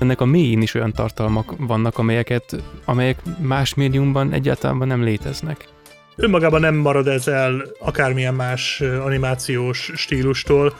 [0.00, 5.68] ennek a mélyén is olyan tartalmak vannak, amelyeket, amelyek más médiumban egyáltalán nem léteznek.
[6.16, 10.74] Önmagában nem marad ez el akármilyen más animációs stílustól.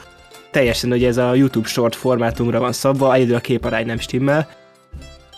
[0.51, 4.49] Teljesen, hogy ez a YouTube short formátumra van szabva, egyedül a képarány nem stimmel.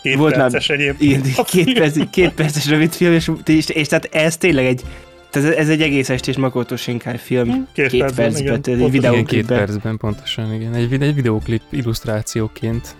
[0.02, 1.44] Két Volt perces már, egyébként.
[1.44, 4.82] Két, perc, két perces rövid film, és, és, és tehát ez tényleg egy
[5.30, 7.68] tehát ez egy egész estés Makoto Shinkai film.
[7.72, 8.80] Két, két percben, percben igen.
[8.84, 9.24] Egy videóklipben.
[9.26, 10.74] Két percben, pontosan, igen.
[10.74, 12.96] Egy, egy videóklip illusztrációként.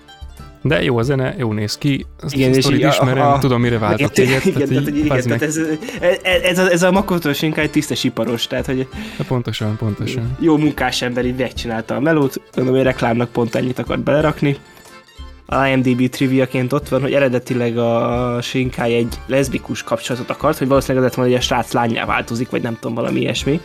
[0.67, 3.79] De jó a zene, jó néz ki, azt igen, és így ismerem, a, tudom mire
[3.79, 4.47] váltott téged.
[4.47, 5.61] Igen, tehát, így, igen, tehát ez,
[6.43, 8.89] ez, a, ez a Makoto Shinkai tisztes iparos, tehát hogy...
[9.17, 10.37] De pontosan, pontosan.
[10.41, 14.57] Jó munkás ember így megcsinálta a melót, gondolom, hogy reklámnak pont ennyit akart belerakni.
[15.47, 21.05] A IMDb triviaként ott van, hogy eredetileg a Shinkai egy leszbikus kapcsolatot akart, hogy valószínűleg
[21.05, 23.61] azért van, hogy a srác lányá változik, vagy nem tudom, valami ilyesmi.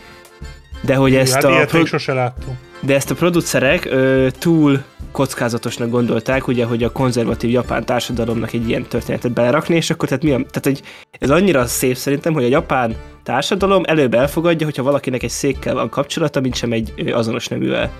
[0.80, 1.64] De hogy ezt hát a...
[1.66, 1.84] Pro...
[1.84, 2.58] sose láttam.
[2.80, 8.68] De ezt a producerek ö, túl kockázatosnak gondolták, ugye, hogy a konzervatív japán társadalomnak egy
[8.68, 12.44] ilyen történetet belerakni, és akkor tehát mi a, tehát egy, ez annyira szép szerintem, hogy
[12.44, 17.48] a japán társadalom előbb elfogadja, hogyha valakinek egy székkel van kapcsolata, mint sem egy azonos
[17.48, 17.92] neművel.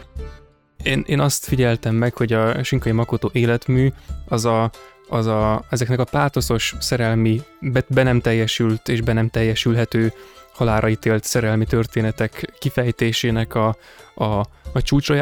[0.83, 3.89] Én, én azt figyeltem meg, hogy a Shinkai Makoto életmű
[4.29, 4.71] az a,
[5.09, 10.13] az a, ezeknek a pátoszos szerelmi, be, be nem teljesült és be nem teljesülhető
[10.61, 13.77] halára ítélt szerelmi történetek kifejtésének a,
[14.15, 14.25] a,
[14.73, 15.15] a csúcsra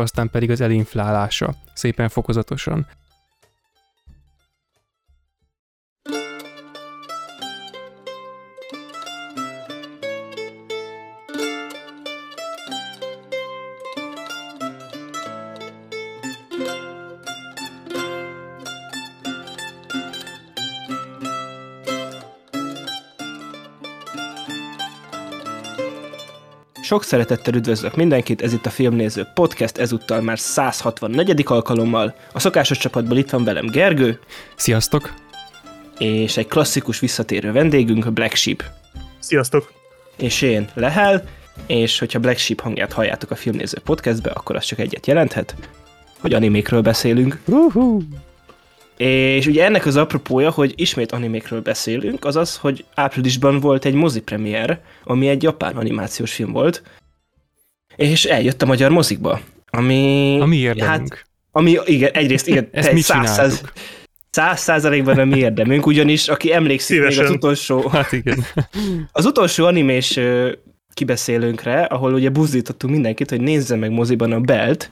[0.00, 2.86] aztán pedig az elinflálása szépen fokozatosan.
[26.90, 31.42] Sok szeretettel üdvözlök mindenkit, ez itt a Filmnéző Podcast, ezúttal már 164.
[31.44, 32.14] alkalommal.
[32.32, 34.18] A szokásos csapatból itt van velem Gergő.
[34.56, 35.14] Sziasztok!
[35.98, 38.62] És egy klasszikus visszatérő vendégünk, a Black Sheep.
[39.18, 39.72] Sziasztok!
[40.16, 41.24] És én, Lehel,
[41.66, 45.54] és hogyha Black Sheep hangját halljátok a Filmnéző Podcastbe, akkor az csak egyet jelenthet,
[46.20, 47.40] hogy animékről beszélünk.
[47.46, 48.02] Uh-huh.
[49.00, 53.94] És ugye ennek az apropója, hogy ismét animékről beszélünk, az az, hogy áprilisban volt egy
[53.94, 56.82] mozi premier, ami egy japán animációs film volt,
[57.96, 59.40] és eljött a magyar mozikba,
[59.70, 60.36] ami...
[60.40, 60.88] Ami érdemünk.
[60.88, 63.62] Hát, ami, igen, egyrészt, igen, Ezt mit száz,
[64.30, 67.22] száz százalékban a mi érdemünk, ugyanis aki emlékszik Szívesen.
[67.22, 67.88] még az utolsó...
[67.88, 68.44] Hát igen.
[69.12, 70.18] Az utolsó animés
[70.94, 74.90] kibeszélőnkre, ahol ugye buzdítottunk mindenkit, hogy nézze meg moziban a Belt,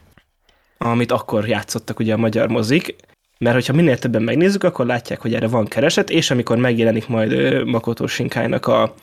[0.77, 2.95] amit akkor játszottak ugye a magyar mozik,
[3.39, 7.63] mert hogyha minél többen megnézzük, akkor látják, hogy erre van kereset, és amikor megjelenik majd
[7.65, 8.93] Makoto Shinkai-nak a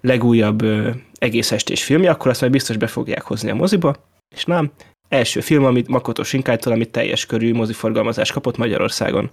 [0.00, 0.64] legújabb
[1.12, 3.96] egész estés filmje, akkor azt majd biztos be fogják hozni a moziba,
[4.34, 4.72] és nem,
[5.08, 9.30] első film, amit Makoto Shinkai-tól, amit teljes körű moziforgalmazást kapott Magyarországon.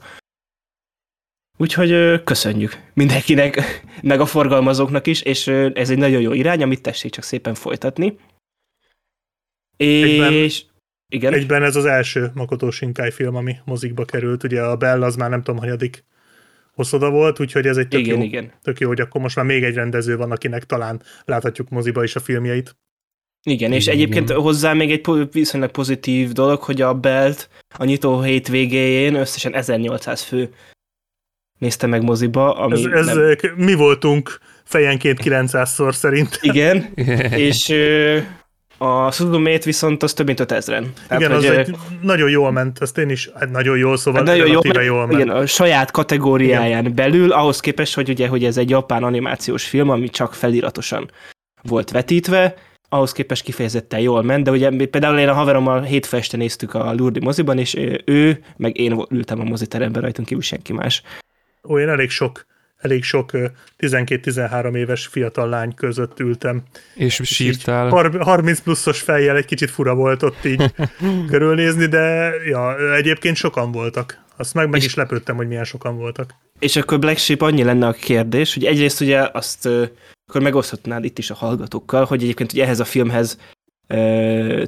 [1.57, 3.61] Úgyhogy köszönjük mindenkinek,
[4.01, 8.17] meg a forgalmazóknak is, és ez egy nagyon jó irány, amit tessék csak szépen folytatni.
[9.77, 10.65] És
[11.13, 11.33] igen.
[11.33, 15.29] Egyben ez az első Makoto Shinkai film, ami mozikba került, ugye a Bell az már
[15.29, 16.03] nem tudom, hanyadik
[16.73, 18.51] hosszoda volt, úgyhogy ez egy tök, igen, jó, igen.
[18.61, 22.15] tök jó, hogy akkor most már még egy rendező van, akinek talán láthatjuk moziba is
[22.15, 22.75] a filmjeit.
[23.43, 24.41] Igen, és igen, egyébként igen.
[24.41, 30.21] hozzá még egy viszonylag pozitív dolog, hogy a Belt a nyitó hét végéjén összesen 1800
[30.21, 30.49] fő
[31.59, 32.55] nézte meg moziba.
[32.55, 33.53] Ami ez, ez nem...
[33.55, 36.39] mi voltunk fejenként 900-szor szerint.
[36.41, 36.93] Igen,
[37.47, 37.73] és
[38.83, 40.85] a Sudumét viszont az több mint 5000-en.
[41.15, 44.29] Igen, hogy, az egy nagyon jól ment, ezt én is, hát nagyon jól, szóval hát
[44.29, 45.19] nagyon jól, jól ment.
[45.19, 46.95] Igen, a saját kategóriáján igen.
[46.95, 51.11] belül, ahhoz képest, hogy ugye, hogy ez egy japán animációs film, ami csak feliratosan
[51.61, 52.55] volt vetítve,
[52.89, 56.93] ahhoz képest kifejezetten jól ment, de ugye például én a haverommal hétfő este néztük a
[56.93, 61.01] Lurdi moziban, és ő, meg én ültem a moziteremben, rajtunk kívül senki más.
[61.67, 62.45] Ó, én elég sok
[62.83, 63.31] elég sok
[63.79, 66.63] 12-13 éves fiatal lány között ültem.
[66.95, 67.89] És sírtál.
[68.19, 70.73] 30 pluszos fejjel egy kicsit fura volt ott így
[71.31, 74.21] körülnézni, de ja, egyébként sokan voltak.
[74.37, 76.33] Azt meg, meg is lepődtem, hogy milyen sokan voltak.
[76.59, 79.69] És akkor Black Sheep annyi lenne a kérdés, hogy egyrészt ugye azt
[80.27, 83.37] akkor megoszthatnád itt is a hallgatókkal, hogy egyébként ugye ehhez a filmhez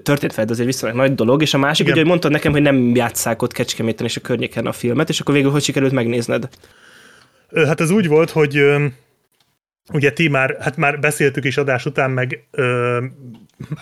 [0.04, 1.92] történt fel, azért viszonylag nagy dolog, és a másik, Igen.
[1.92, 5.20] ugye, hogy mondtad nekem, hogy nem játsszák ott Kecskeméten és a környéken a filmet, és
[5.20, 6.50] akkor végül hogy sikerült megnézned?
[7.56, 8.64] Hát ez úgy volt, hogy
[9.94, 13.04] ugye ti már, hát már beszéltük is adás után, meg ö,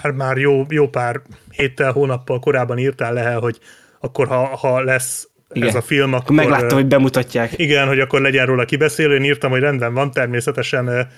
[0.02, 3.60] már, már jó, jó pár héttel, hónappal korábban írtál le, hogy
[4.00, 5.68] akkor ha, ha lesz igen.
[5.68, 6.36] ez a film, akkor...
[6.36, 7.58] Megláttam, hogy bemutatják.
[7.58, 9.16] Igen, hogy akkor legyen róla kibeszélő.
[9.16, 11.10] Én írtam, hogy rendben van, természetesen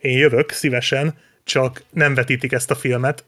[0.00, 1.14] én jövök szívesen,
[1.44, 3.24] csak nem vetítik ezt a filmet.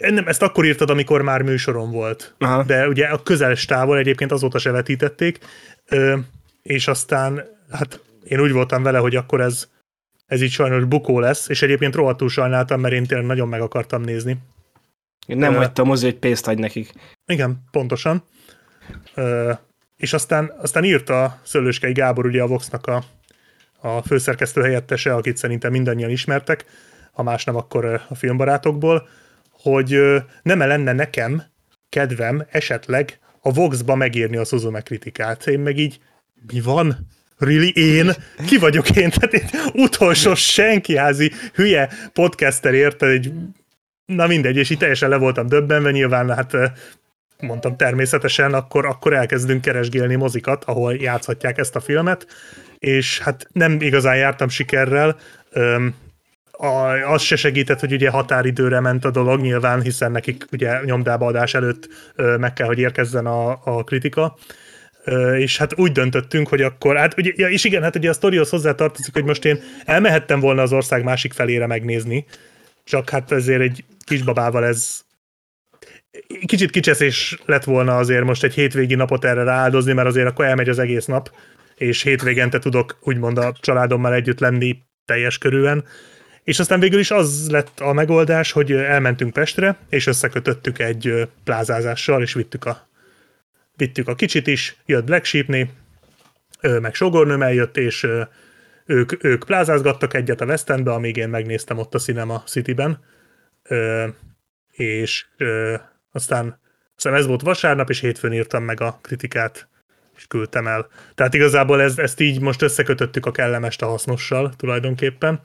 [0.00, 2.34] nem, ezt akkor írtad, amikor már műsorom volt.
[2.38, 2.62] Aha.
[2.62, 5.38] De ugye a közeles távol egyébként azóta se vetítették,
[6.62, 9.68] és aztán hát én úgy voltam vele, hogy akkor ez,
[10.26, 14.02] ez így sajnos bukó lesz, és egyébként rohadtul sajnáltam, mert én tényleg nagyon meg akartam
[14.02, 14.36] nézni.
[15.26, 16.92] Én nem uh, hagytam hozzá, hogy pénzt adj nekik.
[17.26, 18.22] Igen, pontosan.
[19.16, 19.58] Uh,
[19.96, 23.04] és aztán, aztán írta Szőlőskei Gábor ugye a Voxnak a,
[23.80, 26.64] a főszerkesztő helyettese, akit szerintem mindannyian ismertek,
[27.12, 29.08] ha más nem, akkor a filmbarátokból,
[29.50, 30.00] hogy
[30.42, 31.42] nem -e lenne nekem
[31.88, 35.46] kedvem esetleg a Voxba megírni a Suzume kritikát.
[35.46, 36.00] Én meg így,
[36.52, 37.06] mi van?
[37.38, 37.72] Really?
[37.74, 38.12] Én?
[38.46, 39.10] Ki vagyok én?
[39.10, 43.32] Tehát én utolsó senkiházi hülye podcaster érte, egy
[44.06, 46.56] na mindegy, és így teljesen le voltam döbbenve, nyilván hát
[47.40, 52.26] mondtam természetesen, akkor, akkor elkezdünk keresgélni mozikat, ahol játszhatják ezt a filmet,
[52.78, 55.16] és hát nem igazán jártam sikerrel,
[56.58, 61.26] a, az se segített, hogy ugye határidőre ment a dolog nyilván, hiszen nekik ugye nyomdába
[61.26, 64.36] adás előtt ö, meg kell, hogy érkezzen a, a kritika.
[65.38, 68.50] És hát úgy döntöttünk, hogy akkor, hát ugye, ja, és igen, hát ugye a sztorihoz
[68.50, 72.24] hozzá tartozik, hogy most én elmehettem volna az ország másik felére megnézni,
[72.84, 75.04] csak hát ezért egy kisbabával ez
[76.46, 80.68] kicsit kicseszés lett volna azért most egy hétvégi napot erre rááldozni, mert azért akkor elmegy
[80.68, 81.30] az egész nap,
[81.74, 85.84] és hétvégente tudok úgymond a családommal együtt lenni teljes körülön.
[86.44, 92.22] És aztán végül is az lett a megoldás, hogy elmentünk Pestre, és összekötöttük egy plázázással,
[92.22, 92.88] és vittük a,
[93.76, 95.70] vittük a kicsit is, jött Black Sheepné,
[96.60, 98.06] meg sogornőm eljött, és
[98.84, 103.04] ők, ők plázázgattak egyet a West Endbe, amíg én megnéztem ott a Cinema City-ben,
[104.70, 105.26] és
[106.12, 106.60] aztán,
[106.96, 109.68] aztán ez volt vasárnap, és hétfőn írtam meg a kritikát,
[110.16, 110.88] és küldtem el.
[111.14, 115.40] Tehát igazából ez, ezt így most összekötöttük a kellemest a hasznossal tulajdonképpen,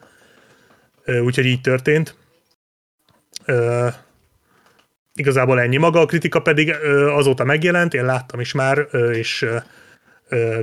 [1.06, 2.16] úgyhogy így történt.
[5.14, 5.78] Igazából ennyi.
[5.78, 6.76] Maga a kritika pedig
[7.10, 9.46] azóta megjelent, én láttam is már, és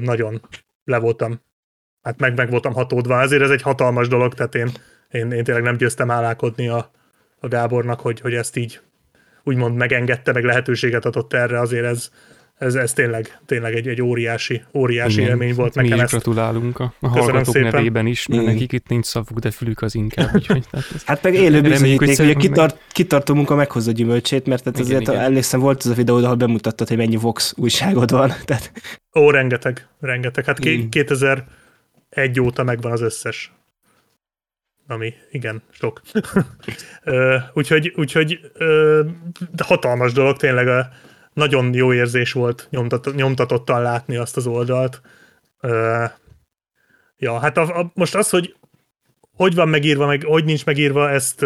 [0.00, 0.40] nagyon
[0.84, 1.40] le voltam,
[2.02, 3.20] hát meg, meg voltam hatódva.
[3.20, 4.70] Ezért ez egy hatalmas dolog, tehát én,
[5.10, 6.90] én, én tényleg nem győztem állálkodni a,
[7.40, 8.80] a Gábornak, hogy, hogy ezt így
[9.44, 12.10] úgymond megengedte, meg lehetőséget adott erre, azért ez,
[12.58, 15.96] ez, ez tényleg, tényleg egy, egy óriási, óriási Igen, élmény volt nekem.
[15.96, 16.10] Mi ezt.
[16.10, 17.70] gratulálunk a, a hallgatók szépen.
[17.72, 18.54] nevében is, mert Igen.
[18.54, 20.34] nekik itt nincs szavuk, de fülük az inkább.
[20.34, 24.62] Úgyhogy, tehát hát meg élő bizonyíték, hogy a kitart, kitart, kitartó munka meghozza gyümölcsét, mert
[24.62, 25.20] tehát igen, azért igen.
[25.20, 28.32] emlékszem, volt az a videó, ahol bemutattad, hogy mennyi Vox újságod van.
[28.44, 28.72] Tehát...
[29.14, 30.44] Ó, rengeteg, rengeteg.
[30.44, 30.88] Hát mm.
[30.88, 33.52] 2001 óta megvan az összes
[34.90, 36.00] ami igen, sok.
[37.58, 38.40] úgyhogy úgyhogy
[39.64, 40.88] hatalmas dolog, tényleg a,
[41.38, 45.00] nagyon jó érzés volt nyomtat, nyomtatottan látni azt az oldalt.
[47.16, 48.56] ja, hát a, a, most az, hogy
[49.36, 51.44] hogy van megírva, meg hogy nincs megírva, ezt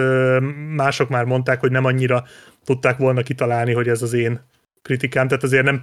[0.76, 2.24] mások már mondták, hogy nem annyira
[2.64, 4.40] tudták volna kitalálni, hogy ez az én
[4.82, 5.82] kritikám, tehát azért nem...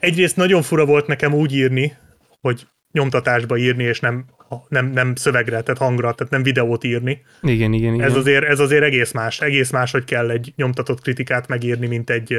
[0.00, 1.96] Egyrészt nagyon fura volt nekem úgy írni,
[2.40, 4.24] hogy nyomtatásba írni, és nem
[4.68, 7.22] nem, nem szövegre, tehát hangra, tehát nem videót írni.
[7.42, 8.06] Igen, igen, igen.
[8.06, 9.40] Ez azért, ez azért egész más.
[9.40, 12.36] Egész más, hogy kell egy nyomtatott kritikát megírni, mint egy,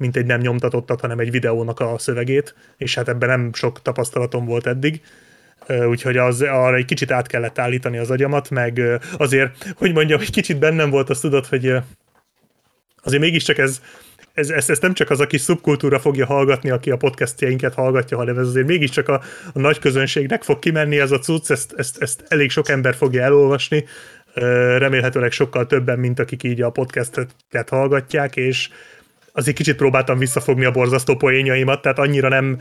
[0.00, 4.44] mint egy nem nyomtatottat, hanem egy videónak a szövegét, és hát ebben nem sok tapasztalatom
[4.44, 5.00] volt eddig.
[5.88, 8.80] Úgyhogy az, arra egy kicsit át kellett állítani az agyamat, meg
[9.16, 11.74] azért, hogy mondjam, egy kicsit bennem volt, azt tudod, hogy
[13.02, 13.80] azért mégiscsak ez,
[14.32, 18.16] ez, ez, ez nem csak az a kis szubkultúra fogja hallgatni, aki a podcastjainket hallgatja,
[18.16, 19.22] hanem ez azért mégiscsak a,
[19.52, 23.22] a nagy közönségnek fog kimenni ez a cucc, ezt, ezt, ezt elég sok ember fogja
[23.22, 23.84] elolvasni,
[24.78, 28.68] remélhetőleg sokkal többen, mint akik így a podcastet hallgatják, és
[29.32, 32.60] azért kicsit próbáltam visszafogni a borzasztó poénjaimat, tehát annyira nem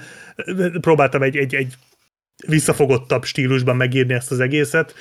[0.81, 1.73] próbáltam egy, egy, egy
[2.47, 4.93] visszafogottabb stílusban megírni ezt az egészet,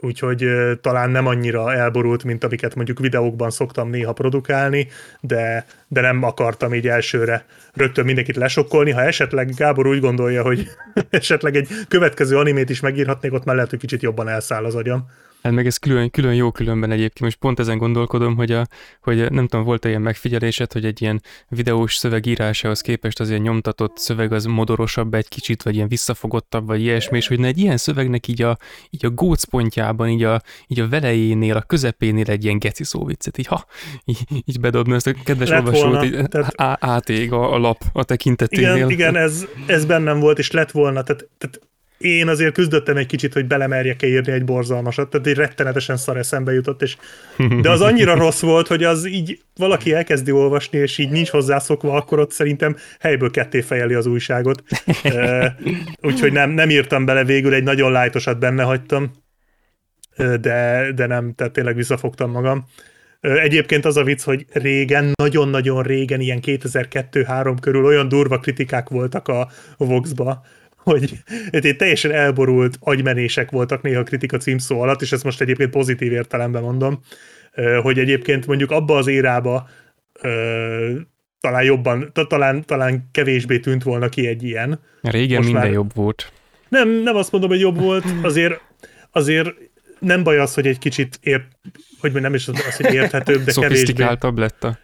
[0.00, 0.48] úgyhogy
[0.80, 4.88] talán nem annyira elborult, mint amiket mondjuk videókban szoktam néha produkálni,
[5.20, 8.90] de, de nem akartam így elsőre rögtön mindenkit lesokkolni.
[8.90, 10.68] Ha esetleg Gábor úgy gondolja, hogy
[11.10, 15.10] esetleg egy következő animét is megírhatnék, ott már lehet, hogy kicsit jobban elszáll az agyam.
[15.42, 18.66] Hát meg ez külön, külön jó különben egyébként, most pont ezen gondolkodom, hogy, a,
[19.00, 23.40] hogy nem tudom, volt-e ilyen megfigyelésed, hogy egy ilyen videós szöveg írásához képest az ilyen
[23.40, 27.76] nyomtatott szöveg az modorosabb egy kicsit, vagy ilyen visszafogottabb, vagy ilyesmi, és hogy egy ilyen
[27.76, 28.56] szövegnek így a,
[28.90, 33.46] így a gócpontjában, így a, így a velejénél, a közepénél egy ilyen geci szóviccet, így
[33.46, 33.64] ha,
[34.04, 36.82] így, így bedobni ezt a kedves lett olvasót, volna, így tehát...
[36.82, 38.74] átég a, a lap a tekinteténél.
[38.76, 41.60] Igen, igen ez, ez bennem volt, és lett volna, tehát, tehát
[41.98, 46.52] én azért küzdöttem egy kicsit, hogy belemerjek-e írni egy borzalmasat, tehát egy rettenetesen szar eszembe
[46.52, 46.96] jutott, és,
[47.60, 51.92] de az annyira rossz volt, hogy az így valaki elkezdi olvasni, és így nincs hozzászokva,
[51.92, 54.62] akkor ott szerintem helyből ketté fejeli az újságot.
[56.08, 59.10] Úgyhogy nem, nem írtam bele végül, egy nagyon lájtosat benne hagytam,
[60.16, 62.64] de, de nem, tehát tényleg visszafogtam magam.
[63.20, 69.28] Egyébként az a vicc, hogy régen, nagyon-nagyon régen, ilyen 2002-3 körül olyan durva kritikák voltak
[69.28, 70.44] a Vox-ba,
[70.90, 76.12] hogy teljesen elborult agymenések voltak néha a kritika címszó alatt, és ezt most egyébként pozitív
[76.12, 77.00] értelemben mondom,
[77.82, 79.68] hogy egyébként mondjuk abba az érába
[81.40, 84.80] talán jobban, talán, talán kevésbé tűnt volna ki egy ilyen.
[85.00, 85.76] Régen most minden már...
[85.76, 86.32] jobb volt.
[86.68, 88.60] Nem, nem azt mondom, hogy jobb volt, azért,
[89.10, 89.54] azért
[89.98, 91.44] nem baj az, hogy egy kicsit ért,
[92.00, 94.04] hogy nem is az, hogy érthetőbb, de kevésbé.
[94.34, 94.78] lett a...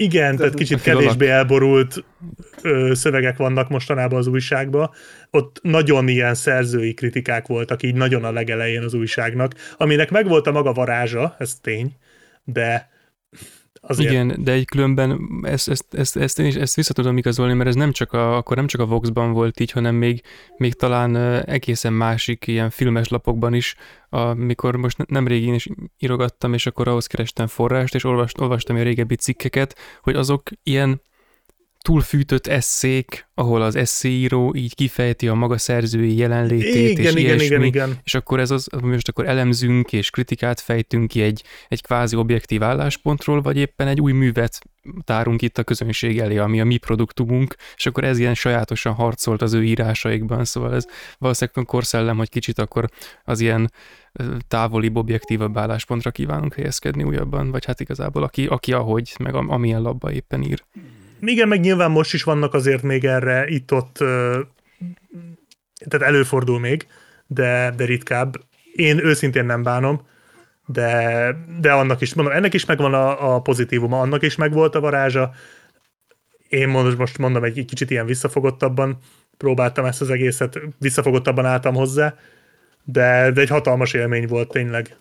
[0.00, 2.04] Igen, tehát kicsit kevésbé elborult
[2.62, 4.90] ö, szövegek vannak mostanában az újságban.
[5.30, 10.52] Ott nagyon ilyen szerzői kritikák voltak, így nagyon a legelején az újságnak, aminek megvolt a
[10.52, 11.92] maga varázsa, ez tény,
[12.44, 12.88] de
[13.80, 14.10] Azért.
[14.10, 17.68] Igen, de egy különben ezt, ezt, ezt, ezt én is ezt vissza tudom igazolni, mert
[17.68, 20.22] ez nem csak a, akkor nem csak a Voxban volt így, hanem még,
[20.56, 23.74] még talán egészen másik ilyen filmes lapokban is,
[24.08, 25.68] amikor most nem régén is
[25.98, 31.00] írogattam, és akkor ahhoz kerestem forrást, és olvast, olvastam a régebbi cikkeket, hogy azok ilyen
[31.88, 37.44] túlfűtött eszék, ahol az eszéíró így kifejti a maga szerzői jelenlétét, igen, és igen, ilyesmi,
[37.44, 37.98] igen, igen.
[38.04, 42.62] és akkor ez az, most akkor elemzünk és kritikát fejtünk ki egy, egy kvázi objektív
[42.62, 44.58] álláspontról, vagy éppen egy új művet
[45.04, 49.42] tárunk itt a közönség elé, ami a mi produktumunk, és akkor ez ilyen sajátosan harcolt
[49.42, 50.86] az ő írásaikban, szóval ez
[51.18, 52.88] valószínűleg korszellem, hogy kicsit akkor
[53.24, 53.72] az ilyen
[54.48, 60.12] távoli, objektívabb álláspontra kívánunk helyezkedni újabban, vagy hát igazából aki, aki ahogy, meg amilyen labba
[60.12, 60.62] éppen ír.
[61.20, 63.96] Igen, meg nyilván most is vannak azért még erre itt-ott,
[65.88, 66.86] tehát előfordul még,
[67.26, 68.36] de, de ritkább.
[68.74, 70.06] Én őszintén nem bánom,
[70.66, 74.80] de, de annak is, mondom, ennek is megvan a, a pozitívuma, annak is megvolt a
[74.80, 75.30] varázsa.
[76.48, 78.98] Én most, most mondom, egy, kicsit ilyen visszafogottabban
[79.36, 82.14] próbáltam ezt az egészet, visszafogottabban álltam hozzá,
[82.84, 84.96] de, de egy hatalmas élmény volt tényleg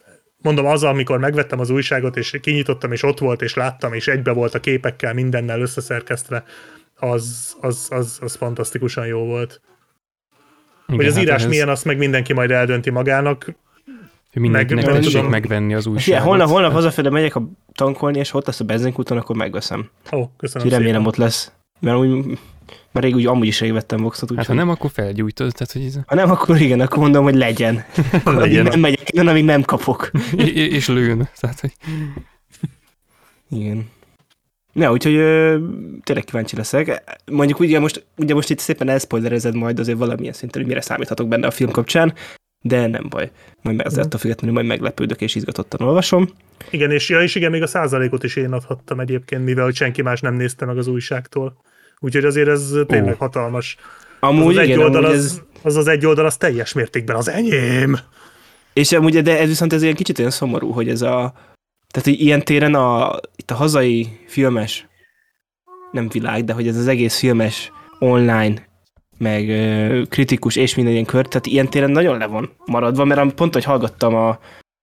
[0.47, 4.31] mondom, az, amikor megvettem az újságot, és kinyitottam, és ott volt, és láttam, és egybe
[4.31, 6.43] volt a képekkel, mindennel összeszerkesztve,
[6.95, 9.61] az, az, az, az fantasztikusan jó volt.
[10.87, 11.49] Igen, hogy az hát írás ez...
[11.49, 13.55] milyen, azt meg mindenki majd eldönti magának.
[14.33, 16.21] Mindenkinek meg, tudom megvenni az újságot.
[16.21, 19.89] Ja, holnap, holnap hazafele megyek a tankolni, és ott lesz a benzinkúton, akkor megveszem.
[20.11, 21.51] Ó, köszönöm Úgyhogy remélem ott lesz.
[21.79, 22.39] Mert úgy
[22.91, 24.35] mert rég úgy amúgy is rég vettem Voxot.
[24.35, 25.53] Hát ha nem, akkor felgyújtod.
[25.53, 25.99] Tehát, hogy ez...
[26.05, 27.85] Ha nem, akkor igen, akkor mondom, hogy legyen.
[28.25, 28.65] legyen.
[28.65, 30.11] nem megyek innen, amíg nem kapok.
[30.77, 31.29] és lőn.
[31.39, 31.73] Tehát, hogy...
[33.49, 33.89] Igen.
[34.73, 35.57] Ne, úgyhogy ö,
[36.03, 37.03] tényleg kíváncsi leszek.
[37.31, 41.27] Mondjuk ugye most, ugye most itt szépen elszpoilerezed majd azért valamilyen szinten, hogy mire számíthatok
[41.27, 42.13] benne a film kapcsán,
[42.61, 43.31] de nem baj.
[43.61, 46.29] Majd azért attól függetlenül majd meglepődök és izgatottan olvasom.
[46.69, 50.21] Igen, és ja, és igen, még a százalékot is én adhattam egyébként, mivel senki más
[50.21, 51.57] nem nézte meg az újságtól.
[51.99, 53.19] Úgyhogy azért ez tényleg oh.
[53.19, 53.77] hatalmas.
[54.19, 55.41] Amúgy az, az igen, egy oldal, az, ez...
[55.63, 57.97] az az egy oldal, az teljes mértékben az enyém.
[58.73, 61.33] És amúgy, de ez viszont ez ilyen kicsit olyan szomorú, hogy ez a,
[61.91, 64.87] tehát hogy ilyen téren a, itt a hazai filmes,
[65.91, 68.67] nem világ, de hogy ez az egész filmes online,
[69.17, 73.33] meg ö, kritikus és minden ilyen kör, tehát ilyen téren nagyon le van maradva, mert
[73.33, 74.39] pont, hogy hallgattam a,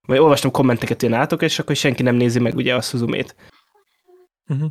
[0.07, 3.37] vagy olvastam kommenteket ilyen átok, és akkor senki nem nézi meg ugye a Suzumét.
[4.49, 4.71] Uh-huh.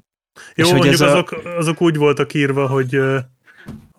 [0.55, 1.57] Jó, és mondjuk hogy azok, a...
[1.57, 2.99] azok úgy voltak írva, hogy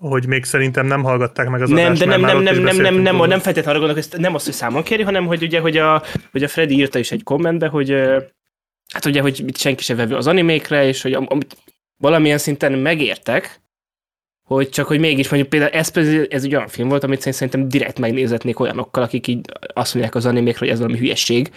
[0.09, 2.95] hogy még szerintem nem hallgatták meg az nem, adást, de nem, nem, nem, nem, nem,
[2.95, 6.03] nem, nem feltétlenül arra gondolok, nem azt, hogy számon kéri, hanem hogy ugye, hogy a,
[6.33, 7.91] hogy a Freddy írta is egy kommentbe, hogy
[8.93, 11.57] hát ugye, hogy senki se vevő az animékre, és hogy amit
[11.97, 13.63] valamilyen szinten megértek,
[14.45, 15.91] hogy csak, hogy mégis mondjuk például ez,
[16.29, 19.41] ez egy olyan film volt, amit szerintem direkt megnézetnék olyanokkal, akik így
[19.75, 21.51] azt mondják az animékre, hogy ez valami hülyesség,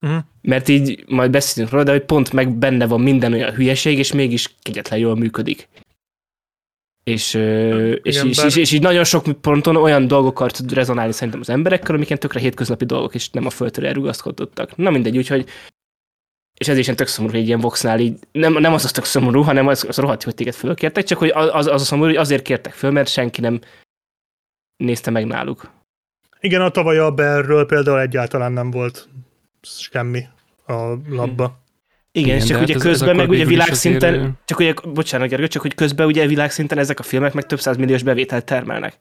[0.00, 0.22] Uh-huh.
[0.42, 4.12] Mert így majd beszélünk róla, de hogy pont meg benne van minden olyan hülyeség, és
[4.12, 5.68] mégis kegyetlen jól működik.
[7.04, 11.40] És, Igen, és, és, és, és, így nagyon sok ponton olyan dolgokkal tud rezonálni szerintem
[11.40, 14.76] az emberekkel, amik ilyen tökre hétköznapi dolgok, és nem a földtől elrugaszkodottak.
[14.76, 15.48] Na mindegy, úgyhogy
[16.60, 18.90] és ez is ilyen tök szomorú, hogy egy ilyen Voxnál így, nem, nem az az
[18.90, 22.08] tök szomorú, hanem az, az rohadt, hogy téged fölkértek, csak hogy az, az a szomorú,
[22.08, 23.60] hogy azért kértek föl, mert senki nem
[24.76, 25.70] nézte meg náluk.
[26.40, 29.08] Igen, a tavaly a Berről például egyáltalán nem volt
[29.62, 30.22] semmi
[30.66, 30.74] a
[31.08, 31.58] labba.
[32.12, 34.30] Igen, Igen, és csak ugye ez, közben ez meg ugye világszinten, azért...
[34.44, 38.02] csak ugye, bocsánat Gergő, csak hogy közben ugye világszinten ezek a filmek meg több milliós
[38.02, 38.98] bevételt termelnek.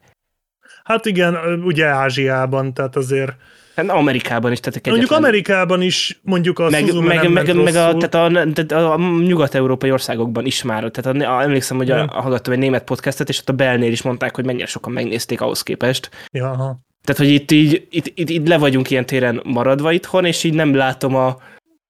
[0.83, 3.33] Hát igen, ugye Ázsiában, tehát azért...
[3.75, 8.13] Hát Amerikában is, tehát Mondjuk Amerikában is, mondjuk a meg, meg, meg, meg a, tehát
[8.13, 8.97] a, tehát a,
[9.27, 10.91] nyugat-európai országokban is már.
[10.91, 14.01] Tehát a, emlékszem, hogy a, a, hallgattam egy német podcastet, és ott a Belnél is
[14.01, 16.09] mondták, hogy mennyire sokan megnézték ahhoz képest.
[16.31, 16.79] Ja, aha.
[17.09, 20.53] Tehát, hogy itt így, itt, itt, itt le vagyunk ilyen téren maradva itthon, és így
[20.53, 21.27] nem látom a,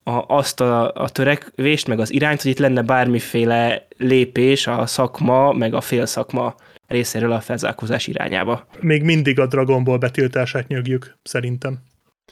[0.03, 5.53] a, azt a, a törekvést, meg az irányt, hogy itt lenne bármiféle lépés a szakma,
[5.53, 6.55] meg a félszakma
[6.87, 8.67] részéről a felzárkózás irányába.
[8.79, 11.79] Még mindig a Dragon Ball betiltását nyögjük, szerintem.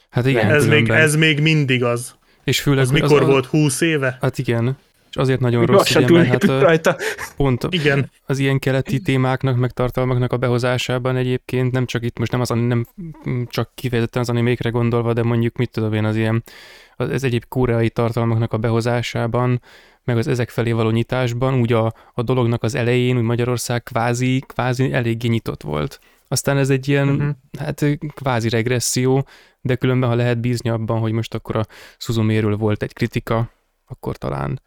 [0.09, 0.49] Hát igen.
[0.49, 2.15] Ez még, ez még mindig az.
[2.43, 3.45] És főleg Az mikor volt?
[3.45, 4.17] 20 éve?
[4.21, 4.77] Hát igen.
[5.17, 6.97] Azért nagyon Még rossz, ugye, mert hát rajta.
[7.37, 8.11] pont Igen.
[8.25, 12.49] az ilyen keleti témáknak, meg tartalmaknak a behozásában egyébként, nem csak itt most nem, az,
[12.49, 12.85] nem
[13.47, 16.43] csak kifejezetten az animékre gondolva, de mondjuk mit tudom én, az ilyen,
[16.95, 19.61] az, ez egyéb koreai tartalmaknak a behozásában,
[20.03, 24.43] meg az ezek felé való nyitásban, úgy a, a dolognak az elején, úgy Magyarország kvázi,
[24.47, 25.99] kvázi eléggé nyitott volt.
[26.27, 27.29] Aztán ez egy ilyen, uh-huh.
[27.59, 29.27] hát kvázi regresszió,
[29.61, 31.65] de különben, ha lehet bízni abban, hogy most akkor a
[31.97, 33.49] Suzuméről volt egy kritika,
[33.85, 34.61] akkor talán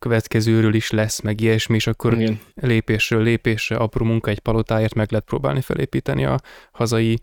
[0.00, 2.40] következőről is lesz, meg ilyesmi, és akkor Igen.
[2.54, 6.40] lépésről lépésre, apró munka egy palotáért meg lehet próbálni felépíteni a
[6.72, 7.18] hazai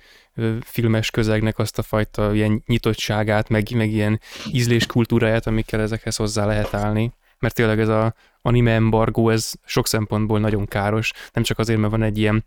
[0.62, 4.19] filmes közegnek azt a fajta ilyen nyitottságát, meg, meg ilyen
[4.51, 7.12] ízléskultúráját, amikkel ezekhez hozzá lehet állni.
[7.39, 11.91] Mert tényleg ez a anime embargó, ez sok szempontból nagyon káros, nem csak azért, mert
[11.91, 12.43] van egy ilyen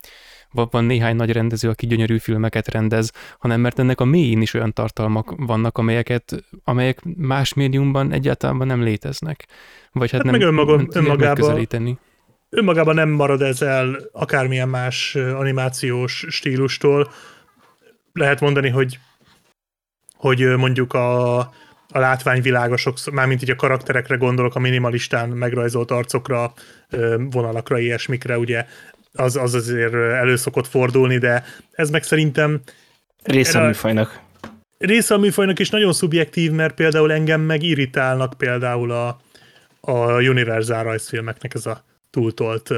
[0.52, 4.72] van néhány nagy rendező, aki gyönyörű filmeket rendez, hanem mert ennek a mélyén is olyan
[4.72, 9.46] tartalmak vannak, amelyeket, amelyek más médiumban egyáltalán nem léteznek.
[9.92, 11.98] Vagy hát, Hát nem, meg önmaga- nem önmagában-.
[12.48, 17.10] Önmagában nem marad ez el akármilyen más animációs stílustól.
[18.12, 18.98] Lehet mondani, hogy,
[20.16, 21.38] hogy mondjuk a,
[21.92, 26.52] a látványvilága sokszor, mármint így a karakterekre gondolok, a minimalistán megrajzolt arcokra,
[27.30, 28.66] vonalakra, ilyesmikre, ugye
[29.12, 32.60] az, az azért elő szokott fordulni, de ez meg szerintem
[33.22, 34.20] Része a műfajnak.
[34.78, 39.20] része a műfajnak is nagyon szubjektív, mert például engem meg irritálnak például a,
[39.80, 42.70] a Universal rajzfilmeknek ez a túltolt,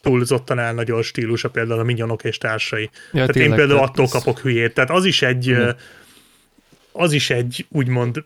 [0.00, 2.82] túlzottan elnagyolt stílusa, például a Minyonok és társai.
[2.82, 4.74] Ja, Tehát én tényleg, például tehát attól ez- kapok hülyét.
[4.74, 5.70] Tehát az is egy, ö,
[6.92, 8.24] az is egy úgymond,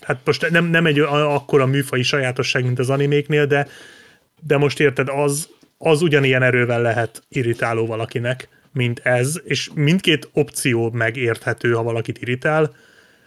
[0.00, 3.68] hát most nem, nem egy akkora műfai sajátosság, mint az animéknél, de,
[4.46, 5.48] de most érted, az,
[5.84, 12.74] az ugyanilyen erővel lehet irritáló valakinek, mint ez, és mindkét opció megérthető, ha valakit irritál,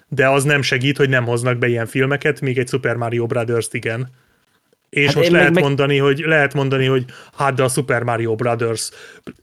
[0.08, 3.74] de az nem segít, hogy nem hoznak be ilyen filmeket, még egy Super Mario Brothers-t
[3.74, 4.10] igen.
[4.96, 7.06] És Hát hát most lehet, meg- mondani, hogy, lehet mondani, hogy
[7.38, 8.90] hát de a Super Mario Brothers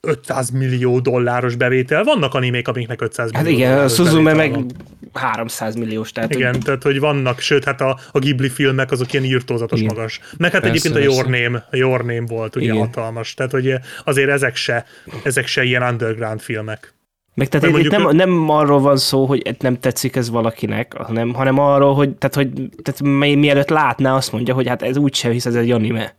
[0.01, 2.05] 500 millió dolláros bevétel.
[2.05, 4.67] Vannak animék, amiknek 500 Hát millió igen, a Suzume meg van.
[5.13, 9.25] 300 milliós, tehát Igen, tehát hogy vannak, sőt, hát a, a Ghibli filmek azok ilyen
[9.25, 9.95] írtózatos Igen.
[9.95, 10.21] magas.
[10.37, 11.43] Meg hát Persze, egyébként a Your persze.
[11.49, 12.77] Name, a Your Name volt ugye Igen.
[12.77, 13.35] hatalmas.
[13.35, 14.85] Tehát, hogy azért ezek se,
[15.23, 16.95] ezek se ilyen underground filmek.
[17.35, 21.35] Meg tehát itt nem, mondjuk- nem arról van szó, hogy nem tetszik ez valakinek, hanem,
[21.35, 22.51] hanem arról, hogy, tehát, hogy
[22.83, 26.17] tehát mi- mielőtt látná, azt mondja, hogy hát ez úgyse hisz, ez egy anime.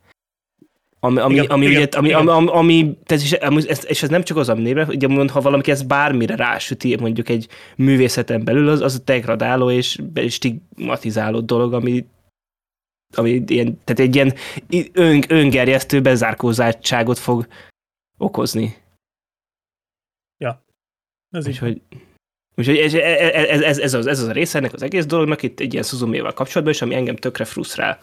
[0.99, 2.28] Ami, ami, Igen, ami, igen, ugye, ami, igen.
[2.28, 3.23] ami, ami, tehát
[3.67, 7.30] ez, és ez nem csak az animére, ugye mond, ha valaki ezt bármire rásüti, mondjuk
[7.30, 12.06] egy művészeten belül, az, az degradáló és stigmatizáló dolog, ami
[13.15, 14.34] ami ilyen, tehát egy ilyen
[14.93, 17.47] ön, öngerjesztő bezárkózátságot fog
[18.17, 18.76] okozni.
[21.34, 21.48] Ez.
[21.48, 21.82] Úgyhogy,
[22.56, 23.02] úgyhogy ez, ez,
[23.50, 25.86] ez, ez, ez, az, ez az a része ennek az egész dolognak itt egy ilyen
[25.86, 28.00] Suzuméval kapcsolatban, és ami engem tökre frusztrál.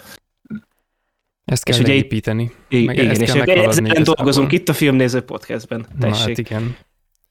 [1.44, 2.52] Ezt kell És ugye építeni.
[2.68, 5.86] Meg igen, ezt és kell meghaladni ezen dolgozunk itt a Filmnéző Podcastben.
[5.98, 6.26] Na, Tessék.
[6.26, 6.76] hát igen.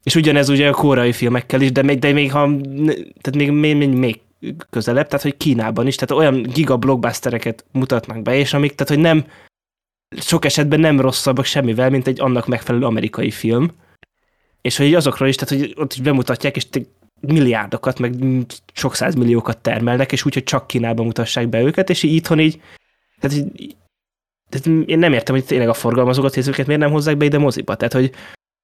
[0.04, 2.50] És ugyanez ugye a koreai filmekkel is, de még, de még, ha,
[3.22, 4.20] tehát még, még, még, még
[4.70, 9.04] közelebb, tehát hogy Kínában is, tehát olyan giga blockbustereket mutatnak be, és amik, tehát hogy
[9.04, 9.26] nem,
[10.18, 13.72] sok esetben nem rosszabbak semmivel, mint egy annak megfelelő amerikai film.
[14.62, 16.68] És hogy azokról is, tehát hogy ott is bemutatják, és
[17.22, 18.14] milliárdokat, meg
[18.74, 22.62] sok milliókat termelnek, és úgy, hogy csak Kínában mutassák be őket, és így itthon így,
[23.20, 23.76] tehát, így,
[24.50, 27.76] tehát én nem értem, hogy tényleg a forgalmazókat nézőket miért nem hozzák be ide moziba.
[27.76, 28.12] Tehát, hogy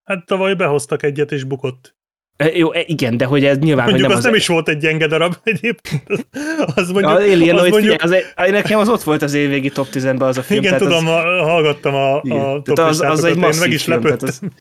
[0.04, 1.96] Hát tavaly behoztak egyet, és bukott.
[2.38, 4.70] e, jó, e, igen, de hogy ez nyilván, Mondjuk hogy az nem nem is volt
[4.70, 6.28] egy gyenge darab egyébként.
[6.76, 9.70] Az mondjuk, Az Alien, az hogy mondjuk figyelj, az, nekem az ott volt az évvégi
[9.70, 10.64] top 10-ben az a film.
[10.64, 12.40] igen, tudom, az, hallgattam a, Igen.
[12.40, 14.52] a Tehát az- az egy én meg is lepődtem.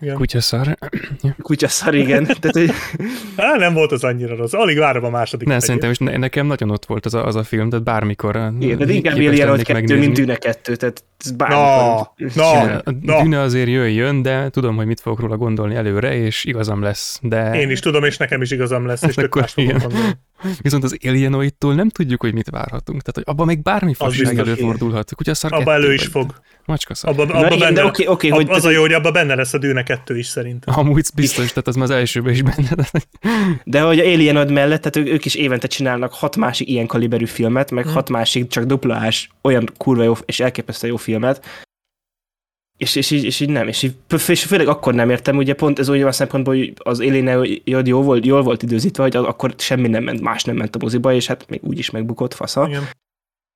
[0.00, 0.14] Igen.
[0.16, 0.76] Kutyaszar.
[1.42, 2.24] kutyaszar, igen.
[2.40, 2.70] Tehát, hogy,
[3.36, 4.52] Á, nem volt az annyira rossz.
[4.52, 5.48] Alig várom a második.
[5.48, 8.36] Nem, szerintem is ne, nekem nagyon ott volt az a, az a film, tehát bármikor.
[8.60, 10.04] igen, de inkább képes Alien, hogy kettő, megnézni.
[10.04, 12.30] mint Dűne kettő, tehát Na, bármikor.
[12.34, 13.22] na, A na.
[13.22, 17.18] Dűne azért jöjjön, de tudom, hogy mit fogok róla gondolni előre, és igazam lesz.
[17.22, 19.92] De Én is tudom, és nekem is igazam lesz, és tök Akkor más fogok igen.
[20.60, 23.02] Viszont az Alienoid-tól nem tudjuk, hogy mit várhatunk.
[23.02, 25.14] Tehát, hogy abban meg bármi fasság előfordulhat.
[25.14, 26.34] Kutyaszar Abba kettő, elő is vagy fog.
[26.64, 27.10] Macskaszar.
[27.10, 29.12] Abba, Na abba igen, benne, de oké, oké, ab, hogy az a jó, hogy abban
[29.12, 30.78] benne lesz a Dűne 2 is szerintem.
[30.78, 32.68] Amúgy biztos, tehát az már az elsőben is benne.
[33.64, 36.86] De hogy a Alien ad mellett, tehát ők, ők is évente csinálnak hat másik ilyen
[36.86, 37.92] kaliberű filmet, meg Hmm.
[37.92, 41.64] hat másik csak duplás olyan kurva jó és elképesztő jó filmet,
[42.76, 43.94] és, és, így, és így nem, és, így,
[44.26, 48.26] és főleg akkor nem értem, ugye pont ez olyan szempontból, hogy az Alien jó volt,
[48.26, 51.48] jól volt időzítve, hogy akkor semmi nem ment, más nem ment a moziba, és hát
[51.48, 52.66] még úgy is megbukott fasza.
[52.68, 52.82] Igen.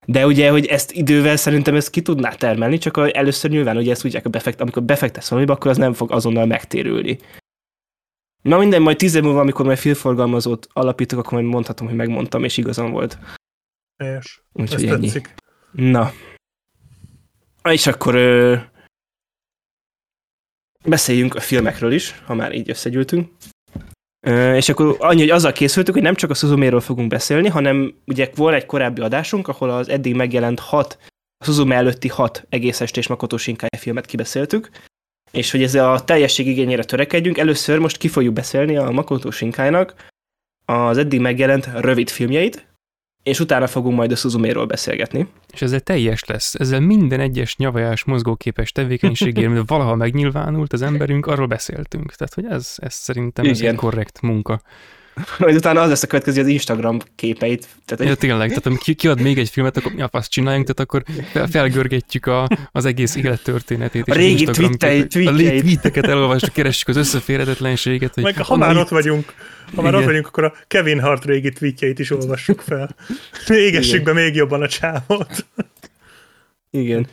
[0.06, 4.02] De ugye, hogy ezt idővel szerintem ezt ki tudná termelni, csak először nyilván ugye ezt
[4.02, 7.18] tudják, befekt, amikor befektesz valamibe, akkor az nem fog azonnal megtérülni.
[8.42, 12.44] Na minden, majd tíz év múlva, amikor majd filmforgalmazót alapítok, akkor majd mondhatom, hogy megmondtam,
[12.44, 13.18] és igazam volt.
[13.96, 14.42] Helyes.
[14.52, 15.00] Úgyhogy ennyi.
[15.00, 15.34] tetszik.
[15.72, 16.12] Na.
[17.70, 18.14] És akkor
[20.84, 23.28] beszéljünk a filmekről is, ha már így összegyűltünk.
[24.54, 28.30] És akkor annyi, hogy azzal készültük, hogy nem csak a Suzuméről fogunk beszélni, hanem ugye
[28.34, 30.98] volt egy korábbi adásunk, ahol az eddig megjelent hat,
[31.38, 34.70] a Suzume előtti hat egész estés Makoto Shinkai filmet kibeszéltük,
[35.30, 40.06] és hogy ez a teljesség igényére törekedjünk, először most ki fogjuk beszélni a Makoto Shinkainak
[40.64, 42.66] az eddig megjelent rövid filmjeit,
[43.28, 45.26] és utána fogunk majd a Suzuméről beszélgetni.
[45.52, 46.54] És ezzel teljes lesz.
[46.54, 52.14] Ezzel minden egyes nyavajás, mozgóképes tevékenységért, amit valaha megnyilvánult az emberünk, arról beszéltünk.
[52.14, 53.72] Tehát, hogy ez, ez szerintem ez Igen.
[53.72, 54.60] egy korrekt munka.
[55.38, 57.68] Majd utána az lesz a következő, az Instagram képeit.
[57.84, 60.28] Tehát, Ja, hogy tényleg, tehát amikor ki, kiad még egy filmet, akkor mi a fasz
[60.28, 61.02] csináljunk, tehát akkor
[61.32, 64.06] fel, felgörgetjük a, az egész élet történetét.
[64.06, 68.14] és A régi Instagram tweetei- képet- A tweeteket elolvasjuk, keressük az összeférhetetlenséget.
[68.14, 69.34] Hogy Meg ha már honnan ott vagyunk,
[69.74, 69.94] ha már Igen.
[69.94, 72.94] ott vagyunk, akkor a Kevin Hart régi tweetjeit is olvassuk fel.
[73.48, 75.46] Égessük be még jobban a csávot.
[76.70, 77.06] igen.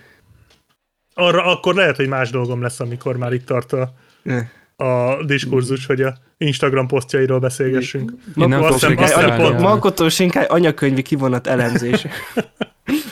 [1.13, 4.41] Arra akkor lehet, hogy más dolgom lesz, amikor már itt tart a, Ne.
[4.75, 8.11] A diskurzus, hogy a Instagram posztjairól beszélgessünk.
[8.35, 12.05] Azt hiszem- azt hiszem Malkotó Sinkály anyakönyvi kivonat elemzés.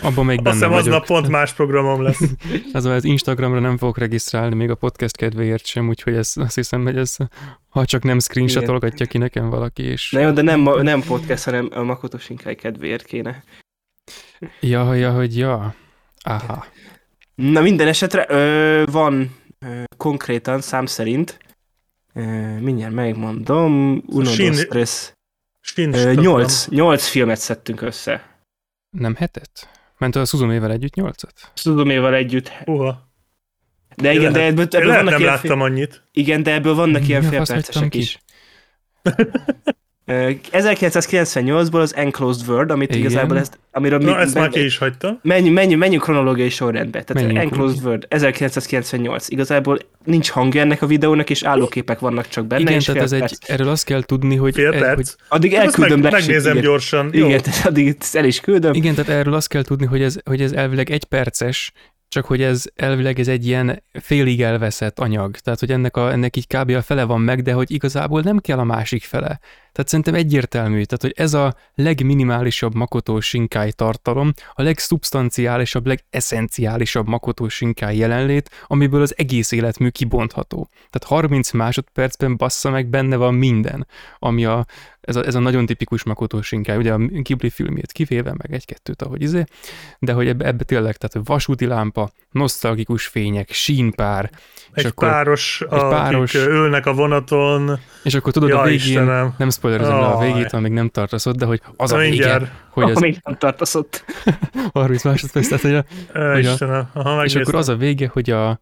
[0.02, 0.86] Abban még Azt benne hiszem vagyok.
[0.86, 2.20] aznap pont más programom lesz.
[2.74, 6.84] Az az Instagramra nem fogok regisztrálni, még a podcast kedvéért sem, úgyhogy ez, azt hiszem,
[6.84, 7.16] hogy ez,
[7.70, 11.70] ha csak nem screenshotolgatja ki nekem valaki, és Na jó, de nem, nem podcast, hanem
[11.74, 13.44] a Makoto Sinkály kedvéért kéne.
[14.60, 15.76] ja, ja, hogy ja.
[16.24, 16.66] Aha.
[17.36, 21.53] Na minden esetre ö, van ö, konkrétan szám szerint, ö,
[22.60, 25.14] mindjárt megmondom, Uno, Shin- dos, tres,
[25.62, 26.24] Sincs ö, tudom.
[26.24, 28.38] nyolc, nyolc filmet szedtünk össze.
[28.90, 29.70] Nem hetet?
[29.98, 31.52] Ment a Suzumével együtt nyolcat?
[31.54, 32.52] Suzuméval együtt.
[32.66, 33.12] Uha.
[33.96, 36.04] De igen, Lehet- de ebből, ebből lehet vannak nem ilyen, láttam annyit.
[36.12, 38.18] igen, de ebből vannak ilyen félpercesek is.
[40.06, 43.02] Ö, 1998-ból az Enclosed World, amit Igen.
[43.02, 45.20] igazából ezt, amiről Na, mi, ezt már ki is hagytam.
[45.22, 47.04] menjünk, menjünk, menjünk kronológiai sorrendbe.
[47.04, 47.84] Tehát Menjünk Enclosed úgy.
[47.86, 49.30] World 1998.
[49.30, 52.62] Igazából nincs hangja ennek a videónak, és állóképek vannak csak benne.
[52.62, 53.50] Igen, és tehát ez egy, perc.
[53.50, 54.96] erről azt kell tudni, hogy, Fél e, perc.
[54.96, 56.62] hogy Addig Hát elküldöm meg, megnézem Sheep-ig.
[56.64, 57.10] gyorsan.
[57.14, 57.26] Jó.
[57.28, 58.74] Igen, tehát addig ezt el is küldöm.
[58.74, 61.72] Igen, tehát erről azt kell tudni, hogy ez, hogy ez elvileg egy perces,
[62.08, 65.36] csak hogy ez elvileg ez egy ilyen félig elveszett anyag.
[65.38, 66.70] Tehát, hogy ennek, a, ennek így kb.
[66.70, 69.40] a fele van meg, de hogy igazából nem kell a másik fele.
[69.74, 77.50] Tehát szerintem egyértelmű, tehát, hogy ez a legminimálisabb Makoto Shinkai tartalom, a legszubstanciálisabb, legesszenciálisabb Makoto
[77.50, 80.70] Shinkai jelenlét, amiből az egész életmű kibontható.
[80.90, 83.88] Tehát 30 másodpercben bassza meg benne van minden,
[84.20, 84.66] ami a,
[85.02, 89.02] ez, a, ez a nagyon tipikus Makoto Shinkai, ugye a Ghibli filmjét kivéve, meg egy-kettőt,
[89.02, 89.44] ahogy izé,
[90.00, 94.32] de hogy ebbe, ebbe tényleg, tehát vasúti lámpa, nosztalgikus fények, sínpár,
[94.74, 97.80] Egy akkor- páros, egy akik páros- ülnek a vonaton.
[98.04, 99.34] és akkor tudod Ja, a végén, Istenem.
[99.38, 102.52] nem spoilerezem le a végét, amíg nem tartasz ott, de hogy az a vége, Mindjárt.
[102.70, 104.06] hogy ez Még nem tartasz ott.
[104.74, 105.86] 30 másodperc, tehát hogy a,
[106.34, 106.90] Hogy a- Istenem.
[106.94, 108.60] Aha, és akkor az a vége, hogy a,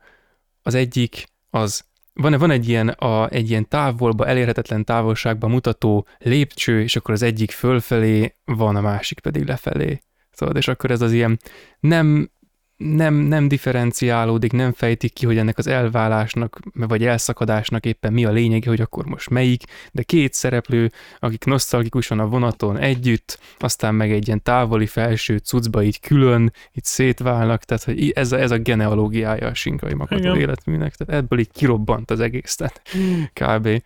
[0.62, 6.82] az egyik az van, van egy ilyen, a, egy ilyen távolba, elérhetetlen távolságba mutató lépcső,
[6.82, 10.00] és akkor az egyik fölfelé van, a másik pedig lefelé.
[10.32, 11.40] Szóval, és akkor ez az ilyen
[11.80, 12.32] nem,
[12.84, 18.32] nem, nem differenciálódik, nem fejtik ki, hogy ennek az elválásnak, vagy elszakadásnak éppen mi a
[18.32, 24.12] lényege, hogy akkor most melyik, de két szereplő, akik nosztalgikusan a vonaton együtt, aztán meg
[24.12, 28.58] egy ilyen távoli felső cuccba így külön, így szétválnak, tehát hogy ez a, ez a
[28.58, 30.36] genealógiája a Sinkai Igen.
[30.36, 32.82] életműnek, tehát ebből így kirobbant az egész, tehát
[33.34, 33.84] kb.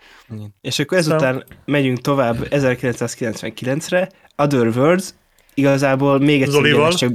[0.62, 5.14] És akkor ezután megyünk tovább 1999-re, Other Worlds,
[5.54, 6.94] igazából még egy Zolival.
[6.94, 7.12] csak,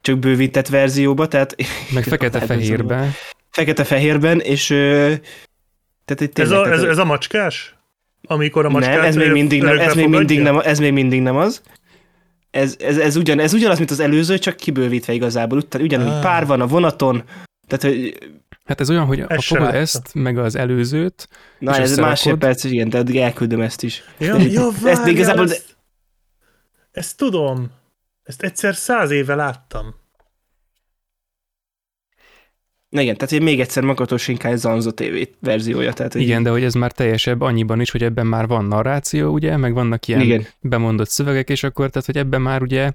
[0.00, 1.56] csak bővített verzióba, tehát
[1.94, 3.10] Meg fekete-fehérben.
[3.50, 5.12] fekete-fehérben, és ö,
[6.04, 7.76] tehát itt Ez tényleg, a, tehát, ez, ez a macskás?
[8.26, 11.22] Amikor a macskát nem, ez még mindig nem, ez még mindig nem, ez még mindig
[11.22, 11.62] nem az.
[12.50, 15.58] Ez, ez, ez, ugyan, ez ugyanaz, mint az előző, csak kibővítve igazából.
[15.58, 16.20] Ugyan, ugyanúgy Ah.
[16.20, 17.22] pár van a vonaton,
[17.66, 18.18] tehát hogy
[18.64, 22.36] Hát ez olyan, hogy Ezt se fogod ezt, meg az előzőt, Na, És ez másfél
[22.36, 24.02] perc, igen, de addig elküldöm ezt is.
[24.18, 25.76] Ja, ja, Ezt várjál, igazából- ezt,
[26.92, 27.70] ezt tudom.
[28.28, 29.94] Ezt egyszer száz éve láttam.
[32.88, 35.92] Na igen, tehát még egyszer Makoto Shinkai Zanzo TV verziója.
[35.92, 39.32] Tehát, hogy igen, de hogy ez már teljesebb annyiban is, hogy ebben már van narráció,
[39.32, 40.46] ugye, meg vannak ilyen igen.
[40.60, 42.92] bemondott szövegek, és akkor, tehát, hogy ebben már ugye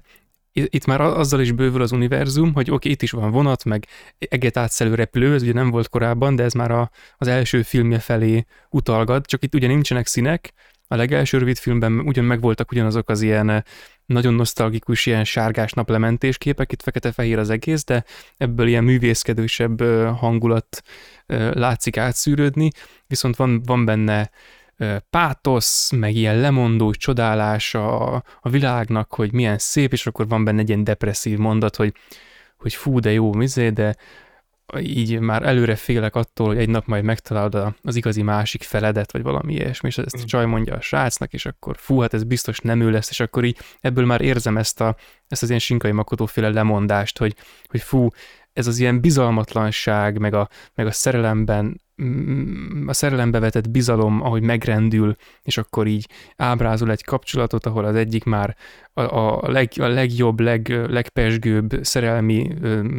[0.52, 3.86] itt már azzal is bővül az univerzum, hogy oké, itt is van vonat, meg
[4.18, 7.98] eget átszelő repülő, ez ugye nem volt korábban, de ez már a, az első filmje
[7.98, 10.52] felé utalgat, csak itt ugye nincsenek színek,
[10.88, 13.62] a legelső rövid filmben ugyan megvoltak ugyanazok az ilyen eh,
[14.06, 18.04] nagyon nosztalgikus, ilyen sárgás naplementés képek, itt fekete-fehér az egész, de
[18.36, 20.82] ebből ilyen művészkedősebb ö, hangulat
[21.26, 22.70] ö, látszik átszűrődni,
[23.06, 24.30] viszont van, van benne
[25.10, 30.60] pátosz, meg ilyen lemondó csodálás a, a világnak, hogy milyen szép, és akkor van benne
[30.60, 31.94] egy ilyen depresszív mondat, hogy,
[32.56, 33.96] hogy fú, de jó, mizé, de
[34.80, 39.22] így már előre félek attól, hogy egy nap majd megtalálod az igazi másik feledet, vagy
[39.22, 42.58] valami ilyesmi, és ezt a csaj mondja a srácnak, és akkor fú, hát ez biztos
[42.58, 44.96] nem ő lesz, és akkor így ebből már érzem ezt, a,
[45.28, 48.08] ezt az ilyen sinkai makotóféle lemondást, hogy, hogy fú,
[48.52, 51.80] ez az ilyen bizalmatlanság, meg a, meg a szerelemben
[52.86, 58.24] a szerelembe vetett bizalom, ahogy megrendül, és akkor így ábrázol egy kapcsolatot, ahol az egyik
[58.24, 58.56] már
[58.92, 62.54] a, a, leg, a legjobb, leg, legpesgőbb szerelmi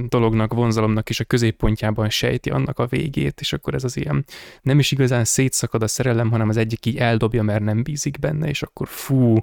[0.07, 4.25] dolognak, vonzalomnak is a középpontjában sejti annak a végét, és akkor ez az ilyen
[4.61, 8.47] nem is igazán szétszakad a szerelem, hanem az egyik így eldobja, mert nem bízik benne,
[8.47, 9.33] és akkor fú,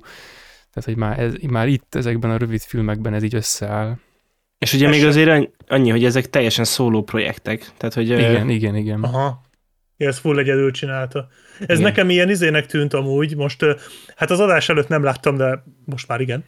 [0.72, 3.98] tehát hogy már, ez, már itt ezekben a rövid filmekben ez így összeáll.
[4.62, 7.70] És ugye még azért annyi, hogy ezek teljesen szóló projektek.
[7.76, 8.54] Tehát, hogy, igen, uh...
[8.54, 9.02] igen, igen.
[9.02, 9.40] Aha.
[9.96, 11.28] Ja, ez full egyedül csinálta.
[11.58, 11.90] Ez igen.
[11.90, 13.64] nekem ilyen izének tűnt amúgy, most
[14.16, 16.44] hát az adás előtt nem láttam, de most már igen.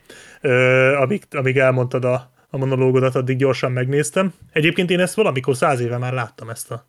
[0.96, 4.34] Amíg, amíg elmondtad a, a monológodat, addig gyorsan megnéztem.
[4.52, 6.88] Egyébként én ezt valamikor száz éve már láttam ezt a,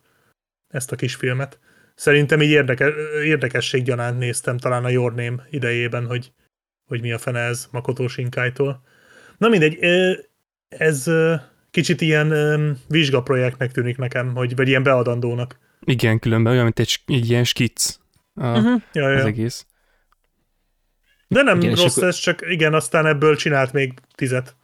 [0.68, 1.58] ezt a kis filmet.
[1.94, 2.92] Szerintem így érdeke,
[3.24, 6.32] érdekességgyanánt néztem talán a Your Name idejében, hogy,
[6.88, 8.82] hogy mi a fene ez Makoto Shinkai-tól.
[9.38, 9.78] Na mindegy,
[10.68, 11.10] ez
[11.70, 12.32] kicsit ilyen
[12.88, 15.58] vizsgaprojektnek tűnik nekem, hogy, vagy ilyen beadandónak.
[15.80, 17.98] Igen, különben olyan, mint egy, egy ilyen skic
[18.34, 18.82] a, uh-huh.
[18.92, 19.18] ja, ja.
[19.18, 19.66] az egész.
[21.28, 22.08] De nem igen, rossz akkor...
[22.08, 24.56] ez, csak igen, aztán ebből csinált még tizet.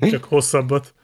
[0.00, 0.94] Csak hosszabbat.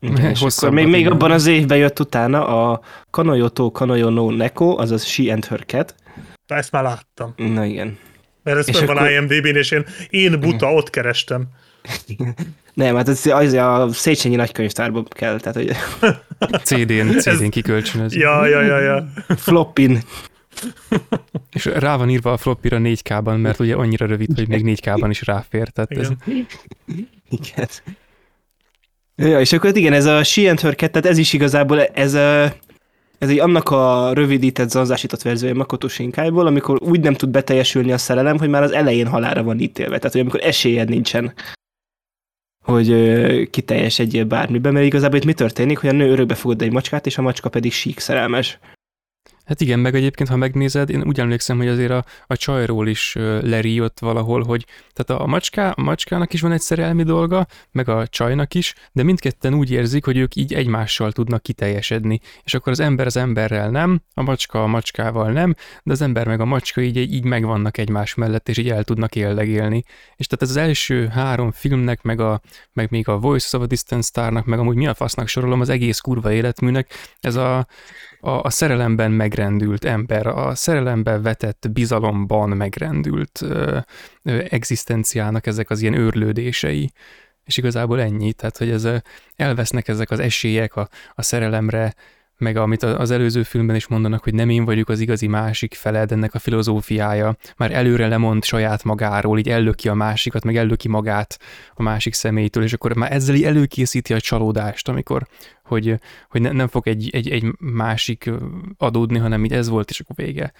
[0.00, 5.32] Igen, hosszabbat még, még abban az évben jött utána a Kanoyoto Kanoyono Neko, azaz She
[5.32, 5.94] and Her Cat.
[6.46, 7.34] De ezt már láttam.
[7.36, 7.98] Na igen.
[8.42, 9.10] Mert ez van akkor...
[9.10, 11.48] IMDb-n, és én, én buta, ott kerestem.
[12.74, 15.76] Nem, hát az, az a Széchenyi nagykönyvtárban kell, tehát hogy...
[16.64, 18.14] CD-n, CD-n kikölcsönöz.
[18.14, 19.08] Ja, ja, ja, ja.
[19.36, 20.02] Floppin.
[21.52, 25.22] És rá van írva a floppira 4K-ban, mert ugye annyira rövid, hogy még 4K-ban is
[25.22, 25.68] ráfér.
[25.68, 26.18] Tehát igen.
[26.26, 26.34] Ez...
[27.28, 27.68] igen.
[29.16, 32.14] Ja, és akkor igen, ez a She and Her Cat, tehát ez is igazából, ez,
[32.14, 32.42] a,
[33.18, 37.98] ez egy annak a rövidített, zanzásított verziója Makoto Shinkai-ból, amikor úgy nem tud beteljesülni a
[37.98, 39.96] szerelem, hogy már az elején halára van ítélve.
[39.96, 41.32] Tehát, hogy amikor esélyed nincsen
[42.70, 47.06] hogy kiteljesedjél bármiben, mert igazából itt mi történik, hogy a nő örökbe fogod egy macskát,
[47.06, 48.58] és a macska pedig sík szerelmes.
[49.50, 53.14] Hát igen, meg egyébként, ha megnézed, én úgy emlékszem, hogy azért a, a csajról is
[53.42, 58.06] leríjott valahol, hogy tehát a, macská, a macskának is van egy szerelmi dolga, meg a
[58.06, 62.20] csajnak is, de mindketten úgy érzik, hogy ők így egymással tudnak kiteljesedni.
[62.42, 66.26] És akkor az ember az emberrel nem, a macska a macskával nem, de az ember
[66.26, 69.82] meg a macska így, így megvannak egymás mellett, és így el tudnak éllegélni.
[70.16, 72.40] És tehát ez az első három filmnek, meg, a,
[72.72, 75.68] meg még a Voice of a Distant Starnak, meg amúgy mi a fasznak sorolom az
[75.68, 77.66] egész kurva életműnek, ez a
[78.20, 83.78] a, a szerelemben megrendült ember, a szerelemben vetett bizalomban megrendült ö,
[84.22, 86.92] ö, egzisztenciának ezek az ilyen őrlődései.
[87.44, 88.88] És igazából ennyi, tehát hogy ez,
[89.36, 91.94] elvesznek ezek az esélyek a, a szerelemre,
[92.40, 96.12] meg amit az előző filmben is mondanak, hogy nem én vagyok az igazi másik feled,
[96.12, 101.38] ennek a filozófiája, már előre lemond saját magáról, így ellöki a másikat, meg ellöki magát
[101.74, 105.26] a másik személytől, és akkor már ezzel így előkészíti a csalódást, amikor,
[105.64, 105.94] hogy,
[106.28, 108.30] hogy ne, nem fog egy, egy, egy másik
[108.76, 110.52] adódni, hanem így ez volt, és akkor vége.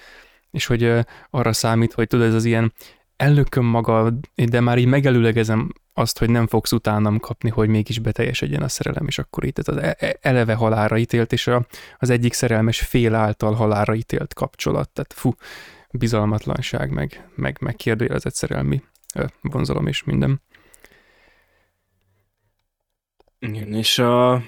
[0.50, 0.92] És hogy
[1.30, 2.72] arra számít, hogy tudod, ez az ilyen
[3.16, 8.62] ellököm maga, de már így megelőlegezem azt, hogy nem fogsz utánam kapni, hogy mégis beteljesedjen
[8.62, 11.66] a szerelem, és akkor itt az e, e, eleve halára ítélt, és a,
[11.98, 15.34] az egyik szerelmes fél által halára ítélt kapcsolat, tehát fú,
[15.90, 18.82] bizalmatlanság, meg, meg, meg kérdőjelezett szerelmi
[19.40, 20.42] vonzalom és minden.
[23.38, 24.42] Igen, és a...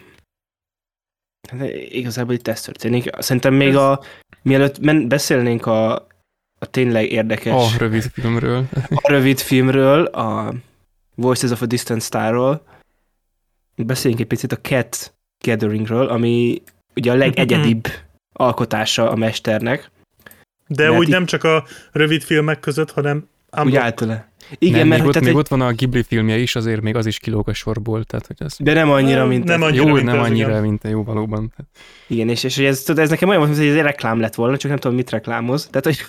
[1.48, 3.10] Hát igazából itt ez történik.
[3.18, 4.00] Szerintem még a...
[4.42, 5.94] Mielőtt men, beszélnénk a,
[6.58, 7.74] a tényleg érdekes...
[7.74, 8.68] A rövid filmről.
[8.90, 10.54] A rövid filmről, a
[11.14, 12.62] Voices of a Distant Starról.
[13.76, 16.62] Beszéljünk egy picit a Cat Gatheringről, ami
[16.96, 17.86] ugye a legegyedibb
[18.32, 19.90] alkotása a mesternek.
[20.66, 21.12] De mert úgy itt...
[21.12, 23.28] nem csak a rövid filmek között, hanem
[23.64, 24.30] úgy általa.
[24.58, 25.34] Igen, nem, mert még, ott, még egy...
[25.34, 28.04] ott van a Ghibli filmje is, azért még az is kilóg a sorból.
[28.04, 28.56] Tehát, hogy az...
[28.58, 30.62] De nem annyira, mint nem annyira, Jó, mint nem annyira, igen.
[30.62, 31.52] mint a jó valóban.
[32.06, 34.70] Igen, és, és ez, tudod, ez nekem olyan, hogy ez egy reklám lett volna, csak
[34.70, 35.66] nem tudom, mit reklámoz.
[35.66, 36.06] Tehát, hogy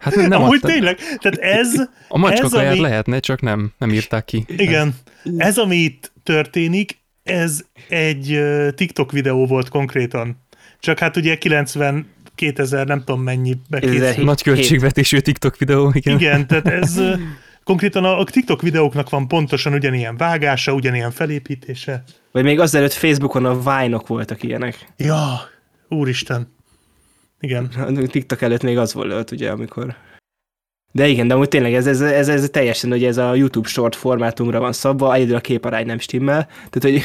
[0.00, 0.66] Hát nem Amúgy adta.
[0.66, 1.88] tényleg, tehát ez...
[2.08, 2.80] A macska ami...
[2.80, 4.44] lehetne, csak nem, nem írták ki.
[4.46, 4.94] Igen,
[5.36, 8.40] ez ami itt történik, ez egy
[8.74, 10.42] TikTok videó volt konkrétan.
[10.80, 14.24] Csak hát ugye 90 2000, nem tudom mennyi bekészült.
[14.24, 16.18] Nagy költségvetésű TikTok videó, igen.
[16.18, 17.00] Igen, tehát ez
[17.64, 22.02] konkrétan a TikTok videóknak van pontosan ugyanilyen vágása, ugyanilyen felépítése.
[22.32, 24.86] Vagy még azelőtt Facebookon a Vine-ok voltak ilyenek.
[24.96, 25.40] Ja,
[25.88, 26.52] úristen.
[27.44, 27.64] Igen.
[27.76, 29.96] A TikTok előtt még az volt, ugye, amikor...
[30.92, 33.96] De igen, de amúgy tényleg ez, ez, ez, ez teljesen, hogy ez a YouTube short
[33.96, 37.02] formátumra van szabva, egyedül a képarány nem stimmel, tehát hogy...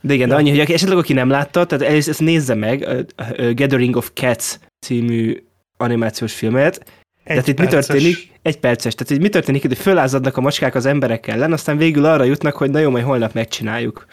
[0.00, 3.22] De igen, de annyi, hogy esetleg aki nem látta, tehát ezt, ezt nézze meg, a,
[3.22, 5.42] a Gathering of Cats című
[5.76, 6.86] animációs filmet, Egy
[7.24, 8.30] tehát itt mi történik?
[8.42, 8.94] Egy perces.
[8.94, 12.56] Tehát itt mi történik, hogy fölázadnak a macskák az emberek ellen, aztán végül arra jutnak,
[12.56, 14.06] hogy na jó, majd holnap megcsináljuk.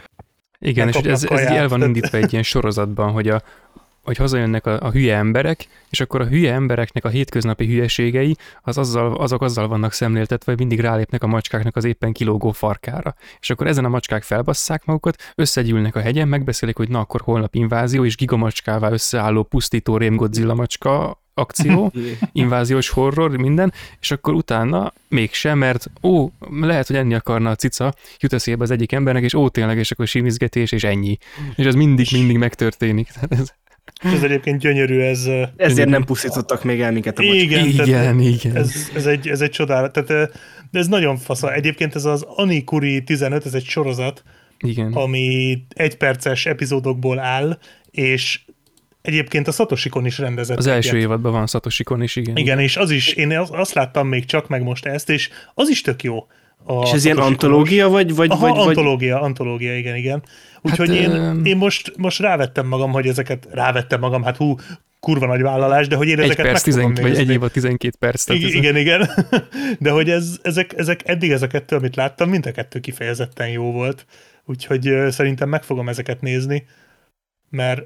[0.59, 1.95] Igen, és ez, Megkapnak ez így el van kaját.
[1.95, 3.41] indítva egy ilyen sorozatban, hogy a
[4.07, 8.77] hogy hazajönnek a, a hülye emberek, és akkor a hülye embereknek a hétköznapi hülyeségei az
[8.77, 13.15] azzal, azok azzal vannak szemléltetve, hogy mindig rálépnek a macskáknak az éppen kilógó farkára.
[13.39, 17.55] És akkor ezen a macskák felbasszák magukat, összegyűlnek a hegyen, megbeszélik, hogy na akkor holnap
[17.55, 21.91] invázió, és gigamacskává összeálló pusztító rém Godzilla macska akció,
[22.31, 26.29] inváziós horror, minden, és akkor utána mégsem, mert ó,
[26.61, 29.91] lehet, hogy enni akarna a cica, jut eszébe az egyik embernek, és ó, tényleg, és
[29.91, 31.17] akkor simizgetés, és ennyi.
[31.55, 33.07] És ez mindig, mindig megtörténik.
[33.07, 33.53] Tehát ez,
[34.03, 35.29] És ez egyébként gyönyörű, ez...
[35.55, 37.41] Ezért nem pusztítottak még el minket a macskák.
[37.43, 38.55] Igen, igen, igen.
[38.55, 39.91] Ez, ez, egy, ez egy csodálat.
[39.91, 40.31] Tehát,
[40.71, 41.53] de ez nagyon fasza.
[41.53, 44.23] Egyébként ez az Anikuri 15, ez egy sorozat,
[44.59, 44.93] igen.
[44.93, 47.59] ami egyperces epizódokból áll,
[47.91, 48.39] és
[49.01, 50.57] egyébként a Satoshikon is rendezett.
[50.57, 51.01] Az első egyet.
[51.01, 52.35] évadban van Satoshikon is, igen.
[52.35, 55.69] Igen, és az is, én az- azt láttam még csak meg most ezt, és az
[55.69, 56.27] is tök jó.
[56.63, 60.23] A És ez ilyen antológia, vagy, vagy, Aha, vagy, vagy antológia, antológia, igen, igen.
[60.61, 64.55] Úgyhogy Hát, én, öm, én most, most rávettem magam, hogy ezeket, rávettem magam, hát hú,
[64.99, 67.51] kurva nagy vállalás, de hogy én egy ezeket perc, meg fogom 10, vagy egy évad
[67.51, 68.23] 12 perc.
[68.23, 69.09] Tehát Igen, ez igen, igen.
[69.79, 73.49] De hogy ez, ezek, ezek, eddig ez a kettő, amit láttam, mind a kettő kifejezetten
[73.49, 74.05] jó volt.
[74.45, 76.65] Úgyhogy szerintem meg fogom ezeket nézni,
[77.49, 77.81] mert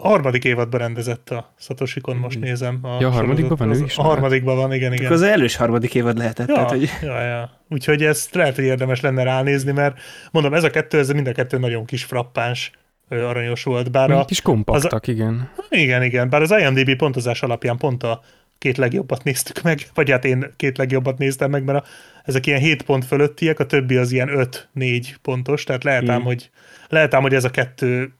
[0.00, 2.78] a harmadik évadban rendezett a Satoshikon, most nézem.
[2.82, 4.10] A, Ja, a harmadikban van ő az- is A már?
[4.10, 5.04] harmadikban van, igen, igen.
[5.04, 6.48] akkor az elős harmadik évad lehetett.
[6.48, 6.90] Ja, Tehát, hogy...
[7.02, 7.50] ja, ja.
[7.68, 9.98] Úgyhogy ezt lehet, hogy érdemes lenne ránézni, mert
[10.30, 12.70] mondom, ez a kettő, ez mind a kettő nagyon kis frappáns,
[13.08, 13.90] aranyos volt.
[13.90, 15.50] Bár a, kis kompaktak, igen.
[15.70, 18.20] igen, igen, bár az IMDb pontozás alapján pont a
[18.58, 21.88] két legjobbat néztük meg, vagy hát én két legjobbat néztem meg, mert a,
[22.24, 24.28] ezek ilyen 7 pont fölöttiek, a többi az ilyen
[24.74, 26.24] 5-4 pontos, tehát lehet ám, Hmm.
[26.24, 26.50] hogy,
[26.88, 28.12] lehet ám, hogy ez a kettő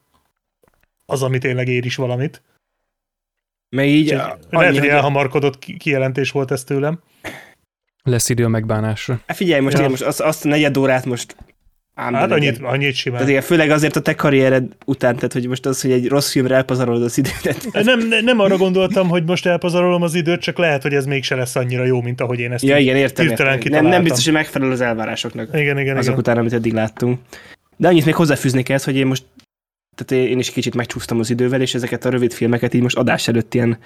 [1.13, 2.43] az, ami tényleg ér is valamit.
[3.77, 4.19] Meg így Úgyhogy
[4.51, 7.01] annyi, lehet, hogy elhamarkodott ki- kijelentés volt ez tőlem.
[8.03, 9.21] Lesz idő a megbánásra.
[9.27, 9.89] Hát figyelj, most, Ja.
[9.89, 11.37] most azt, azt a negyed órát most
[11.95, 12.55] ám Hát legyen.
[12.55, 13.17] annyit, annyit simán.
[13.19, 16.31] Tehát igen, főleg azért a te karriered után, tehát hogy most az, hogy egy rossz
[16.31, 17.73] filmre elpazarolod az időt.
[17.73, 21.35] Nem, ne- nem arra gondoltam, hogy most elpazarolom az időt, csak lehet, hogy ez mégse
[21.35, 23.27] lesz annyira jó, mint ahogy én ezt Ja, igen, értem.
[23.27, 23.73] hirtelen értem.
[23.83, 25.49] Nem, nem biztos, hogy megfelel az elvárásoknak.
[25.55, 26.19] Igen, igen, azok igen.
[26.19, 27.21] után, amit eddig láttunk.
[27.77, 29.25] De annyit még hozzáfűznék ezt, hogy én most
[29.95, 33.29] tehát én is kicsit megcsúsztam az idővel, és ezeket a rövid filmeket így most adás
[33.29, 33.79] előtt ilyen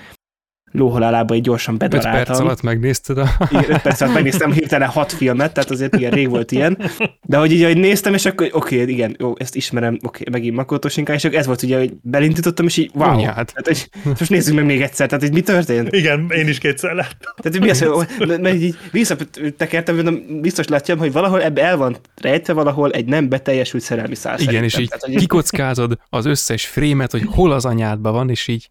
[0.77, 2.45] lóhalálába így gyorsan 5 perc bedaráltam.
[2.45, 3.29] alatt megnézted a...
[3.51, 6.79] Igen, 5 perc alatt megnéztem hirtelen hat filmet, tehát azért igen, rég volt ilyen.
[7.23, 10.33] De hogy így, ahogy néztem, és akkor oké, okay, igen, jó, ezt ismerem, oké, okay,
[10.33, 13.09] megint Makoto Shinkai, és ez volt ugye, hogy belintítottam, és így wow.
[13.09, 13.53] Anyád.
[13.53, 15.93] Tehát, hogy, most nézzük meg még egyszer, tehát hogy mi történt?
[15.93, 17.33] Igen, én is kétszer láttam.
[17.37, 21.77] Tehát hogy mi az, hogy mert így visszatekertem, mondom, biztos látjam, hogy valahol ebbe el
[21.77, 24.41] van rejtve valahol egy nem beteljesült szerelmi száz.
[24.41, 24.83] Igen, és szerintem.
[24.83, 28.69] így Tehát, hogy- kikockázod az összes frémet, hogy hol az anyádban van, és így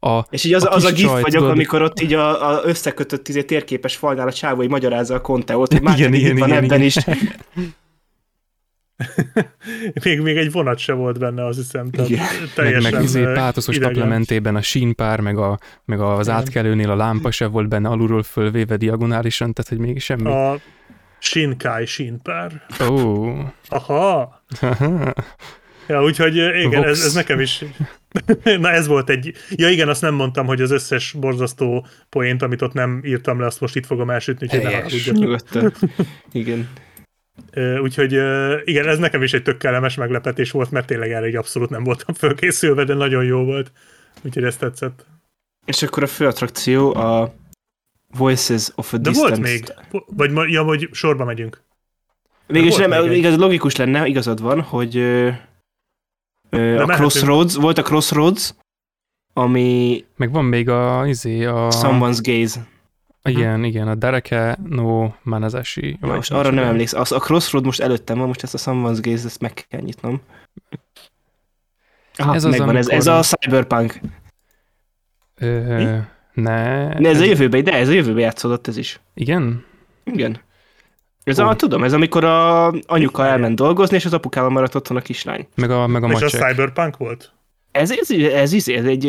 [0.00, 1.50] a, És így az a az a gif vagyok, tudod.
[1.50, 5.72] amikor ott így a, a összekötött izé, térképes falnál a csávó, hogy magyarázza a konteót,
[5.72, 6.86] hogy már Igen, igen, igen, van igen, ebben igen.
[6.86, 6.96] is.
[10.04, 11.90] Még, még egy vonat se volt benne, azt hiszem.
[11.90, 12.24] Tehát Igen.
[12.40, 13.94] meg, teljesen meg izé, ö, pátoszos idegen.
[13.94, 16.38] naplementében a sínpár, meg, a, meg az Igen.
[16.38, 20.30] átkelőnél a lámpa se volt benne alulról fölvéve diagonálisan, tehát hogy még semmi.
[20.30, 20.58] A
[21.18, 22.66] Shinkai Shinpár.
[22.90, 23.26] Ó,
[23.68, 24.42] Aha.
[25.88, 27.64] Ja, úgyhogy igen, ez, ez nekem is.
[28.60, 29.34] Na ez volt egy...
[29.50, 33.46] Ja igen, azt nem mondtam, hogy az összes borzasztó poént, amit ott nem írtam le,
[33.46, 35.12] azt most itt fogom elsütni, úgyhogy ne.
[35.18, 35.72] Nyugodtan.
[36.32, 36.68] Igen.
[37.82, 38.12] Úgyhogy
[38.64, 41.84] igen, ez nekem is egy tök kellemes meglepetés volt, mert tényleg erre egy abszolút nem
[41.84, 43.72] voltam fölkészülve, de nagyon jó volt.
[44.22, 45.06] Úgyhogy ez tetszett.
[45.66, 47.34] És akkor a fő attrakció a
[48.16, 49.28] Voices of a De Distance.
[49.28, 50.34] volt még?
[50.34, 51.62] Vagy, ja, vagy sorba megyünk.
[52.46, 53.16] Volt nem, egy.
[53.16, 54.96] igaz, logikus lenne, igazad van, hogy
[56.50, 56.86] a.
[56.86, 58.54] Crossroads, volt a Crossroads,
[59.32, 61.68] ami meg van még a, izé, a...
[61.70, 62.66] Someone's Gaze.
[63.22, 65.98] Igen, igen, a Dereke no Manazashi.
[66.00, 67.00] Na, most arra nem emlékszem.
[67.00, 70.20] Az, a Crossroad most előttem van, most ezt a Someone's Gaze, ezt meg kell nyitnom.
[72.16, 72.92] Aha, Ez ez az, megvan, amikor...
[72.92, 74.00] ez, ez a Cyberpunk.
[75.34, 75.98] Ö,
[76.32, 76.88] ne.
[76.88, 79.00] Ne, ez a jövőben, de ez a jövőben játszódott ez is.
[79.14, 79.64] Igen?
[80.04, 80.40] Igen.
[81.28, 85.00] Ez a, tudom, ez amikor a anyuka elment dolgozni, és az apukával maradt otthon a
[85.00, 85.46] kislány.
[85.54, 86.50] Meg a, meg a És a macsek.
[86.50, 87.32] Cyberpunk volt?
[87.72, 89.06] Ez, ez, ez, ez, ez egy,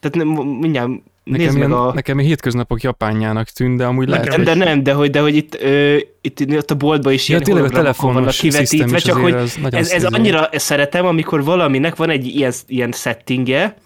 [0.00, 0.90] tehát nem, mindjárt
[1.28, 1.92] Nekem, Nézd ilyen, meg a...
[1.94, 5.60] nekem hétköznapok japánjának tűnt, de amúgy lehet, Nem, de nem, de hogy, de hogy itt,
[5.62, 9.56] ö, itt, itt a boltban is Ja, ilyen tényleg a telefonos kivetítve, csak hogy ez,
[9.70, 10.08] ez szízó.
[10.12, 13.76] annyira szeretem, amikor valaminek van egy ilyen, ilyen settingje,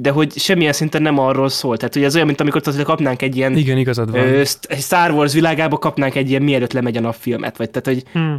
[0.00, 1.76] de hogy semmilyen szinten nem arról szól.
[1.76, 4.20] Tehát, hogy ez olyan, mint amikor tudod, kapnánk egy ilyen Igen, igazad van.
[4.20, 4.42] ö,
[4.78, 8.38] Star Wars világába kapnánk egy ilyen mielőtt lemegy a napfilmet, vagy tehát, hogy Hmm.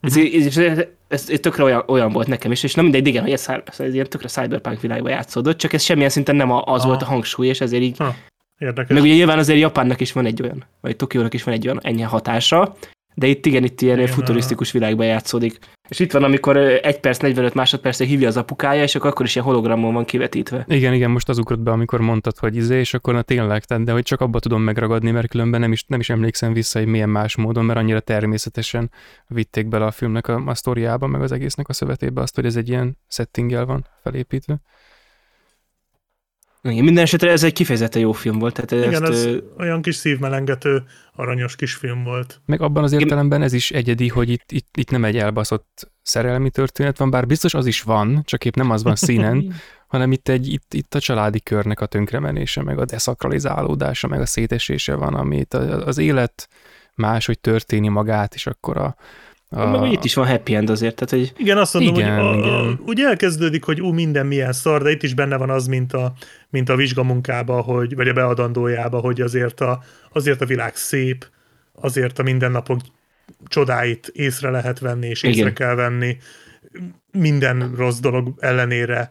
[0.00, 0.78] ez, ez, ez,
[1.08, 3.80] ez, ez tökre olyan, olyan, volt nekem is, és nem mindegy, igen, hogy ez, szár-
[3.80, 6.88] ez ilyen tökre cyberpunk világban játszódott, csak ez semmilyen szinten nem a- az Aha.
[6.88, 7.96] volt a hangsúly, és ezért így
[8.58, 8.90] Érdekes.
[8.94, 11.80] meg ugye nyilván azért Japánnak is van egy olyan, vagy Tokiónak is van egy olyan
[11.82, 12.76] ennyi hatása,
[13.18, 15.58] de itt igen, itt ilyen Igen, futurisztikus világban játszódik.
[15.88, 19.34] És itt van, amikor 1 perc, 45 másodpercre hívja az apukája, és akkor, akkor is
[19.34, 20.64] ilyen hologramon van kivetítve.
[20.68, 23.84] Igen, igen, most az ugrott be, amikor mondtad, hogy izé, és akkor na tényleg, tehát,
[23.84, 26.88] de hogy csak abba tudom megragadni, mert különben nem is, nem is emlékszem vissza, hogy
[26.88, 28.90] milyen más módon, mert annyira természetesen
[29.26, 32.56] vitték bele a filmnek a, a sztoriába, meg az egésznek a szövetébe azt, hogy ez
[32.56, 34.60] egy ilyen settinggel van felépítve.
[36.70, 38.54] Igen, minden esetre ez egy kifejezetten jó film volt.
[38.54, 42.40] Tehát Igen, ezt, ez ö, olyan kis szívmelengető, aranyos kis film volt.
[42.46, 46.50] Meg abban az értelemben ez is egyedi, hogy itt, itt, itt nem egy elbaszott szerelmi
[46.50, 49.54] történet van, bár biztos az is van, csak épp nem az van színen,
[49.88, 54.26] hanem itt, egy, itt, itt a családi körnek a tönkremenése, meg a deszakralizálódása, meg a
[54.26, 56.48] szétesése van, amit az élet
[56.94, 58.96] máshogy történi magát, és akkor a,
[59.50, 62.16] a meg hogy itt is van happy end azért, tehát hogy Igen, azt mondom, Igen,
[62.16, 62.80] hogy a, a, igen.
[62.86, 66.12] úgy elkezdődik, hogy ú, minden milyen szar, de itt is benne van az, mint a,
[66.50, 69.82] mint a vizsgamunkába, hogy, vagy a beadandójába, hogy azért a,
[70.12, 71.26] azért a világ szép,
[71.72, 72.80] azért a mindennapok
[73.46, 75.54] csodáit észre lehet venni, és észre Igen.
[75.54, 76.16] kell venni.
[77.12, 79.10] Minden rossz dolog ellenére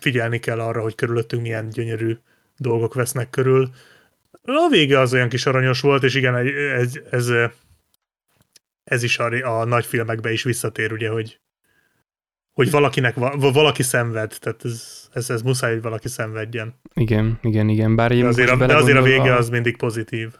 [0.00, 2.16] figyelni kell arra, hogy körülöttünk milyen gyönyörű
[2.56, 3.70] dolgok vesznek körül.
[4.42, 7.50] A vége az olyan kis aranyos volt, és igen, ez, ez, ez
[9.02, 11.40] is a, a nagy filmekbe is visszatér, ugye, hogy,
[12.52, 16.80] hogy valakinek, va- valaki szenved, tehát ez, ez, ez muszáj, hogy valaki szenvedjen.
[16.94, 20.34] igen, igen, igen, bár De én azért, a, de azért a vége az mindig pozitív.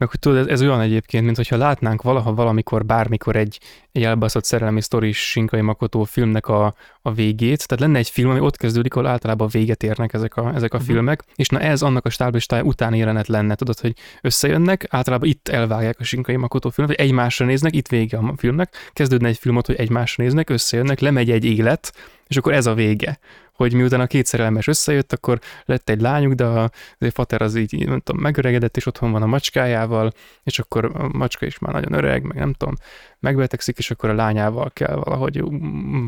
[0.00, 3.60] Meg hogy tudod, ez, ez olyan egyébként, mint hogyha látnánk valaha valamikor, bármikor egy,
[3.92, 7.66] egy elbaszott szerelmi sztoris Sinkai Makoto filmnek a, a végét.
[7.66, 10.76] Tehát lenne egy film, ami ott kezdődik, ahol általában véget érnek ezek a, ezek a
[10.76, 10.86] Mhm.
[10.86, 15.48] filmek, és na ez annak a stáblistája utáni jelenet lenne, tudod, hogy összejönnek, általában itt
[15.48, 19.56] elvágják a Sinkai Makoto filmet, hogy egymásra néznek, itt vége a filmnek, kezdődne egy film
[19.56, 21.92] ott, hogy egymásra néznek, összejönnek, lemegy egy élet,
[22.26, 23.18] és akkor ez a vége
[23.60, 27.86] hogy miután a két szerelmes összejött, akkor lett egy lányuk, de a, fater az így,
[27.86, 31.92] nem tudom, megöregedett, és otthon van a macskájával, és akkor a macska is már nagyon
[31.92, 32.74] öreg, meg nem tudom,
[33.20, 35.44] megbetegszik, és akkor a lányával kell valahogy,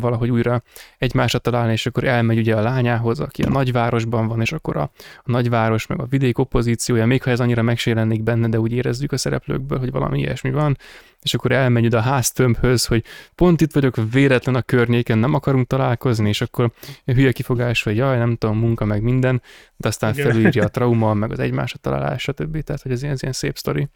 [0.00, 0.62] valahogy újra
[0.98, 4.90] egymásra találni, és akkor elmegy ugye a lányához, aki a nagyvárosban van, és akkor a,
[5.16, 8.72] a nagyváros, meg a vidék opozíciója, még ha ez annyira meg se benne, de úgy
[8.72, 10.76] érezzük a szereplőkből, hogy valami ilyesmi van,
[11.22, 13.04] és akkor elmegy oda a háztömbhöz, hogy
[13.34, 16.72] pont itt vagyok véletlen a környéken, nem akarunk találkozni, és akkor
[17.04, 19.42] hülye kifogás, hogy jaj, nem tudom, munka, meg minden,
[19.76, 20.26] de aztán Igen.
[20.26, 22.62] felülírja a trauma, meg az egymásra találás, stb.
[22.62, 23.88] Tehát, hogy ez ilyen, ez ilyen szép sztori.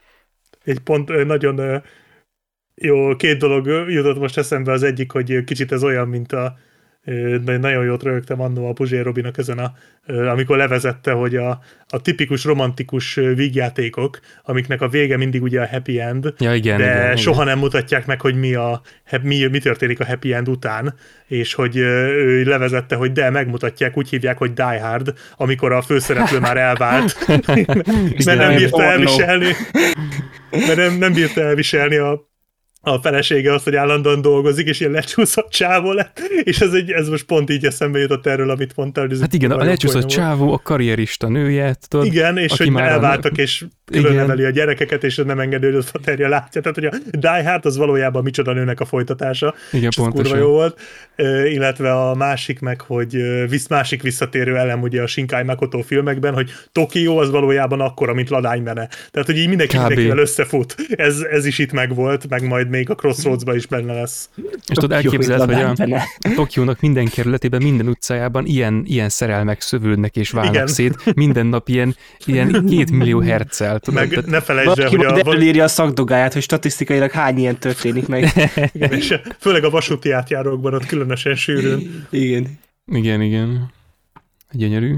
[0.64, 1.82] Egy pont nagyon
[2.80, 6.56] jó, két dolog jutott most eszembe, az egyik, hogy kicsit ez olyan, mint a
[7.44, 9.72] de nagyon jót rögtem annó a Puzsér Robinak ezen a,
[10.30, 16.00] amikor levezette, hogy a, a tipikus romantikus vígjátékok, amiknek a vége mindig ugye a happy
[16.00, 17.46] end, Ja, igen, de igen, soha igen.
[17.54, 18.80] nem mutatják meg, hogy mi, a,
[19.22, 20.94] mi, mi történik a happy end után,
[21.26, 26.38] és hogy ő levezette, hogy de megmutatják, úgy hívják, hogy Die Hard, amikor a főszereplő
[26.38, 27.26] már elvált,
[28.24, 29.52] mert nem bírta elviselni,
[30.50, 32.34] mert nem, nem bírta elviselni a,
[32.90, 37.08] a felesége azt, hogy állandóan dolgozik, és ilyen lecsúszott csávó lett, és ez, egy, ez
[37.08, 39.08] most pont így eszembe jutott erről, amit mondtál.
[39.10, 42.06] Ez Hát igen, a lecsúszott csávó, a karrierista nője, tudod?
[42.06, 44.16] Igen, és aki hogy már a- elváltak, és külön Igen.
[44.16, 46.60] neveli a gyerekeket, és nem engedő, hogy a faterja látja.
[46.60, 50.10] Tehát, hogy a Die Hard az valójában micsoda nőnek a folytatása, Igen, és ez kurva
[50.12, 50.38] pontosan.
[50.38, 50.80] jó volt.
[51.16, 56.34] Ö, illetve a másik meg, hogy visz, másik visszatérő elem ugye a Shinkai Makoto filmekben,
[56.34, 58.88] hogy Tokió az valójában akkora, mint ladánymene.
[59.10, 60.74] Tehát, hogy így mindenki mindenkivel összefut.
[60.88, 64.28] Ez, ez is itt megvolt, meg majd még a Crossroads-ban is benne lesz.
[64.36, 66.04] És tudod, elképzeled, hogy a, benne.
[66.34, 70.66] Tokiónak minden kerületében, minden utcájában ilyen, ilyen szerelmek szövődnek és válnak Igen.
[70.66, 73.78] szét, minden nap ilyen, ilyen két millió herccel.
[73.78, 74.00] Tudod?
[74.00, 78.06] Meg Tehát- ne felejtsd el, hogy a, elírja a szakdogáját, hogy statisztikailag hány ilyen történik
[78.06, 78.32] meg.
[78.72, 82.06] igen, és főleg a vasúti átjárókban ott különösen sűrűn.
[82.10, 82.58] Igen.
[82.92, 83.72] Igen, igen.
[84.50, 84.94] Gyönyörű.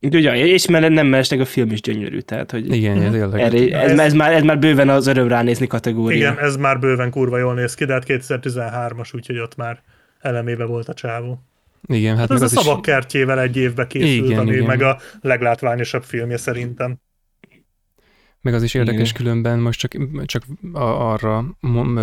[0.00, 3.40] Úgyhogy, ja, és mellett nem mellesleg a film is gyönyörű, tehát hogy Igen, ez tényleg.
[3.40, 6.16] erre, ez, Ez- ez, már, ez már bőven az öröm ránézni kategória.
[6.18, 9.82] Igen, ez már bőven kurva jól néz ki, de hát 2013-as, úgyhogy ott már
[10.20, 11.42] elemébe volt a csávó.
[11.86, 14.64] Igen, hát Hát ez a az is, szavak kertjével egy évbe készült, Igen, ami igen.
[14.66, 16.96] meg a leglátványosabb filmje szerintem.
[18.40, 19.22] meg az is érdekes Igen.
[19.22, 19.92] különben, most csak,
[20.24, 20.42] csak
[20.72, 21.44] arra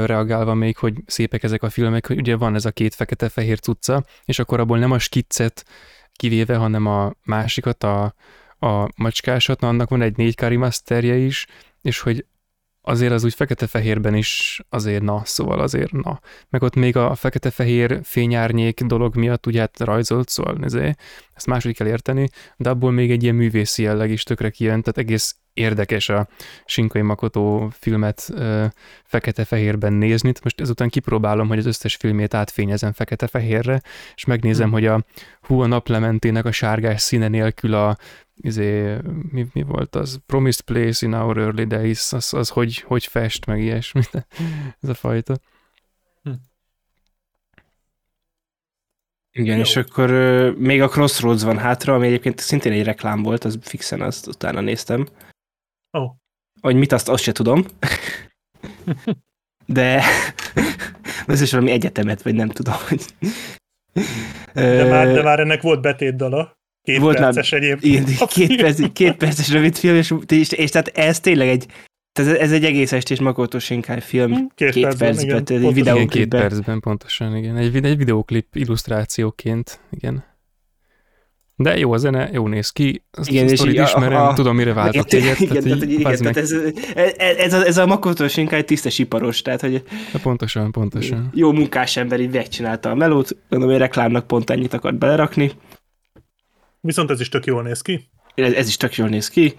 [0.06, 4.06] reagálva még, hogy szépek ezek a filmek, hogy ugye van ez a két fekete-fehér cucca,
[4.26, 5.66] és akkor abból nem a skiccet
[6.16, 8.14] kivéve, hanem a másikat, a,
[8.60, 11.46] a macskásat, na annak van egy 4K remasterje is,
[11.82, 12.26] és hogy
[12.88, 16.20] azért az úgy fekete-fehérben is azért na, szóval azért na.
[16.50, 21.02] Meg ott még a fekete-fehér fényárnyék dolog miatt ugye hát rajzolt, szóval ezért,
[21.34, 24.98] ezt máshogy kell érteni, de abból még egy ilyen művészi jelleg is tökre kijön, tehát
[24.98, 26.28] egész érdekes a
[26.66, 28.66] Shinkai Makoto filmet ö,
[29.04, 30.32] fekete-fehérben nézni.
[30.44, 33.82] Most ezután kipróbálom, hogy az összes filmét átfényezem fekete-fehérre,
[34.16, 34.74] és megnézem, hmm.
[34.74, 35.04] hogy a
[35.42, 37.98] hú a naplementének a sárgás színe nélkül a
[38.36, 38.98] izé,
[39.32, 40.20] mi, mi volt az?
[40.26, 44.02] Promised Place in Our Early Days, az, az hogy, hogy fest, meg ilyesmi,
[44.82, 45.36] ez a fajta.
[46.24, 46.32] Hm.
[49.32, 49.62] Igen, Jó.
[49.62, 53.58] és akkor uh, még a Crossroads van hátra, ami egyébként szintén egy reklám volt, az
[53.62, 55.08] fixen azt utána néztem.
[55.96, 56.00] Ó.
[56.00, 56.12] Oh.
[56.62, 57.66] Hogy mit, azt, azt se tudom.
[59.66, 60.04] De
[61.28, 62.76] ez is valami egyetemet, vagy nem tudom.
[62.88, 63.06] Hogy...
[64.54, 66.58] De, már, de már ennek volt betétdala.
[66.82, 68.10] Két volt perces már, egyébként.
[68.10, 71.66] Igen, két, perc, két perces rövid film, és, és, és tehát ez tényleg egy,
[72.12, 74.34] tehát ez egy egész estés Makoto Shinkai film.
[74.34, 76.08] Hm, két, két percben, percben igen, egy videóklipben.
[76.08, 77.58] Két percben, pontosan, igen.
[77.58, 80.35] Egy, egy videóklip illusztrációként, igen.
[81.58, 84.56] De jó a zene, jó néz ki, azt igen, és így, ismerem, a, a, tudom,
[84.56, 85.40] mire váltott egyet.
[85.40, 86.52] Igen, tehát, így, igen, tehát ez,
[87.18, 91.30] ez, a, ez a Makoto Shinkai tisztes iparos, tehát hogy de pontosan, pontosan.
[91.34, 95.52] Jó munkás ember így megcsinálta a melót, gondolom, hogy reklámnak pont ennyit akart belerakni.
[96.82, 98.10] Viszont ez is tök jól néz ki.
[98.36, 99.56] Ez, ez is tök jól néz ki.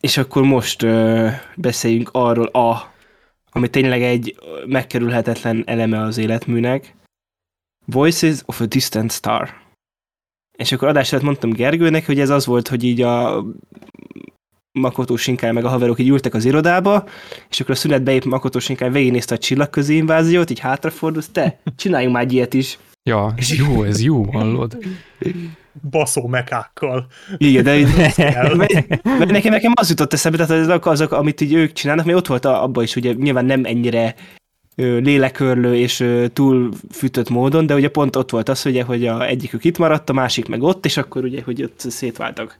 [0.00, 2.92] És akkor most ö, beszéljünk arról a,
[3.50, 4.36] ami tényleg egy
[4.66, 6.94] megkerülhetetlen eleme az életműnek.
[7.86, 9.59] Voices of a Distant Star.
[10.60, 13.44] És akkor adás előtt mondtam Gergőnek, hogy ez az volt, hogy így a
[14.72, 17.04] Makoto Shinkai meg a haverok így ültek az irodába,
[17.50, 22.14] és akkor a szünetbe épp Makoto Shinkai végignézte a csillagközi inváziót, így hátrafordulsz, te, csináljunk
[22.14, 22.78] már egy ilyet is.
[23.02, 24.78] Ja, ez jó, ez jó, hallod?
[25.90, 27.06] Baszó mekákkal.
[27.36, 27.78] Igen, de,
[28.16, 32.04] de mert, mert nekem, nekem az jutott eszembe, tehát azok, azok, amit így ők csinálnak,
[32.04, 34.14] mert ott volt abban is, ugye nyilván nem ennyire
[34.80, 39.64] lélekörlő és túl fűtött módon, de ugye pont ott volt az, ugye, hogy a egyikük
[39.64, 42.58] itt maradt, a másik meg ott, és akkor ugye, hogy ott szétváltak.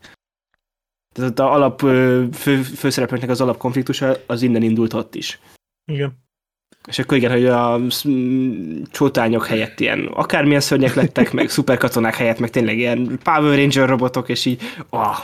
[1.15, 1.81] Tehát ott a alap
[2.33, 5.41] fő, főszereplőknek az alapkonfliktusa az innen indult ott is.
[5.93, 6.19] Igen.
[6.89, 7.81] És akkor igen, hogy a
[8.91, 14.29] csótányok helyett ilyen akármilyen szörnyek lettek, meg szuperkatonák helyett, meg tényleg ilyen Power Ranger robotok,
[14.29, 15.19] és így, ah.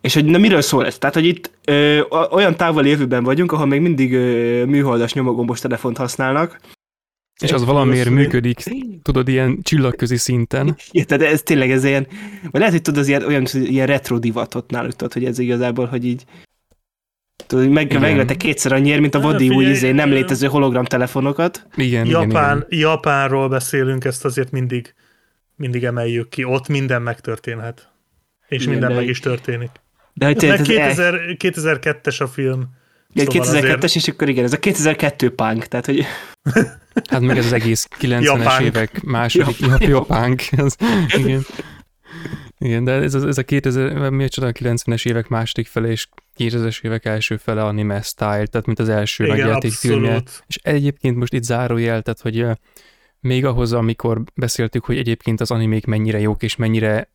[0.00, 0.98] És hogy na miről szól ez?
[0.98, 5.96] Tehát, hogy itt ö, olyan távoli jövőben vagyunk, ahol még mindig ö, műholdas nyomogombos telefont
[5.96, 6.60] használnak.
[7.40, 8.62] És az valamiért működik,
[9.02, 10.76] tudod, ilyen csillagközi szinten.
[10.90, 12.06] Ja, tehát ez tényleg ez ilyen,
[12.42, 15.86] vagy lehet, hogy tudod, az ilyen, olyan, ilyen retro divatot náluk, tudod, hogy ez igazából,
[15.86, 16.24] hogy így
[17.46, 21.66] Tudod, meg, megvettek kétszer annyiért, mint a Vodi új izé, nem létező hologram telefonokat.
[21.76, 22.88] Igen, Japán, igen, igen.
[22.88, 24.94] Japánról beszélünk, ezt azért mindig,
[25.56, 26.44] mindig emeljük ki.
[26.44, 27.92] Ott minden megtörténhet.
[28.48, 29.70] És igen, minden meg is történik.
[30.18, 31.20] De hogy ez 2000, el...
[31.38, 32.64] 2002-es a film.
[33.12, 33.94] Igen, szóval 2002-es, azért...
[33.94, 36.04] és akkor igen, ez a 2002 punk, tehát hogy...
[37.10, 40.42] Hát meg ez az egész 90-es évek második japánk.
[41.16, 41.44] igen.
[42.58, 46.08] Igen, de ez, ez a 2000, mi a 90-es évek második fele és
[46.38, 50.22] 2000-es évek első fele anime style, tehát mint az első Igen, nagyjátékfilmje.
[50.46, 52.46] És egyébként most itt zárójel, tehát hogy
[53.20, 57.08] még ahhoz, amikor beszéltük, hogy egyébként az animék mennyire jók és mennyire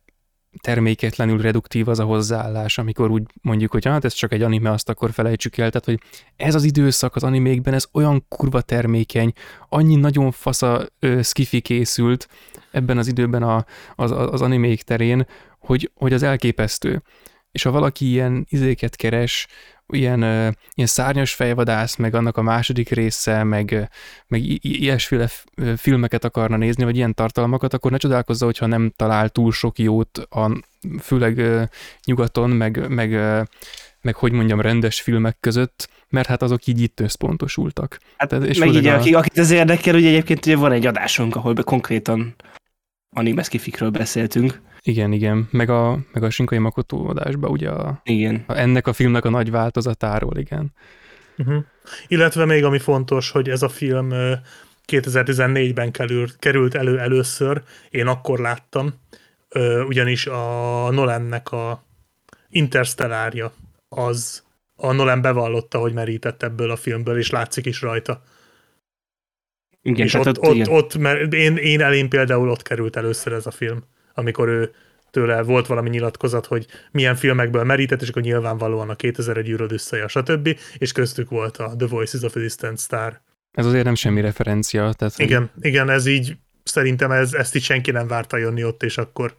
[0.60, 4.88] terméketlenül reduktív az a hozzáállás, amikor úgy mondjuk, hogy hát ez csak egy anime, azt
[4.88, 6.00] akkor felejtsük el, tehát hogy
[6.36, 9.32] ez az időszak az animékben, ez olyan kurva termékeny,
[9.68, 12.28] annyi nagyon fasza ö, skifi készült
[12.70, 15.26] ebben az időben a, az, az animék terén,
[15.58, 17.02] hogy, hogy az elképesztő.
[17.52, 19.46] És ha valaki ilyen izéket keres,
[19.86, 20.20] ilyen,
[20.74, 23.90] ilyen szárnyas fejvadász, meg annak a második része, meg,
[24.26, 25.28] meg ilyesféle
[25.76, 30.18] filmeket akarna nézni, vagy ilyen tartalmakat, akkor ne csodálkozza, hogyha nem talál túl sok jót,
[30.18, 30.62] a,
[31.00, 31.42] főleg
[32.04, 33.10] nyugaton, meg, meg,
[34.00, 37.98] meg hogy mondjam, rendes filmek között, mert hát azok így itt összpontosultak.
[38.16, 39.18] Hát, Tehát, és meg így, a...
[39.18, 42.34] akit ez érdekel, hogy egyébként ugye van egy adásunk, ahol konkrétan
[43.16, 44.60] anime skifikről beszéltünk.
[44.86, 45.48] Igen, igen.
[45.50, 48.44] Meg a, meg a Shinkai Makoto adásban ugye a, igen.
[48.46, 50.72] A, ennek a filmnek a nagy változatáról, igen.
[51.38, 51.64] Uh-huh.
[52.06, 54.10] Illetve még ami fontos, hogy ez a film
[54.86, 58.94] 2014-ben került, került elő először, én akkor láttam,
[59.86, 61.84] ugyanis a Nolannek a
[62.48, 63.52] Interstellárja
[63.88, 64.42] az
[64.76, 68.22] a Nolan bevallotta, hogy merített ebből a filmből, és látszik is rajta.
[69.82, 73.46] Igen, és ott, ott, ott, ott, mert én, én elém például ott került először ez
[73.46, 73.84] a film
[74.14, 74.74] amikor ő
[75.10, 80.08] tőle volt valami nyilatkozat, hogy milyen filmekből merített, és akkor nyilvánvalóan a 2001 űröd összeja,
[80.08, 80.58] stb.
[80.78, 83.20] És köztük volt a The Voices of a Distant Star.
[83.52, 84.92] Ez azért nem semmi referencia.
[84.92, 85.64] Tehát, igen, hogy...
[85.64, 89.36] igen, ez így szerintem ez, ezt itt senki nem várta jönni ott, és akkor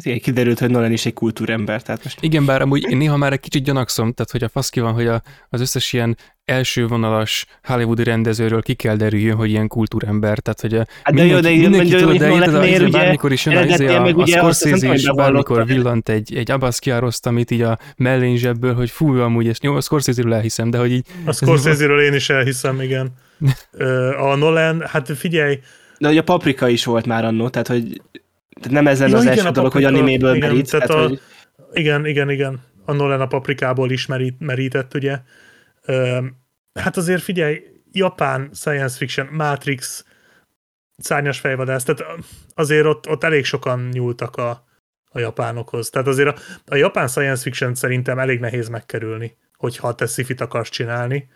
[0.00, 2.18] Hát igen, kiderült, hogy Nolan is egy kultúrember, tehát most...
[2.20, 5.06] Igen, bár amúgy én néha már egy kicsit gyanakszom, tehát hogy a faszki van, hogy
[5.06, 10.60] a, az összes ilyen első vonalas hollywoodi rendezőről ki kell derüljön, hogy ilyen kultúrember, tehát
[10.60, 13.64] hogy a Hát de jó, de mindenki tudod, de érted, ugye bármikor is jön a,
[13.64, 18.74] izé a, a Scorsese is bármikor villant egy, egy Abasquiaroszt, amit így a mellén zsebből,
[18.74, 22.30] hogy fú, amúgy ezt jó, a Scorsese-ről elhiszem, de hogy így a Scorsese-ről én is
[22.30, 23.08] elhiszem, igen.
[24.30, 25.58] A Nolan, hát figyelj,
[25.98, 28.00] De hogy a paprika is volt már annó, tehát hogy
[28.60, 31.02] tehát nem ezen Ja, az igen, első a dolog, hogy animéből igen, merít, tehát tehát,
[31.04, 31.20] a- hogy
[31.72, 32.60] igen, igen, igen.
[32.84, 35.18] A Nolan a paprikából is merít, merített, ugye.
[35.82, 36.18] Ö,
[36.74, 40.04] hát azért figyelj, Japán science fiction, Matrix,
[40.96, 42.04] szárnyas fejvadász, tehát
[42.54, 44.64] azért ott, ott elég sokan nyúltak a,
[45.04, 45.90] a japánokhoz.
[45.90, 46.34] Tehát azért a,
[46.66, 51.28] a japán science fiction szerintem elég nehéz megkerülni, hogyha te szifit akarsz csinálni.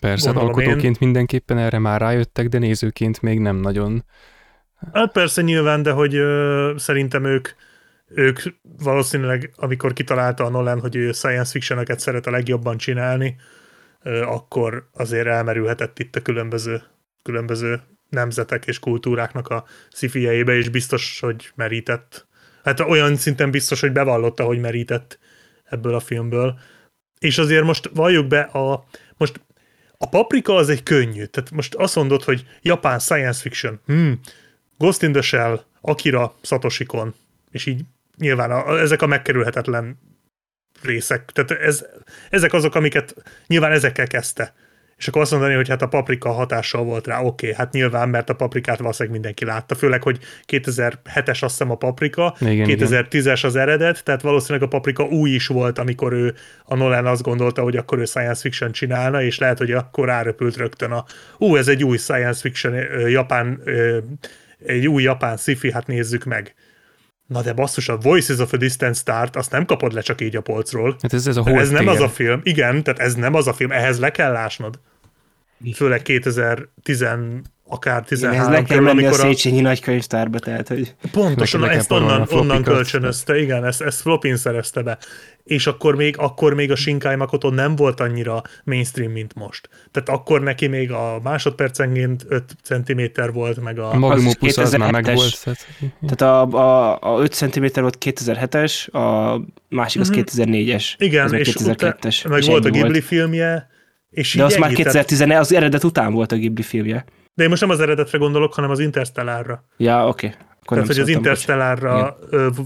[0.00, 0.66] persze Gondolom én.
[0.66, 4.04] alkotóként mindenképpen erre már rájöttek, de nézőként még nem nagyon.
[4.92, 7.48] Hát persze nyilván, de hogy ö, szerintem ők,
[8.08, 13.36] ők valószínűleg, amikor kitalálta a Nolan, hogy ő science fiction szeret a legjobban csinálni,
[14.02, 16.82] ö, akkor azért elmerülhetett itt a különböző,
[17.22, 22.26] különböző nemzetek és kultúráknak a szifieibe, és biztos, hogy merített.
[22.64, 25.18] Hát olyan szinten biztos, hogy bevallotta, hogy merített
[25.64, 26.58] ebből a filmből.
[27.18, 28.84] És azért most valljuk be, a,
[29.16, 29.40] most
[29.98, 31.24] a paprika az egy könnyű.
[31.24, 33.80] Tehát most azt mondod, hogy japán science fiction.
[33.86, 34.20] Hmm,
[34.78, 37.14] Ghost in the Shell, Akira, Satoshi Kon,
[37.50, 37.80] és így
[38.18, 39.98] nyilván a, a, ezek a megkerülhetetlen
[40.82, 41.30] részek.
[41.32, 41.86] Tehát ez,
[42.30, 43.14] ezek azok, amiket
[43.46, 44.54] nyilván ezekkel kezdte.
[44.96, 48.08] És akkor azt mondani, hogy hát a paprika hatással volt rá, oké, okay, hát nyilván,
[48.08, 53.44] mert a paprikát valószínűleg mindenki látta, főleg, hogy 2007-es azt hiszem a paprika, Igen, 2010-es
[53.44, 57.62] az eredet, tehát valószínűleg a paprika új is volt, amikor ő, a Nolan azt gondolta,
[57.62, 61.04] hogy akkor ő science fiction csinálna, és lehet, hogy akkor ráröpült rögtön a,
[61.38, 62.74] ú, ez egy új science fiction,
[63.08, 63.62] japán,
[64.66, 66.54] egy új japán sci hát nézzük meg.
[67.26, 70.36] Na de basszus, a Voices of a Distant Start, azt nem kapod le csak így
[70.36, 70.96] a polcról.
[71.02, 73.52] Hát ez, ez a ez nem az a film, igen, tehát ez nem az a
[73.52, 74.80] film, ehhez le kell lásnod.
[75.74, 77.02] Főleg 2010
[77.70, 80.94] akár igen, 13 ez le kell körül, menni a amikor a, Széchenyi nagykönyvtárba, tehát hogy
[81.12, 84.98] Pontosan, Le kell ezt onnan, onnan kölcsönözte, igen, ezt, ezt Flopin szerezte be.
[85.44, 89.68] És akkor még, akkor még a Shinkai Makoto nem volt annyira mainstream, mint most.
[89.90, 93.00] Tehát akkor neki még a másodpercenként 5 cm
[93.32, 93.90] volt, meg a...
[93.90, 94.92] A Magnum Az az már 2007-es.
[94.92, 95.44] megvolt.
[95.44, 95.66] Tehát,
[96.06, 96.20] Tehát
[96.54, 96.58] a,
[96.92, 100.18] a, a 5 cm volt 2007-es, a másik az Mhm.
[100.20, 100.84] 2004-es.
[100.98, 102.28] Igen, ez meg és 2002-es.
[102.28, 103.68] meg és volt a Ghibli filmje,
[104.10, 107.04] és De az már ennyi, tehát- 2010 az eredet után volt a Ghibli filmje.
[107.38, 109.64] De én most nem az eredetre gondolok, hanem az Interstellárra.
[109.76, 110.26] Ja, oké.
[110.26, 110.38] Okay.
[110.62, 111.08] Akkor Tehát, hogy az.
[111.08, 112.18] Interstellárra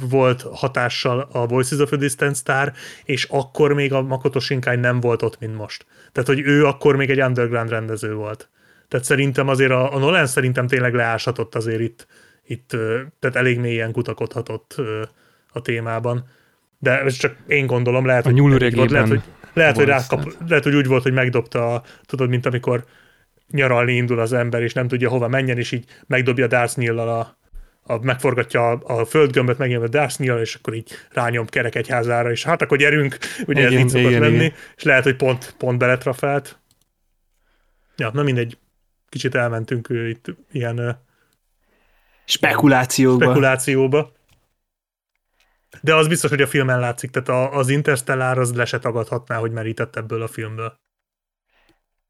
[0.08, 2.72] volt hatással a Voices of a Distant Star,
[3.04, 5.86] és akkor még a Makoto Shinkai nem volt ott, mint most.
[6.12, 8.48] Tehát, hogy ő akkor még egy underground rendező volt.
[8.88, 12.06] Tehát szerintem azért a, a Nolan szerintem tényleg leáshatott azért itt,
[12.44, 12.68] itt
[13.18, 14.80] tehát elég mélyen kutakodhatott
[15.52, 16.24] a témában.
[16.78, 20.64] De ez csak én gondolom, lehet, A hogy volt, lehet, hogy, lehet, hogy, rákap, lehet,
[20.64, 22.84] hogy úgy volt, hogy megdobta, a, tudod, mint amikor
[23.52, 27.38] nyaralni indul az ember, és nem tudja hova menjen, és így megdobja Darth Neil-al a,
[27.82, 32.30] a, megforgatja a, a földgömböt, megjön a Darth Neil, és akkor így rányom kerek egyházára,
[32.30, 34.52] és hát akkor gyerünk, ugye ez Igen, így szokott igen, lenni, igen.
[34.76, 36.58] és lehet, hogy pont, pont beletrafált.
[37.96, 38.58] Ja, na mindegy,
[39.08, 40.90] kicsit elmentünk ő, itt ilyen ö,
[42.24, 43.24] Spekulációkba.
[43.24, 44.12] spekulációba.
[45.80, 49.50] De az biztos, hogy a filmen látszik, tehát az Interstellar az le se tagadhatná, hogy
[49.50, 50.80] merített ebből a filmből.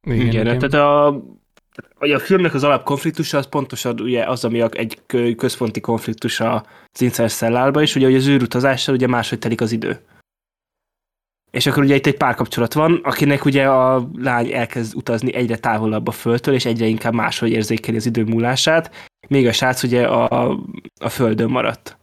[0.06, 0.58] Igen, Igen, igen.
[0.58, 1.20] tehát a,
[1.98, 6.40] vagy a filmnek az alapkonfliktusa az pontosan ugye az, ami a- egy kö- központi konfliktus
[6.40, 6.62] az
[7.00, 10.00] Interstellárban is, ugye hogy az űrutazással ugye máshogy telik az idő.
[11.50, 16.06] És akkor ugye itt egy párkapcsolat van, akinek ugye a lány elkezd utazni egyre távolabb
[16.08, 20.50] a földtől, és egyre inkább máshogy érzékeli az idő múlását, még a srác ugye a,
[21.00, 21.96] a földön maradt.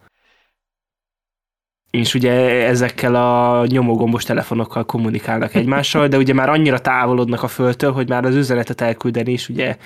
[1.92, 2.32] És ugye
[2.66, 8.26] ezekkel a nyomógombos telefonokkal kommunikálnak egymással, de ugye már annyira távolodnak a földtől, hogy már
[8.26, 9.78] az üzenetet elküldeni is ugye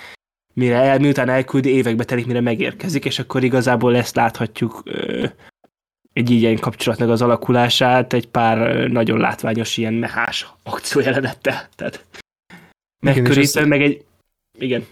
[0.54, 5.26] mire el, miután elküldi, évekbe telik, mire megérkezik, és akkor igazából ezt láthatjuk ö,
[6.14, 11.68] egy ilyen kapcsolatnak az alakulását, egy pár nagyon látványos ilyen mehás akciójelenettel.
[11.76, 12.06] Tehát
[13.00, 14.06] megkörítve, ez- meg egy...
[14.60, 14.86] Igen.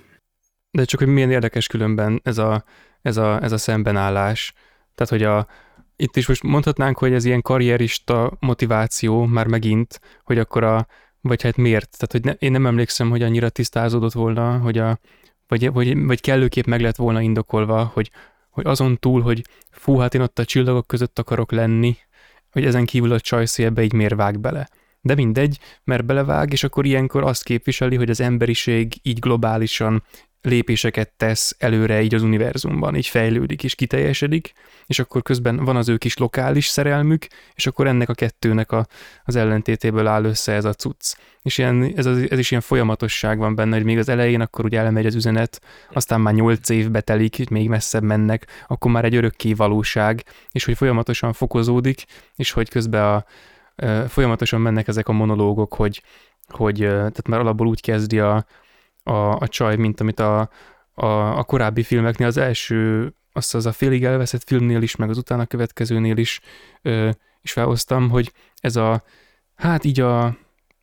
[0.72, 2.64] De csak, hogy milyen érdekes különben ez a,
[3.02, 4.54] ez a, ez a szembenállás.
[4.96, 5.48] Tehát, hogy a,
[6.02, 10.88] itt is most mondhatnánk, hogy ez ilyen karrierista motiváció már megint, hogy akkor a,
[11.22, 11.98] vagy hát miért?
[11.98, 15.00] Tehát, hogy ne, én nem emlékszem, hogy annyira tisztázódott volna, hogy a,
[15.48, 18.12] vagy, vagy, vagy kellőképp meg lett volna indokolva, hogy,
[18.50, 19.42] hogy azon túl, hogy
[19.72, 21.98] fú, hát én ott a csillagok között akarok lenni,
[22.52, 24.70] hogy ezen kívül a csajszé ebbe így miért vág bele.
[25.02, 30.04] De mindegy, mert belevág, és akkor ilyenkor azt képviseli, hogy az emberiség így globálisan
[30.42, 34.54] lépéseket tesz előre így az univerzumban, így fejlődik és kiteljesedik,
[34.86, 38.86] és akkor közben van az ő kis lokális szerelmük, és akkor ennek a kettőnek a,
[39.24, 41.16] az ellentétéből áll össze ez a cucc.
[41.42, 44.66] És ilyen, ez, az, ez is ilyen folyamatosság van benne, hogy még az elején akkor
[44.66, 45.62] ugye elmegy az üzenet,
[45.94, 50.78] aztán már nyolc év betelik, még messzebb mennek, akkor már egy örökké valóság, és hogy
[50.78, 53.26] folyamatosan fokozódik, és hogy közben a,
[54.08, 56.04] folyamatosan mennek ezek a monológok, hogy,
[56.48, 58.46] hogy tehát már alapból úgy kezdi a,
[59.04, 60.50] a, a csaj, mint amit a,
[60.94, 65.18] a, a korábbi filmeknél, az első, azt az a félig elveszett filmnél is, meg az
[65.18, 66.40] utána következőnél is,
[66.82, 67.10] ö,
[67.42, 69.04] is felhoztam, hogy ez a,
[69.56, 70.24] hát így a,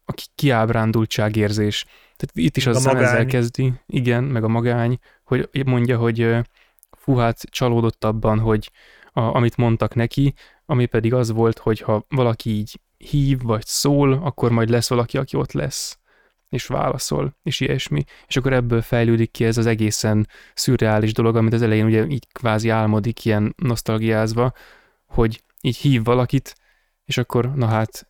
[0.05, 1.85] a kiábrándultságérzés.
[2.17, 6.37] Tehát itt is az ezzel kezdi, igen, meg a magány, hogy mondja, hogy
[6.91, 8.71] fú, hát csalódott abban, hogy
[9.13, 10.35] a, amit mondtak neki,
[10.67, 15.19] ami pedig az volt, hogy ha valaki így hív vagy szól, akkor majd lesz valaki,
[15.19, 15.98] aki ott lesz
[16.49, 18.05] és válaszol, és ilyesmi.
[18.27, 22.27] És akkor ebből fejlődik ki ez az egészen szürreális dolog, amit az elején ugye így
[22.33, 24.53] kvázi álmodik, ilyen nosztalgiázva,
[25.07, 26.55] hogy így hív valakit,
[27.05, 28.09] és akkor na hát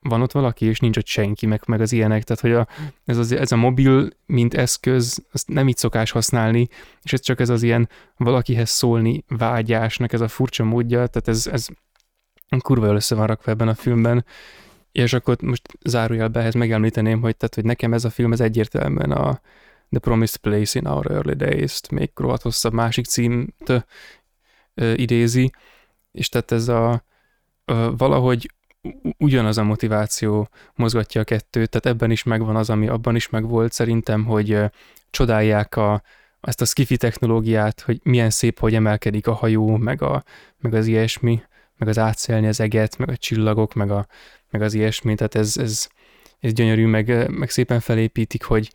[0.00, 2.24] van ott valaki, és nincs ott senki, meg, meg az ilyenek.
[2.24, 2.68] Tehát, hogy a,
[3.04, 6.68] ez, az, ez a mobil, mint eszköz, azt nem így szokás használni,
[7.02, 11.46] és ez csak ez az ilyen valakihez szólni vágyásnak ez a furcsa módja, tehát ez,
[11.46, 11.66] ez
[12.58, 14.24] kurva össze van rakva ebben a filmben,
[14.96, 19.10] és akkor most zárójelbe ehhez megemlíteném, hogy, tehát, hogy nekem ez a film ez egyértelműen
[19.10, 19.40] a
[19.90, 23.84] The Promised Place in Our Early Days-t, még rohadt hosszabb másik címt
[24.74, 25.50] ö, idézi,
[26.12, 27.04] és tehát ez a
[27.64, 28.50] ö, valahogy
[29.18, 33.72] ugyanaz a motiváció mozgatja a kettőt, tehát ebben is megvan az, ami abban is megvolt
[33.72, 34.64] szerintem, hogy ö,
[35.10, 36.02] csodálják a,
[36.40, 40.24] ezt a skifi technológiát, hogy milyen szép, hogy emelkedik a hajó, meg, a,
[40.58, 41.42] meg az ilyesmi,
[41.76, 44.06] meg az átszelni az eget, meg a csillagok, meg, a,
[44.50, 45.88] meg az ilyesmi, tehát ez, ez,
[46.38, 48.70] ez gyönyörű, meg, meg szépen felépítik, hogy,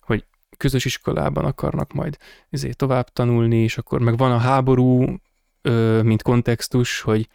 [0.00, 0.24] hogy
[0.56, 2.16] közös iskolában akarnak majd
[2.50, 5.16] ezért tovább tanulni, és akkor meg van a háború,
[6.02, 7.28] mint kontextus, hogy,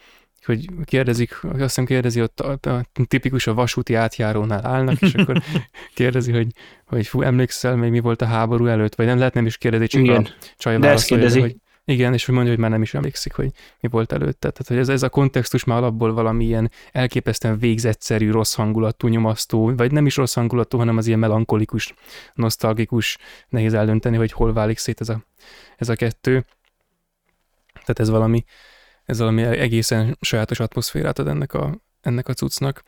[0.46, 5.14] hogy kérdezik, azt hiszem kérdezi, ott a, a, a tipikus a vasúti átjárónál állnak, és
[5.14, 5.42] akkor
[5.94, 6.48] kérdezi, hogy,
[6.86, 9.88] hogy fú, emlékszel még mi volt a háború előtt, vagy nem lehet nem is kérdezni,
[9.88, 10.24] csak Igen.
[10.24, 11.40] a csaj kérdezi.
[11.40, 11.56] hogy
[11.90, 14.50] igen, és hogy mondja, hogy már nem is emlékszik, hogy mi volt előtte.
[14.50, 19.76] Tehát, hogy ez, ez a kontextus már alapból valami ilyen elképesztően végzetszerű, rossz hangulatú, nyomasztó,
[19.76, 21.94] vagy nem is rossz hangulatú, hanem az ilyen melankolikus,
[22.34, 23.18] nosztalgikus,
[23.48, 25.26] nehéz eldönteni, hogy hol válik szét ez a,
[25.78, 26.46] ez a kettő.
[27.74, 28.44] Tehát ez valami,
[29.06, 32.84] ez valami egészen sajátos atmoszférát ad ennek a, ennek a cuccnak.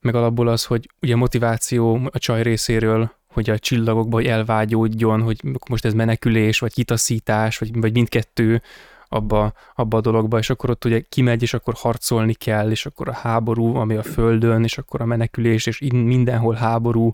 [0.00, 5.84] Meg alapból az, hogy ugye motiváció a csaj részéről hogy a csillagokba elvágyódjon, hogy most
[5.84, 8.62] ez menekülés, vagy kitaszítás, vagy, vagy mindkettő
[9.08, 13.08] abba, abba a dologba, és akkor ott ugye kimegy, és akkor harcolni kell, és akkor
[13.08, 17.12] a háború, ami a földön, és akkor a menekülés, és mindenhol háború,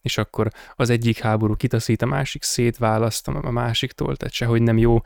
[0.00, 4.98] és akkor az egyik háború kitaszít, a másik szétválaszt a másiktól, tehát sehogy nem jó,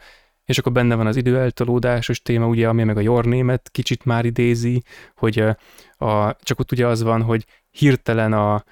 [0.45, 4.83] és akkor benne van az időeltolódásos téma, ugye, ami meg a Jornémet kicsit már idézi,
[5.17, 5.57] hogy a,
[6.05, 8.65] a, csak ott ugye az van, hogy hirtelen a,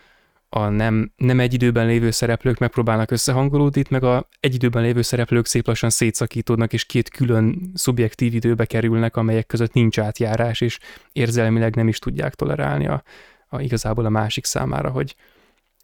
[0.49, 5.03] a nem, nem egy időben lévő szereplők megpróbálnak összehangolódni, itt meg a egy időben lévő
[5.03, 10.79] szereplők szép lassan szétszakítódnak, és két külön szubjektív időbe kerülnek, amelyek között nincs átjárás, és
[11.13, 13.03] érzelmileg nem is tudják tolerálni a,
[13.49, 15.17] a igazából a másik számára, hogy,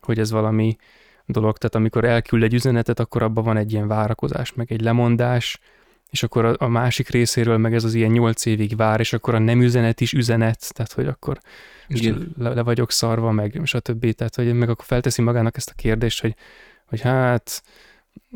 [0.00, 0.76] hogy ez valami
[1.26, 1.58] dolog.
[1.58, 5.60] Tehát amikor elküld egy üzenetet, akkor abban van egy ilyen várakozás, meg egy lemondás,
[6.10, 9.34] és akkor a, a másik részéről meg ez az ilyen nyolc évig vár, és akkor
[9.34, 11.40] a nem üzenet is üzenet, tehát hogy akkor
[12.36, 14.12] le, le vagyok szarva, meg stb.
[14.12, 16.34] Tehát, hogy meg akkor felteszi magának ezt a kérdést, hogy,
[16.86, 17.62] hogy hát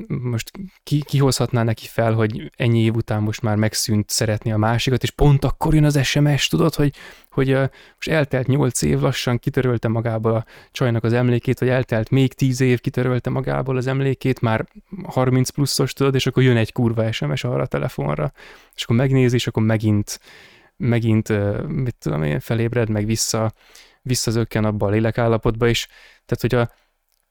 [0.07, 0.51] most
[0.82, 5.03] ki, ki hozhatná neki fel, hogy ennyi év után most már megszűnt szeretni a másikat,
[5.03, 6.94] és pont akkor jön az SMS, tudod, hogy,
[7.30, 7.49] hogy
[7.94, 12.61] most eltelt nyolc év, lassan kitörölte magából a csajnak az emlékét, vagy eltelt még tíz
[12.61, 14.66] év, kitörölte magából az emlékét, már
[15.05, 18.32] 30 pluszos, tudod, és akkor jön egy kurva SMS arra a telefonra,
[18.74, 20.20] és akkor megnézi, és akkor megint
[20.77, 21.29] megint,
[21.68, 23.53] mit tudom én, felébred, meg vissza,
[24.03, 25.87] visszazökken abba a lélekállapotba is.
[26.24, 26.70] Tehát, hogy a,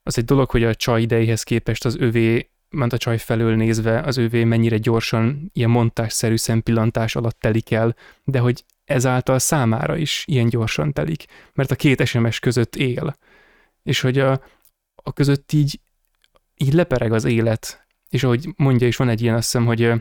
[0.04, 4.00] az egy dolog, hogy a csaj idejéhez képest az övé, ment a csaj felől nézve,
[4.00, 10.24] az övé mennyire gyorsan, ilyen montásszerű szempillantás alatt telik el, de hogy ezáltal számára is
[10.28, 13.18] ilyen gyorsan telik, mert a két SMS között él.
[13.84, 14.42] És hogy a,
[14.96, 15.80] a között így,
[16.56, 17.86] így lepereg az élet.
[18.10, 19.92] És ahogy mondja is, van egy ilyen, azt hiszem, hogy,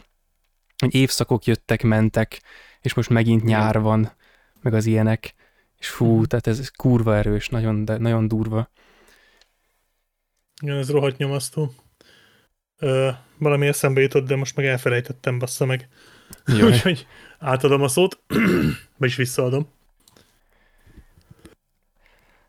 [0.78, 2.40] hogy évszakok jöttek, mentek,
[2.84, 4.12] és most megint nyár van,
[4.62, 5.34] meg az ilyenek,
[5.78, 6.22] és fú, mhm.
[6.22, 8.70] tehát ez kurva erős, nagyon, de nagyon durva.
[10.62, 11.74] Igen, ez rohadt nyomasztó.
[12.78, 15.88] Ö, valami eszembe jutott, de most meg elfelejtettem, bassza meg.
[16.64, 17.06] Úgyhogy
[17.38, 18.18] átadom a szót,
[18.98, 19.68] vagyis visszaadom.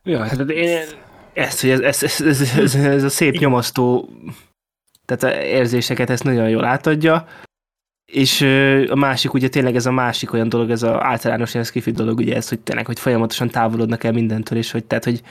[0.03, 0.87] Ja, hát én
[1.33, 4.09] ezt, hogy ez, ez, ez, ez, ez, ez a szép nyomasztó
[5.05, 7.27] Tehát a érzéseket ezt nagyon jól átadja.
[8.05, 8.41] És
[8.89, 12.17] a másik, ugye tényleg ez a másik olyan dolog, ez az általános ilyen skifi dolog,
[12.17, 15.21] ugye ez, hogy tényleg, hogy folyamatosan távolodnak el mindentől, és hogy tehát, hogy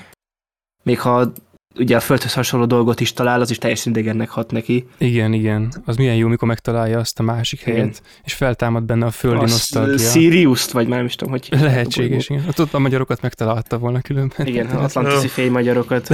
[0.82, 1.32] még ha
[1.78, 4.86] ugye a földhöz hasonló dolgot is talál, az is teljesen idegennek hat neki.
[4.98, 5.72] Igen, igen.
[5.84, 7.74] Az milyen jó, mikor megtalálja azt a másik Igen.
[7.74, 10.10] helyet, és feltámad benne a földi A nosztalgia.
[10.10, 12.42] Sirius-t, vagy már nem is tudom, hogy Lehetséges, igen.
[12.42, 14.46] Hát ott a magyarokat megtalálta volna különben.
[14.46, 16.08] Igen, az atlantiszi fénymagyarokat.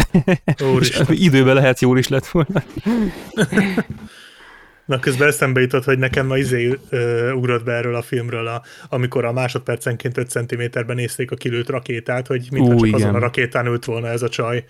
[0.44, 1.06] És Úristen.
[1.28, 2.62] időben lehet jól is lett volna.
[4.90, 8.62] Na, közben eszembe jutott, hogy nekem ma izé ö, ugrott be erről a filmről, a,
[8.88, 13.00] amikor a másodpercenként 5 cm-ben nézték a kilőtt rakétát, hogy mintha csak igen.
[13.00, 14.64] azon a rakétán ült volna ez a csaj,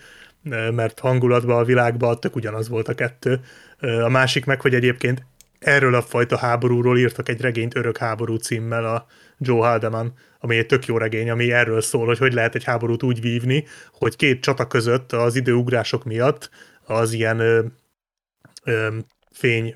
[0.71, 3.39] mert hangulatban, a világban tök ugyanaz volt a kettő.
[3.79, 5.25] A másik meg, hogy egyébként
[5.59, 9.05] erről a fajta háborúról írtak egy regényt Örök háború címmel a
[9.37, 13.03] Joe Haldeman, ami egy tök jó regény, ami erről szól, hogy hogy lehet egy háborút
[13.03, 16.49] úgy vívni, hogy két csata között az időugrások miatt
[16.85, 17.61] az ilyen ö,
[18.63, 18.87] ö,
[19.31, 19.75] fény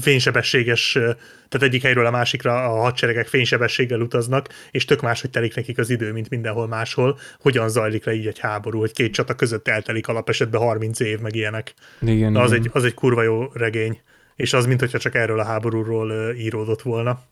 [0.00, 5.78] fénysebességes, tehát egyik helyről a másikra a hadseregek fénysebességgel utaznak, és tök máshogy telik nekik
[5.78, 7.18] az idő, mint mindenhol máshol.
[7.40, 11.34] Hogyan zajlik le így egy háború, hogy két csata között eltelik alapesetben 30 év, meg
[11.34, 11.74] ilyenek.
[12.00, 12.64] Igen, az, igen.
[12.64, 14.00] egy, az egy kurva jó regény,
[14.36, 17.22] és az, mint hogyha csak erről a háborúról íródott volna.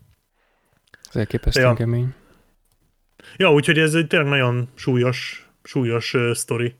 [1.08, 1.74] Ez elképesztően Ja.
[1.74, 2.14] kemény.
[3.36, 6.74] Ja, úgyhogy ez egy tényleg nagyon súlyos, súlyos uh, sztori.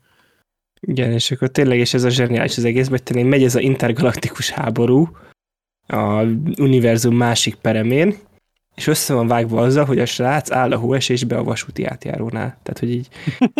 [0.81, 3.59] Igen, és akkor tényleg, és ez a zseniális az egész, hogy tényleg megy ez a
[3.59, 5.17] intergalaktikus háború
[5.91, 6.23] a
[6.57, 8.15] univerzum másik peremén,
[8.75, 12.59] és össze van vágva azzal, hogy a srác áll a hóesésbe a vasúti átjárónál.
[12.63, 13.07] Tehát, hogy így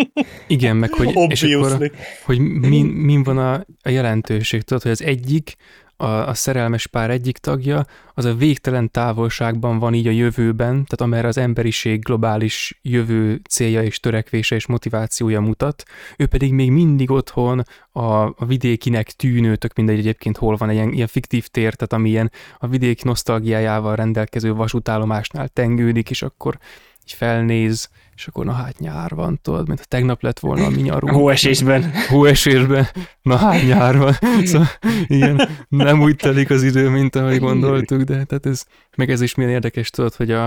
[0.47, 1.91] Igen, meg hogy, és akkor,
[2.23, 4.61] hogy min, min van a, a jelentőség.
[4.61, 5.55] Tudod, hogy az egyik,
[6.01, 11.01] a, a szerelmes pár egyik tagja, az a végtelen távolságban van így a jövőben, tehát
[11.01, 15.83] amerre az emberiség globális jövő célja és törekvése és motivációja mutat,
[16.17, 20.75] ő pedig még mindig otthon a, a vidékinek tűnő, tök mindegy egyébként hol van egy
[20.75, 26.57] ilyen, ilyen fiktív tér, tehát ami ilyen a vidék nosztalgiájával rendelkező vasútállomásnál tengődik, és akkor
[27.03, 27.89] így felnéz,
[28.19, 31.13] és akkor na hát nyár van, tudod, mint ha tegnap lett volna a mi nyarunk.
[31.13, 31.91] hóesésben.
[32.07, 32.87] Hóesésben,
[33.21, 34.13] na hát nyár van.
[34.43, 34.67] Szóval
[35.07, 38.65] igen, nem úgy telik az idő, mint ahogy gondoltuk, de tehát ez,
[38.97, 40.45] meg ez is milyen érdekes, tudod, hogy a,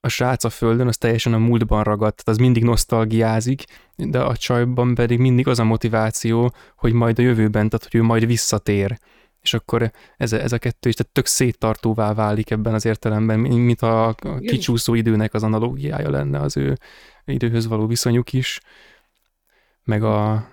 [0.00, 3.64] a srác a földön, az teljesen a múltban ragadt, tehát az mindig nosztalgiázik,
[3.96, 8.02] de a csajban pedig mindig az a motiváció, hogy majd a jövőben, tehát hogy ő
[8.02, 8.98] majd visszatér.
[9.40, 13.80] És akkor ez, ez a kettő is tehát tök széttartóvá válik ebben az értelemben, mint
[13.80, 16.78] a, a kicsúszó időnek az analógiája lenne az ő
[17.24, 18.60] időhöz való viszonyuk is,
[19.84, 20.48] meg a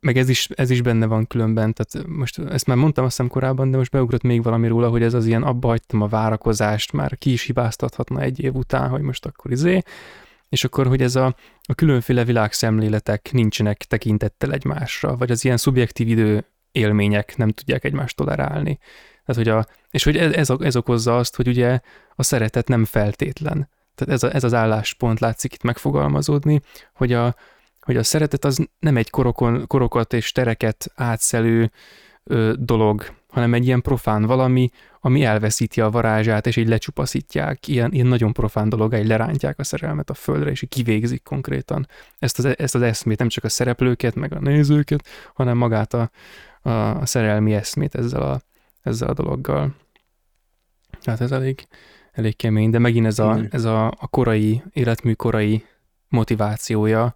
[0.00, 3.30] meg ez is, ez is benne van különben, tehát most ezt már mondtam azt hiszem
[3.30, 6.92] korábban, de most beugrott még valami róla, hogy ez az ilyen abba hagytam a várakozást,
[6.92, 9.82] már ki is hibáztathatna egy év után, hogy most akkor izé,
[10.48, 16.08] és akkor, hogy ez a, a különféle világszemléletek nincsenek tekintettel egymásra, vagy az ilyen szubjektív
[16.08, 18.78] idő élmények nem tudják egymást tolerálni.
[19.24, 21.80] Tehát, hogy a, és hogy ez, ez, ez okozza azt, hogy ugye
[22.14, 23.68] a szeretet nem feltétlen.
[23.94, 26.60] Tehát ez, a, ez az álláspont látszik itt megfogalmazódni,
[26.94, 27.34] hogy a,
[27.80, 31.70] hogy a szeretet az nem egy korokon, korokat és tereket átszelő
[32.24, 37.68] ö, dolog, hanem egy ilyen profán valami, ami elveszíti a varázsát, és így lecsupaszítják.
[37.68, 41.88] Ilyen, ilyen nagyon profán dolog, így lerántják a szerelmet a földre, és így kivégzik konkrétan
[42.18, 46.10] ezt az, ezt az eszmét, nem csak a szereplőket, meg a nézőket, hanem magát a,
[46.62, 48.40] a, szerelmi eszmét ezzel a,
[48.82, 49.74] ezzel a dologgal.
[51.04, 51.66] Hát ez elég,
[52.12, 55.64] elég kemény, de megint ez a, ez a, a korai, életmű korai
[56.08, 57.14] motivációja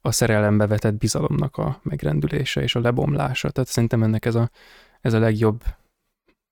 [0.00, 3.50] a szerelembe vetett bizalomnak a megrendülése és a lebomlása.
[3.50, 4.50] Tehát szerintem ennek ez a,
[5.00, 5.62] ez a legjobb,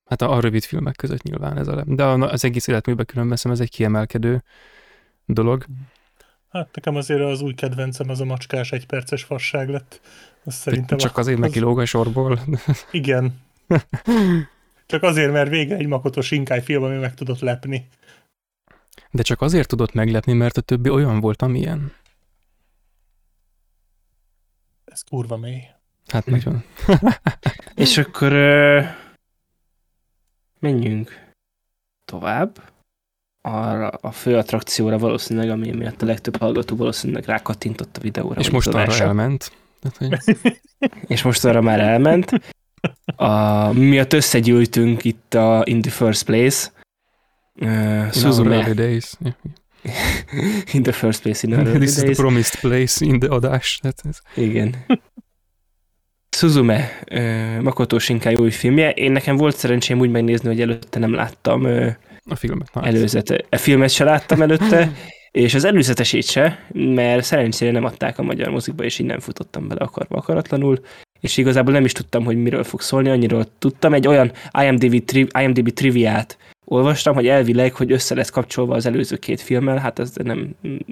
[0.05, 3.39] hát a, a rövid filmek között nyilván ez a le, de az egész életműben különben
[3.43, 4.43] ez egy kiemelkedő
[5.25, 5.65] dolog.
[6.51, 10.01] Hát nekem azért az új kedvencem az a macskás egyperces fasság lett.
[10.47, 12.41] Szerintem Csak azért az- neki lóg a sorból.
[12.91, 13.41] Igen.
[14.87, 17.89] Csak azért, mert vége egy makotos inkály film, ami meg tudott lepni.
[19.11, 21.93] De csak azért tudott meglepni, mert a többi olyan volt, amilyen.
[24.85, 25.63] Ez kurva mély.
[26.07, 26.63] Hát nagyon.
[27.75, 28.83] És akkor ö,
[30.59, 31.29] menjünk
[32.05, 32.73] tovább.
[33.43, 38.41] Arra a fő attrakcióra valószínűleg, ami miatt a legtöbb hallgató valószínűleg rákattintott a videóra.
[38.41, 39.53] És most arra elment.
[41.07, 42.31] És most arra már elment.
[43.17, 46.71] A, miatt összegyűjtünk itt a In the First Place.
[47.61, 49.13] Uh, Suzume days.
[50.73, 52.17] In the First Place in our early This is the days.
[52.17, 53.79] promised place in the adás.
[53.83, 54.75] Tehát ez, Igen.
[56.31, 58.91] Suzume, uh, Makoto Shinkai új filmje.
[58.91, 61.93] Én nekem volt szerencsém úgy megnézni, hogy előtte nem láttam uh,
[62.25, 62.75] a filmet.
[62.75, 63.45] Na, előzete.
[63.51, 64.93] A filmet se láttam előtte,
[65.33, 69.81] és az előzetesét se, mert szerencsére nem adták a magyar mozikba, és innen futottam bele
[69.81, 70.81] akarva akaratlanul,
[71.21, 73.95] és igazából nem is tudtam, hogy miről fog szólni, annyiról tudtam.
[73.95, 76.39] Egy olyan IMDb, tri, IMDb triviát
[76.73, 80.49] olvastam, hogy elvileg, hogy össze lesz kapcsolva az előző két filmmel, hát ez nem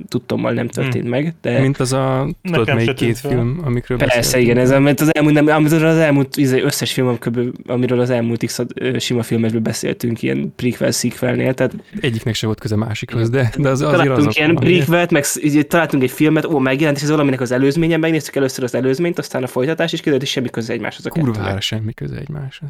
[0.09, 1.11] tudtommal nem történt hmm.
[1.11, 1.61] meg, de...
[1.61, 3.31] Mint az a, tudod Nekem melyik két fel.
[3.31, 4.45] film, amikről Persze, beszéltünk.
[4.45, 8.45] igen, ez amit az elmúlt, nem, amiről az elmúlt összes film, amiről- amiről az elmúlt
[8.45, 8.61] x
[8.99, 13.81] sima filmekről beszéltünk, ilyen prequel, sequelnél, tehát Egyiknek se volt köze másikhoz, de, de az,
[13.81, 15.25] azért találtunk azok ilyen prequelt, meg
[15.67, 19.43] találtunk egy filmet, ó, megjelent, és ez valaminek az előzménye, megnéztük először az előzményt, aztán
[19.43, 21.11] a folytatás, és kiderült, hogy semmi köze egymáshoz a.
[21.11, 22.69] Kurvára semmi köze egymáshoz.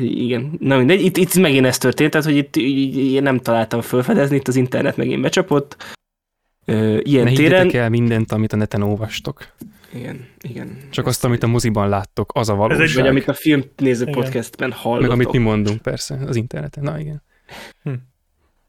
[0.00, 3.38] Igen, na mindegy, itt, itt megint ez történt, tehát hogy itt így, így, én nem
[3.38, 5.76] találtam felfedezni, itt az internet megint becsapott.
[6.64, 7.70] Ö, ilyen Ne téren.
[7.70, 9.52] el mindent, amit a neten olvastok.
[9.94, 10.76] Igen, igen.
[10.90, 12.94] Csak azt, amit a moziban láttok, az a egy- valóság.
[12.94, 14.14] Vagy amit a filmnéző Igen.
[14.14, 15.02] podcastben hallottok.
[15.08, 16.82] Meg amit mi mondunk, persze, az interneten.
[16.84, 17.22] Na igen.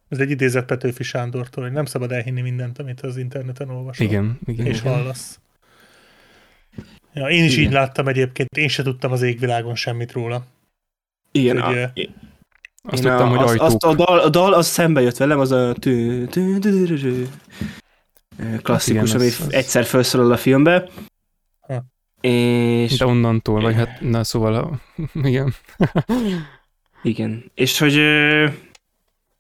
[0.09, 4.05] Ez egy idézet Petőfi Sándortól, hogy nem szabad elhinni mindent, amit az interneten olvasol.
[4.05, 4.65] Igen, igen.
[4.65, 4.93] És igen.
[4.93, 5.39] hallasz.
[7.13, 7.65] Ja, én is Igen.
[7.65, 10.45] így láttam egyébként, én se tudtam az égvilágon semmit róla.
[11.35, 11.91] Igen, Hogy, a,
[12.83, 13.65] Azt én tudtam, hogy ajtók.
[13.67, 16.95] azt a, dal, a dal az szembe jött velem, az a tű, tű, tű, tű,
[16.97, 17.25] tű,
[18.61, 20.89] klasszikus, igen, ami az- az- egyszer felszólal a filmbe.
[21.59, 21.83] Ha.
[22.21, 24.81] És De onnantól, vagy hát, na szóval,
[25.23, 25.53] igen.
[27.03, 27.51] Igen.
[27.55, 27.93] És hogy...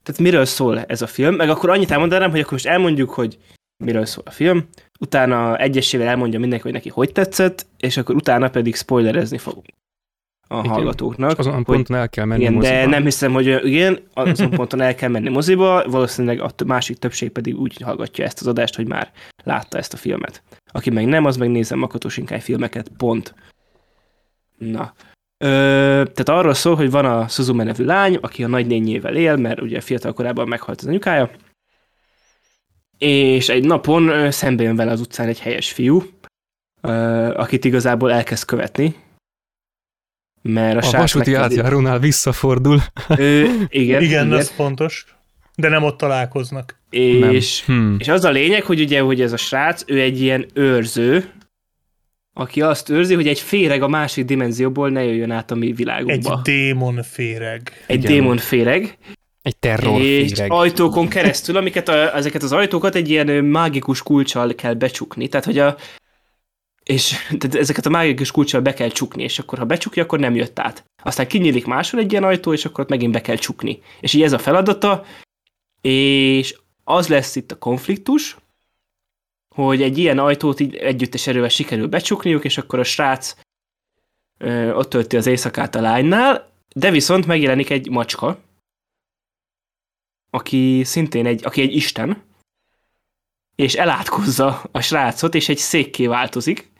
[0.03, 1.35] Tehát miről szól ez a film?
[1.35, 3.37] Meg akkor annyit elmondanám, hogy akkor most elmondjuk, hogy
[3.83, 4.67] miről szól a film,
[4.99, 9.65] utána egyesével elmondja mindenki, hogy neki hogy tetszett, és akkor utána pedig spoilerezni fogunk
[10.53, 10.71] a Igen.
[10.71, 11.39] hallgatóknak.
[11.39, 12.73] Azon hogy, ponton el kell menni igen, moziba.
[12.73, 17.29] de nem hiszem, hogy igen, azon ponton el kell menni moziba, valószínűleg a másik többség
[17.29, 19.11] pedig úgy hallgatja ezt az adást, hogy már
[19.43, 20.43] látta ezt a filmet.
[20.71, 23.33] Aki meg nem, az meg nézze Makoto Shinkai filmeket, pont.
[24.57, 24.93] Na.
[25.37, 25.47] Ö,
[26.13, 29.81] tehát arról szól, hogy van a Suzume nevű lány, aki a nagynényével él, mert ugye
[29.81, 31.29] fiatal korában meghalt az anyukája,
[32.97, 36.03] és egy napon szembe jön vele az utcán egy helyes fiú,
[37.35, 38.95] akit igazából elkezd követni,
[40.45, 42.79] mert a, A srác vasúti megkezdi- átjárónál visszafordul.
[43.07, 45.05] Ö, igen, igen, igen, ez fontos.
[45.55, 46.79] De nem ott találkoznak.
[46.89, 47.77] és, Nem.
[47.77, 47.95] Hmm.
[47.99, 51.29] és az a lényeg, hogy ugye, hogy ez a srác, ő egy ilyen őrző,
[52.33, 55.75] aki azt őrzi, hogy egy féreg a másik dimenzióból ne jöjjön át a mi Egy
[55.75, 56.41] világunkba.
[56.43, 57.71] démon féreg.
[57.87, 58.11] Egy Igen.
[58.11, 58.97] démon féreg,
[59.41, 60.51] Egy terror és féreg.
[60.51, 65.27] ajtókon keresztül, amiket a, ezeket az ajtókat egy ilyen mágikus kulcsal kell becsukni.
[65.27, 65.75] Tehát, hogy a
[66.83, 67.15] és
[67.51, 70.85] ezeket a mágikus kulcsal be kell csukni, és akkor ha becsukja, akkor nem jött át.
[71.03, 73.81] Aztán kinyílik máshol egy ilyen ajtó, és akkor ott megint be kell csukni.
[73.99, 75.05] És így ez a feladata,
[75.81, 78.37] és az lesz itt a konfliktus,
[79.55, 83.35] hogy egy ilyen ajtót így együttes erővel sikerül becsukniuk, és akkor a srác
[84.37, 88.39] ö, ott tölti az éjszakát a lánynál, de viszont megjelenik egy macska,
[90.29, 92.23] aki szintén egy, aki egy isten,
[93.55, 96.72] és elátkozza a srácot, és egy székké változik,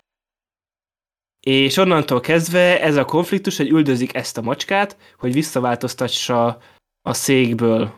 [1.44, 6.58] és onnantól kezdve ez a konfliktus, hogy üldözik ezt a macskát, hogy visszaváltoztassa
[7.02, 7.94] a székből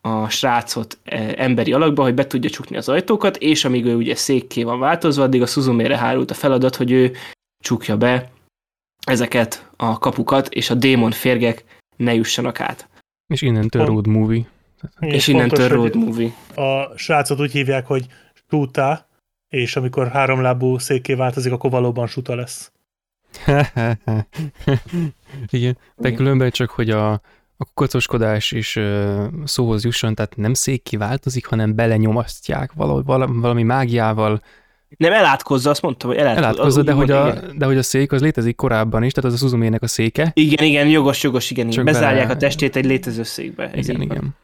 [0.00, 4.14] a srácot eh, emberi alakba, hogy be tudja csukni az ajtókat, és amíg ő ugye
[4.14, 7.12] székké van változva, addig a Suzumére hárult a feladat, hogy ő
[7.58, 8.30] csukja be
[9.06, 11.64] ezeket a kapukat, és a démon férgek
[11.96, 12.88] ne jussanak át.
[13.26, 14.48] És innentől Pont- road movie.
[15.00, 16.32] És innentől fontos, road movie.
[16.54, 18.06] A srácot úgy hívják, hogy
[18.50, 19.08] Suta,
[19.48, 22.72] és amikor háromlábú székké változik, akkor valóban Suta lesz.
[25.48, 26.14] Igen, de Igen.
[26.14, 27.10] különben csak, hogy a,
[27.56, 33.02] a kukacoskodás is ö, szóhoz jusson, tehát nem szék kiváltozik, hanem belenyomasztják valami,
[33.40, 34.42] valami, mágiával,
[34.96, 36.48] Nem, elátkozza, azt mondtam, hogy elátkozza.
[36.48, 37.58] elátkozza, de hogy, a, igen.
[37.58, 40.30] de hogy a szék az létezik korábban is, tehát az a Suzumének a széke.
[40.34, 41.64] Igen, igen, jogos, jogos, igen.
[41.64, 41.84] Csak igen.
[41.84, 43.70] Bezárják bele- a testét egy létező székbe.
[43.70, 44.16] Ez Igen, így van.
[44.16, 44.34] igen.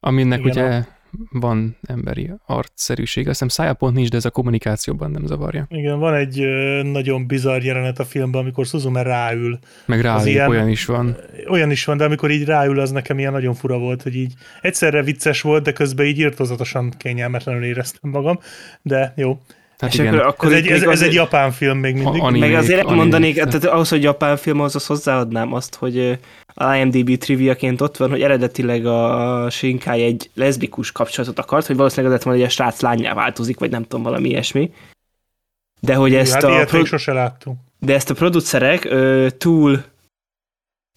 [0.00, 0.84] Aminek Igen, ugye
[1.30, 3.22] van emberi arcszerűség.
[3.22, 5.66] Azt hiszem szájapont nincs, de ez a kommunikációban nem zavarja.
[5.70, 6.46] Igen, van egy
[6.82, 9.58] nagyon bizarr jelenet a filmben, amikor Suzume ráül.
[9.86, 11.16] Meg rá ilyen- olyan is van.
[11.48, 14.34] Olyan is van, de amikor így ráül, az nekem ilyen nagyon fura volt, hogy így
[14.60, 18.38] egyszerre vicces volt, de közben így írtozatosan kényelmetlenül éreztem magam,
[18.82, 19.38] de jó.
[19.82, 22.20] Hát És igen, akkor, akkor Ez egy, ez, ez egy japán film még mindig.
[22.20, 22.46] A- anime.
[22.46, 23.60] Meg azért Animék, mondanék, animék.
[23.60, 26.18] tehát ahhoz, hogy japán film, ahhoz hozzáadnám azt, hogy
[26.54, 32.10] a IMDb triviaként ott van, hogy eredetileg a Shinkai egy leszbikus kapcsolatot akart, hogy valószínűleg
[32.12, 34.72] azért van, hogy a srác lányá változik, vagy nem tudom, valami ilyesmi.
[35.80, 37.58] De hogy ezt hát a, ilyet pro- sose láttunk.
[37.78, 39.82] de ezt a producerek ö, túl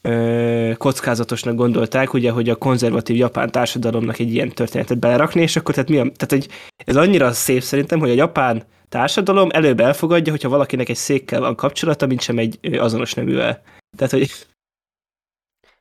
[0.02, 5.74] ö, kockázatosnak gondolták, ugye, hogy a konzervatív japán társadalomnak egy ilyen történetet belerakni, és akkor
[5.74, 6.48] tehát mi a, tehát egy,
[6.86, 11.56] ez annyira szép szerintem, hogy a japán társadalom előbb elfogadja, hogyha valakinek egy székkel van
[11.56, 13.62] kapcsolata, mint sem egy azonos neművel.
[13.98, 14.30] Tehát, hogy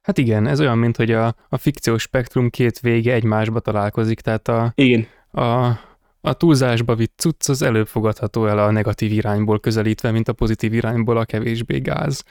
[0.04, 4.48] Hát igen, ez olyan, mint hogy a, a fikciós spektrum két vége egymásba találkozik, tehát
[4.48, 5.66] a, igen, a,
[6.20, 10.72] a túlzásba vitt cucc az előbb fogadható el a negatív irányból közelítve, mint a pozitív
[10.74, 12.24] irányból a kevésbé gáz.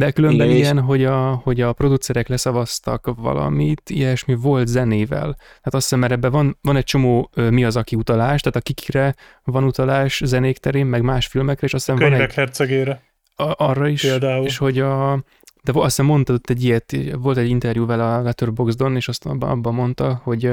[0.00, 5.34] De különben Igen, és- ilyen, hogy a, hogy a producerek leszavaztak valamit, ilyesmi volt zenével.
[5.36, 8.56] Tehát azt hiszem, mert ebben van, van egy csomó ö, mi az, aki utalás, tehát
[8.56, 13.02] a kikre van utalás zenék terén, meg más filmekre, és azt hiszem van egy hercegére
[13.34, 14.44] a, arra is, például.
[14.44, 15.24] és hogy a,
[15.62, 19.26] de azt hiszem mondtad ott egy ilyet, volt egy interjú vele a Letterboxdon, és azt
[19.26, 20.52] abban, abban mondta, hogy,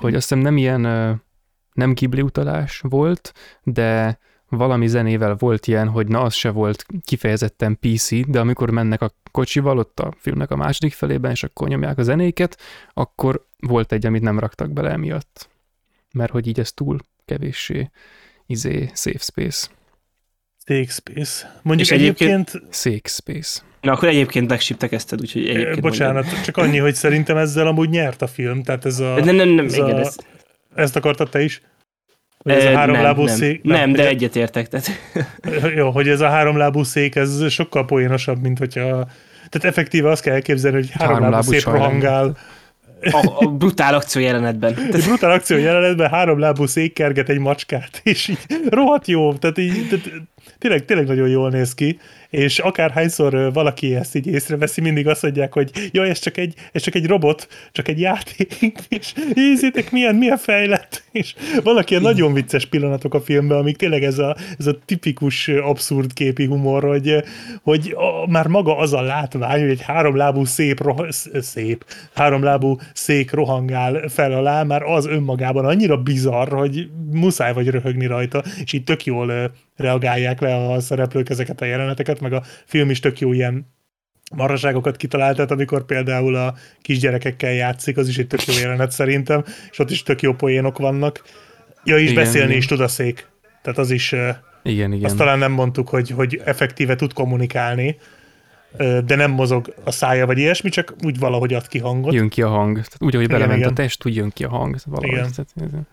[0.00, 0.80] hogy azt hiszem nem ilyen,
[1.72, 3.32] nem Ghibli utalás volt,
[3.62, 4.18] de
[4.48, 9.12] valami zenével volt ilyen, hogy na az se volt kifejezetten PC, de amikor mennek a
[9.30, 12.58] kocsival ott a filmnek a második felében, és akkor nyomják a zenéket,
[12.94, 15.48] akkor volt egy, amit nem raktak bele emiatt.
[16.12, 17.90] Mert hogy így ez túl kevéssé
[18.46, 19.68] izé, safe space.
[20.64, 21.60] Take Space.
[21.62, 23.60] Mondjuk És egyébként- egyébként, Safe space.
[23.80, 28.22] Na akkor egyébként megsiptekezted, úgyhogy egyébként egyébként bocsánat, csak annyi, hogy szerintem ezzel amúgy nyert
[28.22, 29.36] a film, tehát ez a, mondjam.
[29.36, 30.16] Nem, nem, nem, ez igen, a- ez,
[30.74, 31.62] ezt akartad te is?
[32.38, 33.62] Hogy ez a háromlábú nem, szék?
[33.62, 34.68] Nem, nem de hogy- egyetértek.
[34.68, 34.90] Tehát,
[35.76, 38.84] Jó, hogy ez a háromlábú szék, ez sokkal poénosabb, mint hogyha...
[39.48, 42.36] Tehát effektíve azt kell elképzelni, hogy háromlábú Háromlábú szép rohangál.
[43.00, 44.70] a, a brutál akció jelenetben.
[44.76, 49.58] Egy Tehát, brutál akció jelenetben háromlábú szék kerget egy macskát, és így rohadt jó, tehát
[49.58, 50.10] így tehát
[50.58, 51.98] tényleg, tényleg nagyon jól néz ki,
[52.30, 56.82] és akárhányszor valaki ezt így észreveszi, mindig azt mondják, hogy jaj, ez csak egy, ez
[56.82, 62.32] csak egy robot, csak egy játék, és nézzétek, milyen, milyen fejlett, és vannak ilyen nagyon
[62.32, 67.24] vicces pillanatok a filmben, amik tényleg ez a, ez a tipikus abszurd képi humor, hogy,
[67.62, 71.84] hogy a, már maga az a látvány, hogy egy háromlábú szép, roha, sz- szép,
[72.14, 78.42] háromlábú szék rohangál fel alá, már az önmagában annyira bizarr, hogy muszáj vagy röhögni rajta,
[78.64, 83.00] és így tök jól reagálják le a szereplők ezeket a jeleneteket, meg a film is
[83.00, 83.76] tök jó ilyen
[84.34, 89.44] marhaságokat kitalált, tehát amikor például a kisgyerekekkel játszik, az is egy tök jó jelenet szerintem,
[89.70, 91.22] és ott is tök jó poénok vannak.
[91.84, 92.58] Ja, és Igen, beszélni igen.
[92.58, 93.26] is tud a szék.
[93.62, 94.14] Tehát az is,
[94.62, 95.04] Igen, igen.
[95.04, 97.96] azt talán nem mondtuk, hogy, hogy effektíve tud kommunikálni,
[99.04, 102.12] de nem mozog a szája vagy ilyesmi, csak úgy valahogy ad ki hangot.
[102.12, 102.74] Jön ki a hang.
[102.74, 103.70] Tehát úgy, ahogy Igen, belement igen.
[103.70, 104.76] a test, úgy jön ki a hang.
[104.84, 105.16] Valahogy.
[105.16, 105.30] Igen.
[105.34, 105.86] Tehát,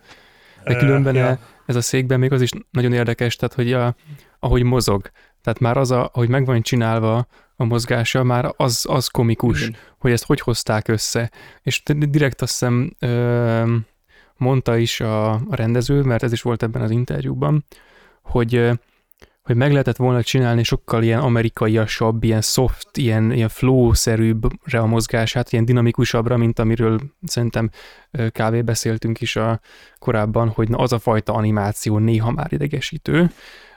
[0.64, 1.24] de különben ja.
[1.24, 1.38] ja.
[1.66, 3.94] Ez a székben még az is nagyon érdekes, tehát hogy a,
[4.38, 5.10] ahogy mozog.
[5.42, 9.76] Tehát már az, a, ahogy meg van csinálva a mozgása, már az, az komikus, Igen.
[9.98, 11.30] hogy ezt hogy hozták össze.
[11.62, 13.74] És direkt azt hiszem ö,
[14.36, 17.64] mondta is a, a rendező, mert ez is volt ebben az interjúban,
[18.22, 18.70] hogy
[19.46, 25.52] hogy meg lehetett volna csinálni sokkal ilyen amerikaiasabb, ilyen soft, ilyen, ilyen flow-szerűbbre a mozgását,
[25.52, 27.70] ilyen dinamikusabbra, mint amiről szerintem
[28.10, 28.62] kb.
[28.62, 29.60] beszéltünk is a
[29.98, 33.30] korábban, hogy na az a fajta animáció néha már idegesítő,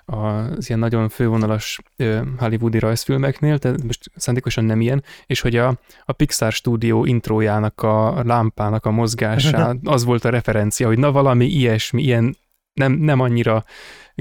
[0.05, 1.79] az ilyen nagyon fővonalas
[2.37, 8.23] hollywoodi rajzfilmeknél, tehát most szándékosan nem ilyen, és hogy a, a Pixar stúdió intrójának a
[8.23, 12.35] lámpának a mozgása, az volt a referencia, hogy na valami ilyesmi, ilyen
[12.73, 13.63] nem, nem annyira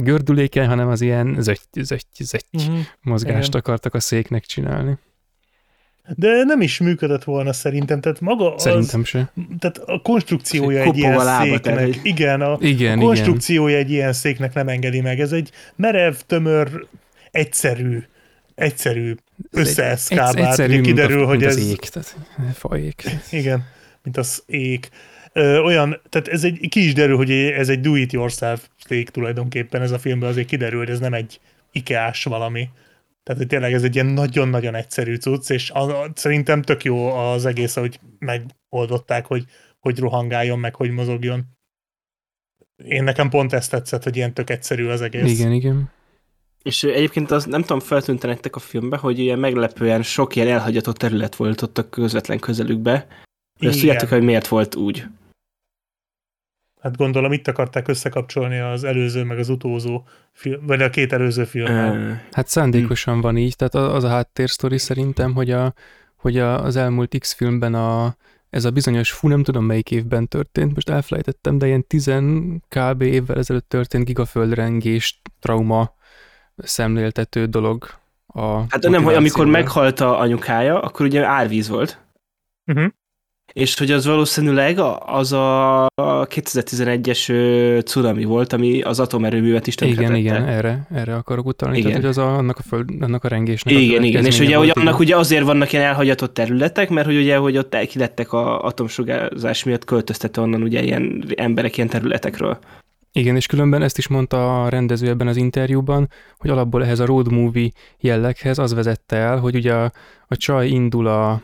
[0.03, 1.37] gördülékeny, hanem az ilyen
[1.73, 2.79] zötty Mhm.
[3.01, 3.61] mozgást Igen.
[3.61, 4.99] akartak a széknek csinálni.
[6.17, 9.33] De nem is működött volna szerintem, tehát maga az, Szerintem se.
[9.59, 12.99] tehát a konstrukciója egy ilyen széknek, igen, a, Igen, a igen.
[12.99, 15.21] konstrukciója egy ilyen széknek nem engedi meg.
[15.21, 16.87] Ez egy merev, tömör,
[17.31, 18.03] egyszerű,
[18.55, 19.15] egyszerű
[19.51, 20.37] összeeszkábált.
[20.37, 22.17] Egy, egyszerű, Ugye mint, kiderül, a, hogy mint ez, az ég, tehát
[22.55, 23.03] faék.
[23.31, 23.65] igen,
[24.03, 24.89] mint az ég.
[25.39, 29.91] Ö, olyan, tehát ez egy, ki is derül, hogy ez egy do-it-yourself szék tulajdonképpen ez
[29.91, 31.41] a filmben, azért kiderül, hogy ez nem egy
[31.73, 32.69] ikeás valami.
[33.23, 37.47] Tehát hogy tényleg ez egy ilyen nagyon-nagyon egyszerű cucc, és az, szerintem tök jó az
[37.47, 39.45] egész, hogy megoldották, hogy
[39.81, 41.45] hogy rohangáljon, meg hogy mozogjon.
[42.85, 45.39] Én nekem pont ezt tetszett, hogy ilyen tök egyszerű az egész.
[45.39, 45.91] Igen, igen.
[46.63, 50.97] És egyébként az nem tudom, feltűnte nektek a filmbe, hogy ilyen meglepően sok ilyen elhagyatott
[50.97, 53.07] terület volt ott a közvetlen közelükbe.
[53.61, 55.07] Ezt tudjátok, hogy miért volt úgy?
[56.81, 61.45] Hát gondolom itt akarták összekapcsolni az előző, meg az utózó film, vagy a két előző
[61.45, 62.23] filmmel.
[62.33, 65.75] Hát szándékosan van így, tehát az a háttérsztori szerintem, hogy, a,
[66.17, 68.17] hogy a, az elmúlt X filmben a,
[68.51, 72.13] ez a bizonyos, fú, nem tudom melyik évben történt, most elfelejtettem, de ilyen 10
[72.69, 73.03] kb.
[73.03, 75.95] évvel ezelőtt történt gigaföldrengés, trauma
[76.57, 77.89] szemléltető dolog.
[78.27, 82.01] A Hát nem, hogy amikor meghalt a anyukája, akkor ugye árvíz volt.
[82.67, 82.93] Uh-huh.
[83.53, 89.89] És hogy az valószínűleg az a 2011-es ö, cunami volt, ami az atomerőművet is Igen,
[89.89, 90.19] tönkretette.
[90.19, 91.79] igen, erre, erre akarok utalni.
[91.79, 91.91] Igen.
[91.91, 94.57] Tehát, hogy az a, annak, a föld, annak a rengésnek a Igen, igen, és ugye
[94.57, 95.01] hogy annak igen.
[95.01, 99.85] ugye azért vannak ilyen elhagyatott területek, mert hogy ugye, hogy ott elkilettek a atomsugárzás miatt
[99.85, 102.59] költöztető onnan ugye ilyen emberek ilyen területekről.
[103.13, 106.09] Igen, és különben ezt is mondta a rendező ebben az interjúban,
[106.39, 107.71] hogy alapból ehhez a road movie
[108.01, 109.93] jelleghez az vezette el, hogy ugye a,
[110.27, 111.43] a csaj indul a,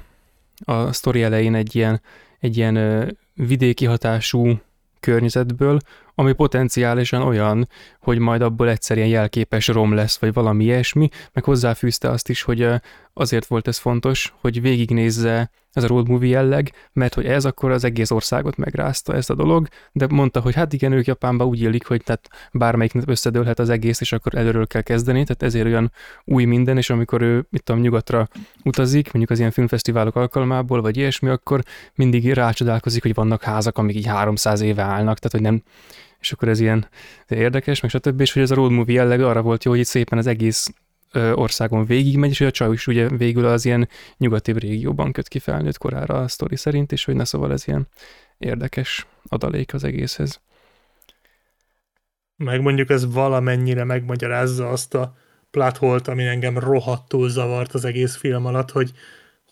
[0.64, 2.01] a sztori elején egy ilyen,
[2.39, 4.60] egy ilyen vidéki hatású
[5.01, 5.78] környezetből,
[6.14, 7.68] ami potenciálisan olyan,
[8.01, 12.43] hogy majd abból egyszer ilyen jelképes rom lesz, vagy valami ilyesmi, meg hozzáfűzte azt is,
[12.43, 12.68] hogy
[13.14, 17.70] azért volt ez fontos, hogy végignézze ez a road movie jelleg, mert hogy ez akkor
[17.70, 21.62] az egész országot megrázta ezt a dolog, de mondta, hogy hát igen, ők Japánban úgy
[21.62, 25.92] élik, hogy tehát bármelyik összedőlhet az egész, és akkor előről kell kezdeni, tehát ezért olyan
[26.24, 28.28] új minden, és amikor ő itt a nyugatra
[28.64, 31.62] utazik, mondjuk az ilyen filmfesztiválok alkalmából, vagy ilyesmi, akkor
[31.94, 35.62] mindig rácsodálkozik, hogy vannak házak, amik így 300 éve állnak, tehát hogy nem
[36.20, 36.88] és akkor ez ilyen
[37.28, 38.20] érdekes, meg stb.
[38.20, 40.72] És hogy ez a road movie jelleg arra volt jó, hogy itt szépen az egész
[41.14, 45.38] országon végigmegy, és hogy a csaj is ugye végül az ilyen nyugatibb régióban köt ki
[45.38, 47.88] felnőtt korára a sztori szerint, és hogy ne szóval ez ilyen
[48.38, 50.40] érdekes adalék az egészhez.
[52.36, 55.16] Meg mondjuk ez valamennyire megmagyarázza azt a
[55.50, 58.92] plátholt, ami engem rohadtul zavart az egész film alatt, hogy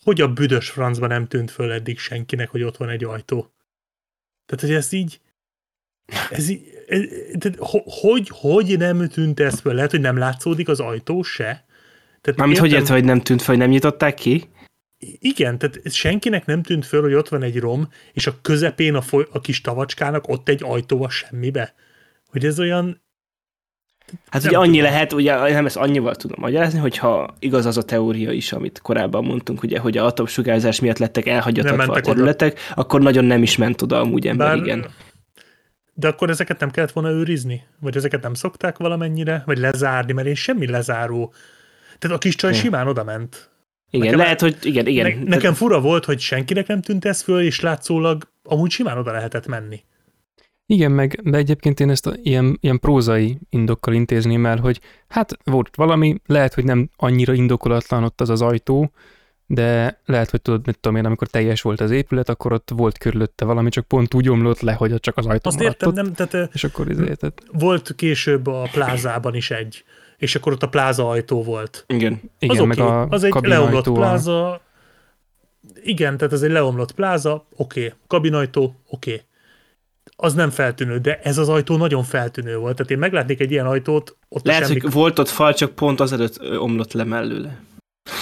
[0.03, 3.51] hogy a büdös francban nem tűnt föl eddig senkinek, hogy ott van egy ajtó.
[4.45, 5.21] Tehát, hogy ez így,
[6.29, 6.72] ez így,
[7.39, 9.73] tehát, hogy, hogy nem tűnt ez föl?
[9.73, 11.65] Lehet, hogy nem látszódik az ajtó se?
[12.21, 14.49] Tehát Mármint értem, hogy érte, hogy nem tűnt föl, hogy nem nyitották ki?
[15.19, 19.01] Igen, tehát senkinek nem tűnt föl, hogy ott van egy rom, és a közepén a,
[19.01, 21.73] foly- a kis tavacskának ott egy ajtó a semmibe.
[22.29, 23.01] Hogy ez olyan...
[24.29, 24.83] Hát ugye annyi tudom.
[24.83, 29.23] lehet, ugye nem ezt annyival tudom magyarázni, hogyha igaz az a teória is, amit korábban
[29.23, 32.81] mondtunk, ugye, hogy a atomsugárzás miatt lettek elhagyatva a területek, oda.
[32.81, 34.85] akkor nagyon nem is ment oda amúgy ember, Bár igen.
[35.93, 37.63] De akkor ezeket nem kellett volna őrizni?
[37.79, 39.43] Vagy ezeket nem szokták valamennyire?
[39.45, 40.13] Vagy lezárni?
[40.13, 41.33] Mert én semmi lezáró.
[41.99, 43.51] Tehát a kis csaj simán oda ment.
[43.89, 45.17] Igen, nekem, lehet, hogy igen, igen.
[45.17, 49.11] Ne, nekem fura volt, hogy senkinek nem tűnt ez föl, és látszólag amúgy simán oda
[49.11, 49.83] lehetett menni.
[50.65, 55.37] Igen, meg de egyébként én ezt a, ilyen, ilyen prózai indokkal intézném el, hogy hát
[55.43, 58.91] volt valami, lehet, hogy nem annyira indokolatlan ott az az ajtó,
[59.47, 62.97] de lehet, hogy tudod, mit tudom én, amikor teljes volt az épület, akkor ott volt
[62.97, 65.95] körülötte valami, csak pont úgy omlott le, hogy ott csak az ajtó Azt értem, ott,
[65.95, 67.43] nem, tehát, és akkor izé, tehát...
[67.51, 69.83] Volt később a plázában is egy,
[70.17, 71.83] és akkor ott a pláza ajtó volt.
[71.87, 72.21] Igen.
[72.39, 72.91] Igen, az meg okay.
[72.91, 74.61] a Az egy leomlott pláza,
[75.83, 77.85] igen, tehát ez egy leomlott pláza, oké.
[77.85, 77.97] Okay.
[78.07, 79.11] Kabinajtó, oké.
[79.11, 79.25] Okay.
[80.15, 82.75] Az nem feltűnő, de ez az ajtó nagyon feltűnő volt.
[82.75, 84.79] Tehát én meglátnék egy ilyen ajtót, ott Lehet, semmi...
[84.79, 87.61] hogy volt ott fal, csak pont azelőtt omlott le mellőle.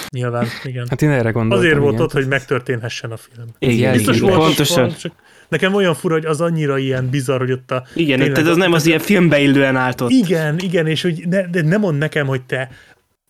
[0.10, 0.86] Nyilván, igen.
[0.90, 1.66] Hát én erre gondoltam.
[1.66, 3.48] Azért volt ott, hogy megtörténhessen a film.
[3.60, 4.88] Igen, Biztos igen, volt pontosan.
[4.88, 5.12] Van, csak
[5.50, 7.84] nekem olyan fura, hogy az annyira ilyen bizarr, hogy ott a...
[7.94, 10.10] Igen, tehát az nem az ilyen filmbeillően állt ott.
[10.10, 12.70] Igen, igen, és hogy ne, de nem mond nekem, hogy te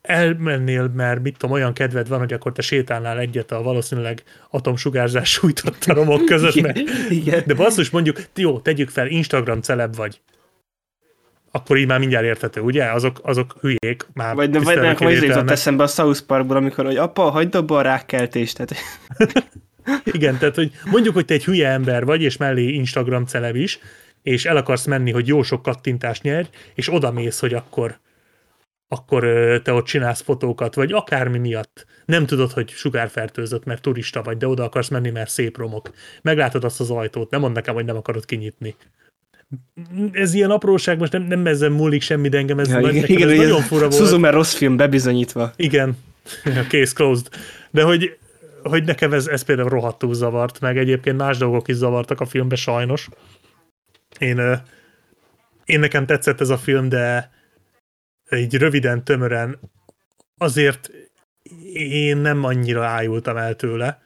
[0.02, 5.30] elmennél, mert mit tudom, olyan kedved van, hogy akkor te sétálnál egyet a valószínűleg atomsugárzás
[5.32, 7.44] sújtott a romok között, igen, mert, igen.
[7.46, 10.22] de basszus mondjuk, jó, tegyük fel, Instagram celeb vagy
[11.52, 12.92] akkor így már mindjárt érthető, ugye?
[12.92, 14.36] Azok, azok hülyék már.
[14.36, 17.82] Vagy, vagy nekem az jutott eszembe a South Parkból, amikor, hogy apa, hagyd abba a
[17.82, 18.58] rákkeltést.
[18.58, 18.76] Tehát...
[20.04, 23.80] Igen, tehát hogy mondjuk, hogy te egy hülye ember vagy, és mellé Instagram celeb is,
[24.22, 28.00] és el akarsz menni, hogy jó sok kattintást nyerj, és oda mész, hogy akkor,
[28.88, 29.24] akkor
[29.64, 31.86] te ott csinálsz fotókat, vagy akármi miatt.
[32.06, 35.92] Nem tudod, hogy sugárfertőzött, mert turista vagy, de oda akarsz menni, mert szép romok.
[36.22, 38.76] Meglátod azt az ajtót, nem mond nekem, hogy nem akarod kinyitni
[40.12, 43.30] ez ilyen apróság, most nem, nem ezen múlik semmi, de engem ez, ja, igen, igen,
[43.30, 43.96] ez nagyon fura volt.
[43.96, 45.52] Suzume rossz film bebizonyítva.
[45.56, 45.98] Igen,
[46.70, 47.28] case closed.
[47.72, 48.18] De hogy,
[48.64, 52.56] hogy nekem ez, ez például rohadtul zavart, meg egyébként más dolgok is zavartak a filmbe
[52.56, 53.10] sajnos.
[54.20, 54.62] Én,
[55.66, 57.32] én nekem tetszett ez a film, de
[58.36, 59.60] így röviden, tömören
[60.38, 60.92] azért
[61.74, 64.02] én nem annyira ájultam el tőle.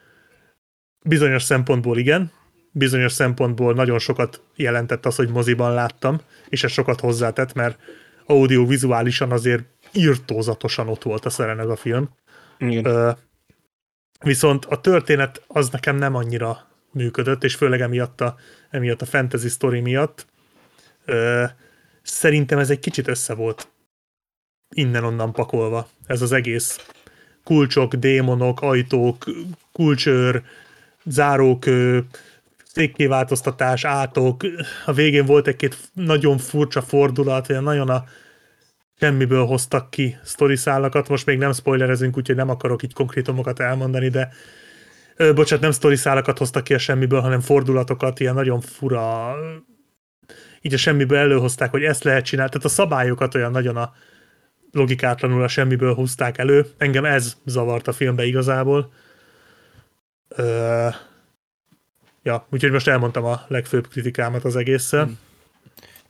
[1.04, 2.32] Bizonyos szempontból igen,
[2.78, 6.20] bizonyos szempontból nagyon sokat jelentett az, hogy moziban láttam,
[6.50, 7.80] és ez sokat hozzátett, mert
[8.26, 12.10] audiovizuálisan azért írtózatosan ott volt a szeren ez a film.
[12.58, 12.86] Igen.
[12.86, 13.12] Ö,
[14.20, 18.36] viszont a történet az nekem nem annyira működött, és főleg emiatt a,
[18.70, 20.26] emiatt a fantasy story miatt.
[21.06, 21.44] Ö,
[22.02, 23.68] szerintem ez egy kicsit össze volt
[24.76, 25.88] innen-onnan pakolva.
[26.06, 26.88] Ez az egész
[27.44, 29.26] kulcsok, démonok, ajtók,
[29.72, 30.44] kulcsőr,
[31.06, 31.66] zárók,
[32.76, 34.42] székkiváltoztatás, átok,
[34.86, 38.04] a végén volt egy-két nagyon furcsa fordulat, olyan nagyon a
[39.00, 44.30] semmiből hoztak ki sztoriszálakat, most még nem spoilerezünk, úgyhogy nem akarok így konkrétumokat elmondani, de
[45.16, 49.36] ö, bocsánat, nem sztoriszálakat hoztak ki a semmiből, hanem fordulatokat, ilyen nagyon fura,
[50.62, 53.94] így a semmiből előhozták, hogy ezt lehet csinálni, tehát a szabályokat olyan nagyon a
[54.72, 56.66] logikátlanul a semmiből húzták elő.
[56.78, 58.92] Engem ez zavart a filmbe igazából.
[60.28, 60.88] Ö,
[62.26, 65.04] Ja, úgyhogy most elmondtam a legfőbb kritikámat az egészszel.
[65.04, 65.18] Hmm.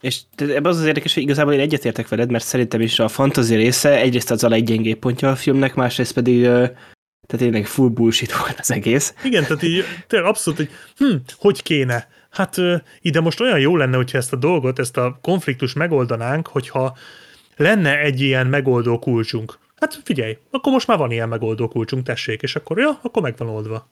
[0.01, 3.55] És ebben az az érdekes, hogy igazából én egyetértek veled, mert szerintem is a fantasy
[3.55, 6.75] része egyrészt az a leggyengébb pontja a filmnek, másrészt pedig tehát
[7.37, 9.13] tényleg full bullshit volt az egész.
[9.23, 12.07] Igen, tehát így tényleg abszolút, hogy hm, hogy kéne?
[12.29, 12.57] Hát
[13.01, 16.97] ide most olyan jó lenne, hogyha ezt a dolgot, ezt a konfliktus megoldanánk, hogyha
[17.55, 19.57] lenne egy ilyen megoldó kulcsunk.
[19.75, 23.37] Hát figyelj, akkor most már van ilyen megoldó kulcsunk, tessék, és akkor ja, akkor meg
[23.37, 23.89] van oldva.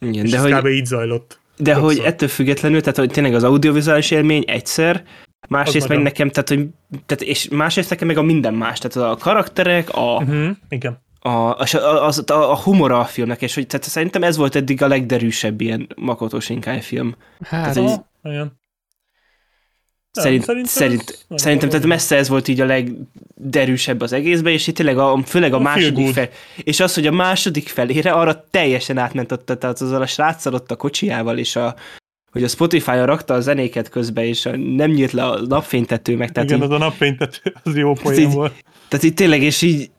[0.00, 0.66] Igen, és de ez hogy, kb.
[0.66, 1.40] így zajlott.
[1.56, 1.92] de sokszor.
[1.92, 5.04] hogy ettől függetlenül, tehát hogy tényleg az audiovizuális élmény egyszer,
[5.48, 6.66] másrészt meg nekem, tehát, hogy,
[7.06, 10.50] tehát, és másrészt nekem meg a minden más, tehát a karakterek, a, Uh-huh.
[10.68, 10.98] Igen.
[11.20, 14.82] a, a, az, a, a humora a filmnek, és hogy tehát szerintem ez volt eddig
[14.82, 17.14] a legderűsebb ilyen Makoto Shinkai film.
[17.40, 18.36] Hát, Tehát, Aha, olyan.
[18.36, 18.59] Nem,
[20.12, 24.66] Szerint, szerintem szerint, nagyon szerintem tehát messze ez volt így a legderűsebb az egészben, és
[24.66, 28.44] itt tényleg a, főleg a, A második fel, és az, hogy a második felére arra
[28.50, 31.74] teljesen átment ott, tehát azzal a sráccal ott a kocsijával, és a,
[32.30, 36.32] hogy a Spotify-on rakta a zenéket közbe, és a, nem nyílt le a napfénytető meg,
[36.32, 38.54] tehát, Igen, így, az a napfénytető, az jó így- poén volt.
[38.88, 39.90] tehát így tényleg, és így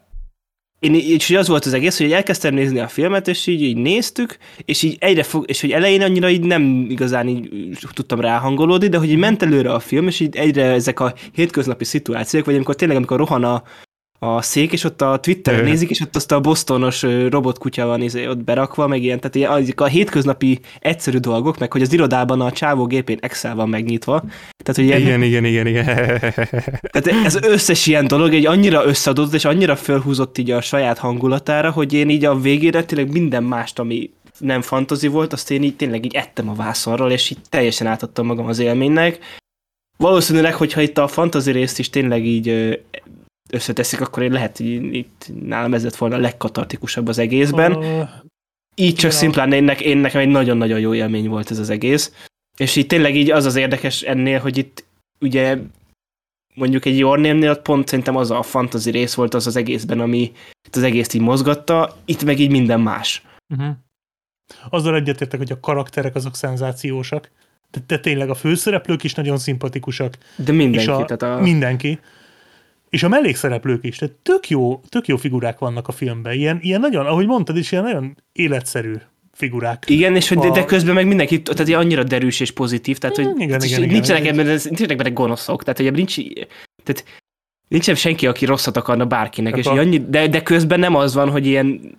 [0.81, 3.77] én és így az volt az egész, hogy elkezdtem nézni a filmet, és így, így
[3.77, 8.87] néztük, és így egyre fog, és hogy elején annyira így nem igazán így tudtam ráhangolódni,
[8.87, 12.55] de hogy így ment előre a film, és így egyre ezek a hétköznapi szituációk, vagy
[12.55, 13.63] amikor tényleg, amikor rohan a,
[14.23, 15.63] a szék, és ott a Twitteren Ö.
[15.63, 19.51] nézik, és ott azt a bostonos robotkutya van izé, ott berakva, meg ilyen, tehát ilyen,
[19.51, 24.23] azok a hétköznapi egyszerű dolgok, meg hogy az irodában a csávó gépén Excel van megnyitva,
[24.63, 25.85] tehát hogy ilyen, igen, igen, igen, igen.
[26.91, 31.71] tehát ez összes ilyen dolog egy annyira összeadott, és annyira fölhúzott így a saját hangulatára,
[31.71, 35.75] hogy én így a végére tényleg minden mást, ami nem fantazi volt, azt én így
[35.75, 39.19] tényleg így ettem a vászonról, és így teljesen átadtam magam az élménynek.
[39.97, 42.79] Valószínűleg, hogyha itt a fantazi részt is tényleg így
[43.51, 47.71] összeteszik, akkor én lehet, hogy itt nálam ez lett volna a legkatartikusabb az egészben.
[47.83, 48.03] Ö,
[48.75, 51.69] Így csak Igen, a- szimplán én, én nekem egy nagyon-nagyon jó élmény volt ez az
[51.69, 52.13] egész.
[52.57, 54.85] És így tényleg így az az érdekes ennél, hogy itt
[55.19, 55.57] ugye
[56.53, 60.31] mondjuk egy Your Name-nél pont szerintem az a fantasy rész volt az az egészben, ami
[60.67, 63.23] itt az egész így mozgatta, itt meg így minden más.
[63.53, 63.75] Uh-huh.
[64.69, 67.31] Azzal egyetértek, hogy a karakterek azok szenzációsak.
[67.71, 70.17] De, de tényleg a főszereplők is nagyon szimpatikusak.
[70.35, 71.41] De mindenki, és a, tehát a...
[71.41, 71.99] Mindenki.
[72.91, 73.95] És a mellékszereplők is.
[73.97, 76.33] Tehát tök jó, tök jó figurák vannak a filmben.
[76.33, 78.93] Ilyen, ilyen nagyon, ahogy mondtad is, ilyen nagyon életszerű
[79.33, 79.83] figurák.
[79.87, 82.97] Igen, és hogy de, de a- közben meg mindenki, tehát ilyen annyira derűs és pozitív,
[82.97, 84.39] tehát hogy Mm, igen, igen, igen, nincsenek igen.
[84.39, 86.15] ebben, nincsenek benne gonoszok, tehát hogy ebben nincs,
[86.83, 87.03] tehát
[87.67, 91.13] nincsen senki, aki rosszat akarna bárkinek, Hát és a- annyi, de, de közben nem az
[91.13, 91.95] van, hogy ilyen,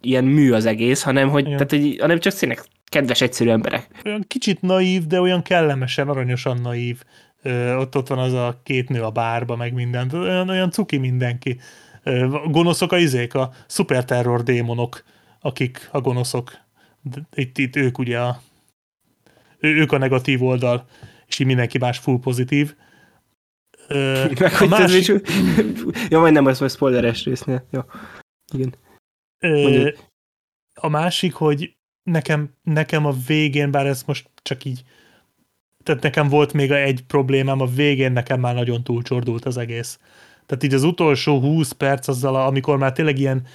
[0.00, 1.56] ilyen mű az egész, hanem, hogy, Igen.
[1.66, 3.86] tehát, hogy, hanem csak tényleg kedves, egyszerű emberek.
[4.04, 7.02] Olyan kicsit naív, de olyan kellemesen, aranyosan naív.
[7.78, 10.12] Ott, ott van az a két nő a bárba, meg mindent.
[10.12, 11.60] Olyan, olyan cuki mindenki.
[12.46, 15.04] Gonoszok a izék, a szuperterror démonok,
[15.40, 16.52] akik a gonoszok.
[17.34, 18.40] Itt, itt ők ugye a,
[19.58, 20.86] ők a negatív oldal,
[21.26, 22.74] és így mindenki más full pozitív.
[23.88, 25.28] Ö, Meg, a másik, másik...
[26.10, 27.66] ja, majd nem, az majd spoileres résznél.
[27.70, 27.80] Jó.
[28.54, 28.74] Igen.
[29.38, 29.90] Ö,
[30.74, 34.82] a másik, hogy nekem, nekem a végén, bár ez most csak így,
[35.86, 39.98] tehát nekem volt még egy problémám, a végén nekem már nagyon túlcsordult az egész.
[40.46, 43.46] Tehát így az utolsó 20 perc azzal, amikor már tényleg ilyen,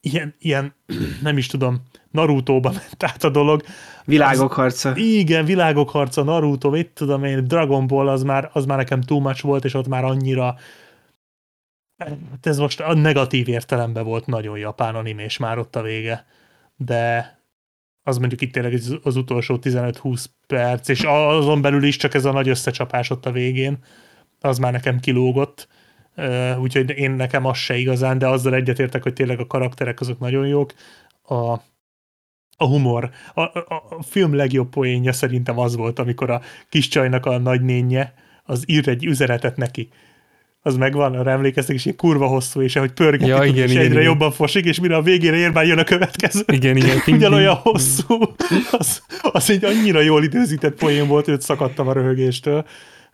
[0.00, 0.74] ilyen, ilyen
[1.22, 3.62] nem is tudom, Naruto-ba ment át a dolog.
[4.04, 4.96] Világok harca.
[4.96, 9.20] Igen, világok harca, Naruto, mit tudom én, Dragon Ball, az már, az már nekem too
[9.20, 10.56] much volt, és ott már annyira
[12.04, 16.26] Hát ez most a negatív értelemben volt nagyon japán animés már ott a vége,
[16.76, 17.36] de
[18.02, 18.72] az mondjuk itt tényleg
[19.02, 23.32] az- utolsó 15-20 perc, és azon belül is csak ez a nagy összecsapás ott a
[23.32, 23.78] végén,
[24.40, 25.68] az már nekem kilógott,
[26.58, 30.46] úgyhogy én nekem az se igazán, de azzal egyetértek, hogy tényleg a karakterek azok nagyon
[30.46, 30.72] jók.
[31.22, 31.60] A,
[32.56, 33.10] a humor.
[33.34, 38.14] A, a, a film legjobb poénja szerintem az volt, amikor a kis csajnak a nagynénye
[38.44, 39.88] az ír egy üzenetet neki.
[40.64, 43.82] Az megvan, arra emlékeztek, és így kurva hosszú, és ahogy pörgeti, Ja, igen, és igen,
[43.82, 44.12] egyre igen.
[44.12, 46.42] jobban fosik, és mire a végére ér, már jön a következő.
[46.46, 47.02] Igen, igen.
[47.16, 48.34] Ugyanolyan hosszú.
[48.70, 52.64] Az, az egy annyira jól időzített poén volt, őt szakadtam a röhögéstől.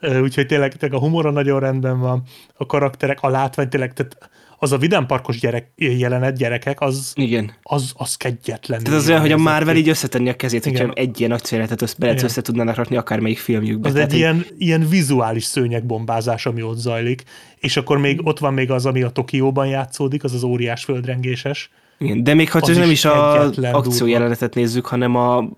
[0.00, 2.22] Úgyhogy tényleg, tényleg a humora nagyon rendben van,
[2.54, 4.30] a karakterek, a látvány, tényleg, tehát
[4.60, 7.52] az a vidámparkos gyerek, jelenet gyerekek, az, Igen.
[7.62, 8.82] az, az kegyetlen.
[8.82, 10.94] Tehát az olyan, hogy a Marvel így összetenni a kezét, hogyha Igen.
[10.96, 13.88] egy ilyen akciójelenetet össze, össze tudnának rakni akármelyik filmjükbe.
[13.88, 17.22] Az Tehát egy így- ilyen, ilyen vizuális szőnyegbombázás, ami ott zajlik,
[17.58, 21.70] és akkor még ott van még az, ami a Tokióban játszódik, az az óriás földrengéses.
[21.98, 23.70] Igen, de még ha Az nem is a durva.
[23.70, 25.48] akciójelenetet nézzük, hanem a,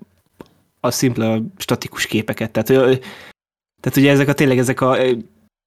[0.80, 2.50] a szimpla statikus képeket.
[2.50, 2.68] Tehát,
[3.80, 4.96] tehát ugye ezek a tényleg ezek a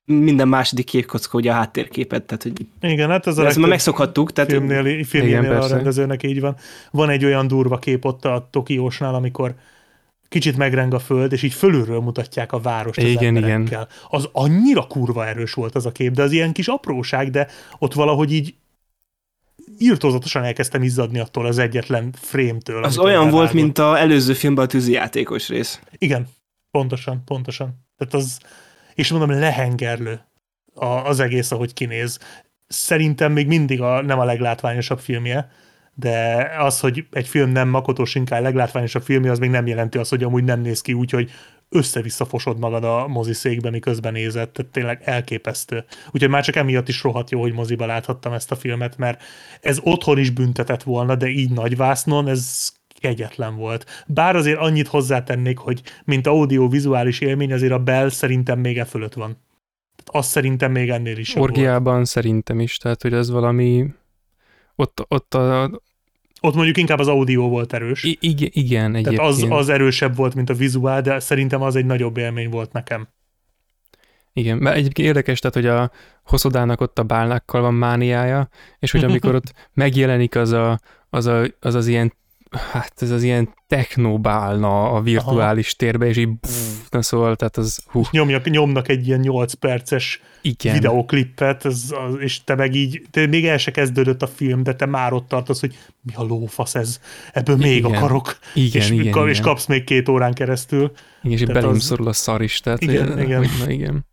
[0.05, 4.31] minden második képkocka ugye a háttérképet, tehát hogy Igen, hát ez a ezt már megszokhattuk,
[4.31, 6.55] tehát filmnél, filmnél Igen, a rendezőnek így van.
[6.91, 9.55] Van egy olyan durva kép ott a Tokiósnál, amikor
[10.27, 13.87] kicsit megreng a föld, és így fölülről mutatják a várost az Igen, emberekkel.
[14.09, 17.47] Az annyira kurva erős volt az a kép, de az ilyen kis apróság, de
[17.79, 18.55] ott valahogy így
[19.77, 22.83] írtózatosan elkezdtem izzadni attól az egyetlen frémtől.
[22.83, 25.79] az olyan volt, mint a előző filmben a tűzijátékos rész.
[25.97, 26.27] Igen,
[26.77, 27.73] Pontosan, pontosan.
[27.97, 28.39] Tehát az,
[28.95, 30.21] és mondom, lehengerlő
[30.73, 32.19] a, az egész, ahogy kinéz.
[32.67, 35.51] Szerintem még mindig a, nem a leglátványosabb filmje,
[35.95, 40.09] de az, hogy egy film nem Makoto Shinkai leglátványosabb filmje, az még nem jelenti azt,
[40.09, 41.31] hogy amúgy nem néz ki úgy, hogy
[41.69, 45.85] össze-vissza fosod magad a moziszékbe, miközben nézed, tehát tényleg elképesztő.
[46.11, 49.23] Úgyhogy már csak emiatt is rohadt jó, hogy moziba láthattam ezt a filmet, mert
[49.61, 52.71] ez otthon is büntetett volna, de így nagyvásznon ez
[53.03, 54.03] kegyetlen volt.
[54.07, 59.13] Bár azért annyit hozzátennék, hogy mint audio-vizuális élmény, azért a Bell szerintem még e fölött
[59.13, 59.37] van.
[59.95, 62.05] Tehát azt szerintem még ennél is Orgiában volt.
[62.05, 63.85] szerintem is, tehát hogy ez valami
[64.75, 65.79] ott, ott a,
[66.41, 68.03] ott mondjuk inkább az audio volt erős.
[68.03, 69.15] I- igen, igen egyébként.
[69.15, 72.71] Tehát az, az erősebb volt, mint a vizuál, de szerintem az egy nagyobb élmény volt
[72.71, 73.07] nekem.
[74.33, 75.91] Igen, mert egyébként érdekes, tehát, hogy a
[76.23, 78.49] Hoszodának ott a bálnákkal van mániája,
[78.79, 82.13] és hogy amikor ott megjelenik az a, az, a, az, az ilyen
[82.55, 85.75] hát ez az ilyen technobálna a virtuális Aha.
[85.77, 87.83] térbe, és így pff, na szóval, tehát az...
[87.87, 88.01] Hú.
[88.11, 90.73] Nyomjak, nyomnak egy ilyen 8 perces Igen.
[90.73, 94.75] videoklippet, ez, az, és te meg így, te még el se kezdődött a film, de
[94.75, 96.99] te már ott tartasz, hogy mi a lófasz ez,
[97.31, 97.93] ebből még igen.
[97.93, 99.41] akarok, igen, és, igen, és igen.
[99.41, 100.91] kapsz még két órán keresztül.
[101.23, 101.83] Igen, és belém az...
[101.83, 103.37] szorul a szar is, tehát igen, igen.
[103.37, 104.05] Hogy, na, igen.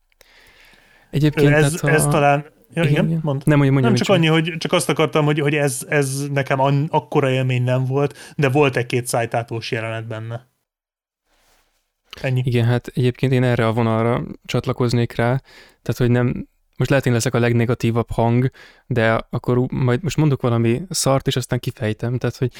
[1.11, 2.45] Egyébként ez, tehát, ez talán
[2.75, 3.21] Ja, igen, igen.
[3.23, 3.43] Mond.
[3.45, 6.61] Nem, mondja, mondja, nem csak annyi, hogy csak azt akartam, hogy, hogy ez, ez nekem
[6.61, 10.49] an, akkora élmény nem volt, de volt egy-két szájtátós jelenet benne.
[12.21, 12.43] Ennyi.
[12.45, 15.41] Igen, hát egyébként én erre a vonalra csatlakoznék rá,
[15.83, 18.51] tehát hogy nem, most lehet én leszek a legnegatívabb hang,
[18.87, 22.53] de akkor majd most mondok valami szart, és aztán kifejtem, tehát hogy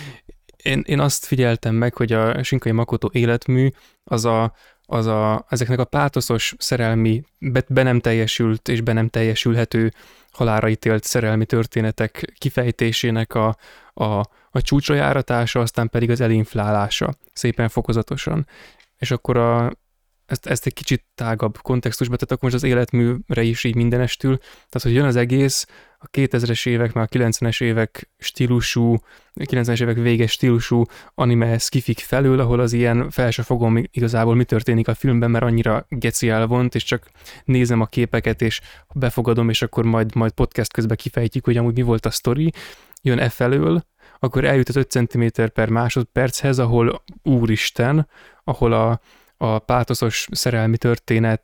[0.63, 3.69] én, én azt figyeltem meg, hogy a Sinkai Makoto életmű
[4.05, 4.53] az a,
[4.93, 9.93] az a, ezeknek a pátoszos szerelmi, be, be nem teljesült és be nem teljesülhető
[10.31, 13.57] halára ítélt szerelmi történetek kifejtésének a,
[13.95, 14.05] a,
[14.51, 18.47] a csúcsra járatása, aztán pedig az elinflálása, szépen fokozatosan.
[18.99, 19.73] És akkor a,
[20.31, 24.83] ezt, ezt egy kicsit tágabb kontextusba, tehát akkor most az életműre is így mindenestül, tehát
[24.83, 25.67] hogy jön az egész,
[26.03, 28.97] a 2000-es évek, már a 90-es évek stílusú,
[29.35, 30.83] 90-es évek véges stílusú
[31.15, 35.45] anime skifik felül, ahol az ilyen fel se fogom igazából mi történik a filmben, mert
[35.45, 37.11] annyira geci elvont, és csak
[37.45, 38.61] nézem a képeket, és
[38.95, 42.53] befogadom, és akkor majd, majd podcast közben kifejtjük, hogy amúgy mi volt a sztori,
[43.03, 43.85] jön e felől,
[44.19, 48.09] akkor eljut az 5 cm per másodperchez, ahol úristen,
[48.45, 49.01] ahol a,
[49.43, 51.43] a pátoszos szerelmi történet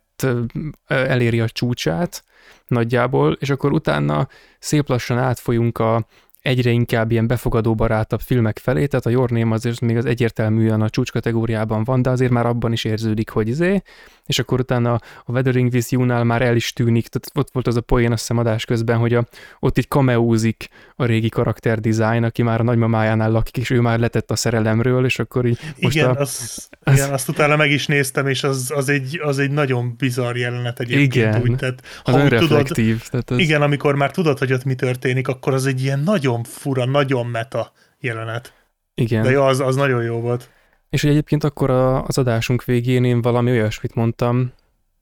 [0.87, 2.23] eléri a csúcsát
[2.67, 4.27] nagyjából, és akkor utána
[4.59, 6.05] szép lassan átfolyunk a
[6.47, 10.81] egyre inkább ilyen befogadó barátabb filmek felé, tehát a Your Name azért még az egyértelműen
[10.81, 13.81] a csúcs kategóriában van, de azért már abban is érződik, hogy izé,
[14.27, 14.93] és akkor utána
[15.25, 18.17] a Weathering with You-nál már el is tűnik, tehát ott volt az a poén a
[18.17, 19.27] szemadás közben, hogy a,
[19.59, 23.99] ott így kameózik a régi karakter design, aki már a nagymamájánál lakik, és ő már
[23.99, 27.71] letett a szerelemről, és akkor így most igen, a, az, az, igen, azt utána meg
[27.71, 31.15] is néztem, és az, az, egy, az egy nagyon bizarr jelenet egyébként.
[31.15, 32.67] Igen, úgy, tehát, az ha tudod,
[33.09, 33.37] tehát az...
[33.37, 37.25] Igen, amikor már tudod, hogy ott mi történik, akkor az egy ilyen nagyon fura, nagyon
[37.25, 38.53] meta jelenet.
[38.93, 39.23] Igen.
[39.23, 40.49] De jó, az, az nagyon jó volt.
[40.89, 44.53] És hogy egyébként akkor a, az adásunk végén én valami olyasmit mondtam,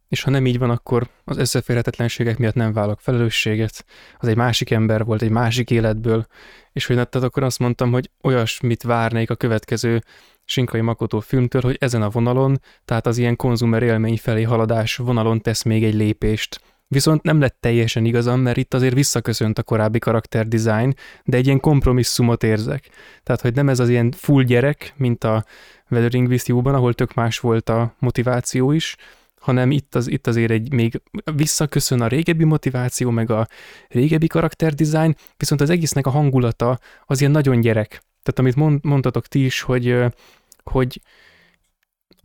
[0.08, 3.86] és ha nem így van, akkor az összeférhetetlenségek miatt nem válok felelősséget.
[4.18, 6.26] Az egy másik ember volt, egy másik életből,
[6.72, 10.04] és hogy tehát akkor azt mondtam, hogy olyasmit várnék a következő
[10.46, 15.42] Sinkai Makoto filmtől, hogy ezen a vonalon, tehát az ilyen konzumer élmény felé haladás vonalon
[15.42, 16.62] tesz még egy lépést.
[16.88, 21.46] Viszont nem lett teljesen igazam, mert itt azért visszaköszönt a korábbi karakter design, de egy
[21.46, 22.90] ilyen kompromisszumot érzek.
[23.24, 25.46] Tehát, hogy nem ez az ilyen full gyerek, mint a
[25.90, 28.96] Weathering with You-ban, ahol tök más volt a motiváció is,
[29.40, 31.02] hanem itt, az, itt azért egy még
[31.36, 33.48] visszaköszön a régebbi motiváció, meg a
[33.88, 37.88] régebbi karakterdesign, viszont az egésznek a hangulata az ilyen nagyon gyerek.
[38.24, 40.04] Tehát amit mond, mondtatok ti is, hogy,
[40.64, 41.02] hogy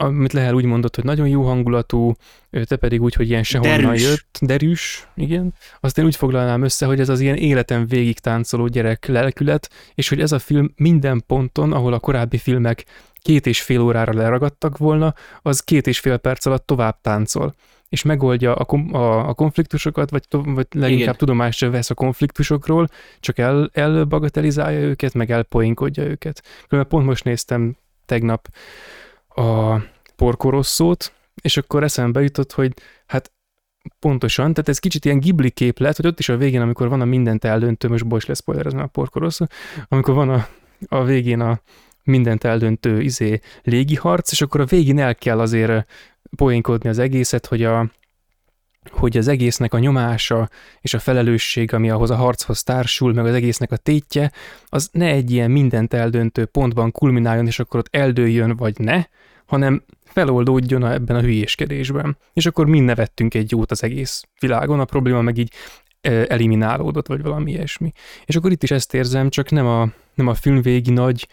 [0.00, 2.12] amit Lehel úgy mondott, hogy nagyon jó hangulatú,
[2.50, 4.02] te pedig úgy, hogy ilyen sehonnan derűs.
[4.02, 5.54] jött, derűs, igen.
[5.80, 10.08] Azt én úgy foglalnám össze, hogy ez az ilyen életen végig táncoló gyerek lelkület, és
[10.08, 12.84] hogy ez a film minden ponton, ahol a korábbi filmek
[13.22, 17.54] két és fél órára leragadtak volna, az két és fél perc alatt tovább táncol
[17.90, 21.16] és megoldja a, kom- a, a konfliktusokat, vagy, to- vagy leginkább Igen.
[21.16, 22.88] tudomást vesz a konfliktusokról,
[23.20, 26.42] csak el, elbagatelizálja őket, meg elpoinkodja őket.
[26.68, 28.48] Különben pont most néztem tegnap
[29.34, 29.76] a
[30.16, 31.12] porkorosszót,
[31.42, 32.74] és akkor eszembe jutott, hogy
[33.06, 33.32] hát
[33.98, 37.04] pontosan, tehát ez kicsit ilyen Ghibli képlet, hogy ott is a végén, amikor van a
[37.04, 39.46] mindent eldöntő, most bocs lesz spoiler, ez már a porkorosszó,
[39.88, 40.46] amikor van a,
[40.88, 41.60] a végén a
[42.04, 45.86] mindent eldöntő izé légiharc, és akkor a végén el kell azért
[46.36, 47.90] poénkodni az egészet, hogy a,
[48.90, 50.48] hogy az egésznek a nyomása
[50.80, 54.32] és a felelősség, ami ahhoz a harchoz társul, meg az egésznek a tétje,
[54.66, 59.04] az ne egy ilyen mindent eldöntő pontban kulmináljon, és akkor ott eldőjön, vagy ne,
[59.46, 62.16] hanem feloldódjon ebben a hülyéskedésben.
[62.32, 65.52] És akkor mi nevettünk egy jót az egész világon, a probléma meg így
[66.28, 67.92] eliminálódott, vagy valami ilyesmi.
[68.24, 71.28] És akkor itt is ezt érzem, csak nem a, nem a film végi nagy,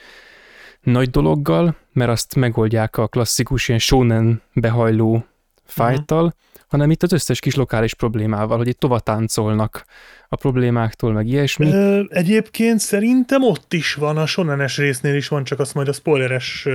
[0.81, 5.25] nagy dologgal, mert azt megoldják a klasszikus ilyen shonen behajló
[5.63, 6.39] fájttal, uh-huh.
[6.67, 9.85] Hanem itt az összes kis lokális problémával, hogy itt tovatáncolnak
[10.29, 11.71] a problémáktól, meg ilyesmi.
[11.71, 15.93] Ö, egyébként szerintem ott is van, a sonenes résznél is van, csak azt majd a
[15.93, 16.67] spoileres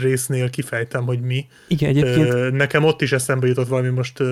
[0.00, 1.46] résznél kifejtem, hogy mi.
[1.68, 2.32] Igen, egyébként.
[2.32, 4.22] Ö, nekem ott is eszembe jutott valami, most,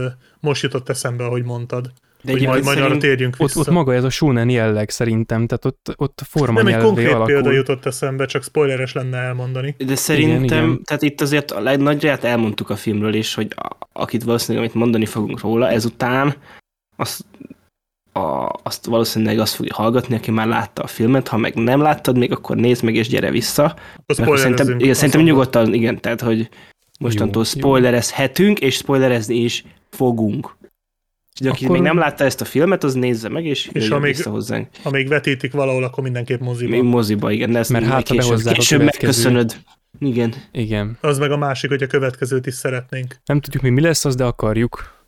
[0.41, 1.93] most jutott eszembe, ahogy mondtad.
[2.23, 3.61] De hogy majd, majd arra térjünk vissza.
[3.61, 7.09] Ott, ott maga ez a shonen jelleg szerintem, tehát ott, ott forma Nem egy konkrét
[7.09, 7.27] alakul.
[7.27, 9.75] példa jutott eszembe, csak spoileres lenne elmondani.
[9.79, 10.83] De szerintem, igen, igen.
[10.85, 15.07] tehát itt azért a legnagyját elmondtuk a filmről is, hogy a, akit valószínűleg amit mondani
[15.07, 16.35] fogunk róla, ezután
[16.97, 17.25] azt,
[18.13, 22.19] a, azt valószínűleg azt fogja hallgatni, aki már látta a filmet, ha meg nem láttad
[22.19, 23.77] még, akkor nézd meg és gyere vissza.
[24.07, 26.49] Szerintem, igen, szerintem nyugodtan, igen, tehát hogy
[26.99, 30.57] mostantól jó, spoilerezhetünk, és spoilerezni is fogunk.
[31.41, 31.77] Úgyhogy aki akkor...
[31.77, 34.69] még nem látta ezt a filmet, az nézze meg, és, és amíg, vissza hozzánk.
[34.83, 36.71] Ha még vetítik valahol, akkor mindenképp moziba.
[36.71, 37.57] Még moziba, igen.
[37.57, 39.57] Ezt Mert hát később, később megköszönöd.
[39.99, 40.35] Igen.
[40.53, 40.99] Igen.
[41.01, 43.17] Az meg a másik, hogy a következőt is szeretnénk.
[43.25, 44.99] Nem tudjuk még mi lesz az, de akarjuk.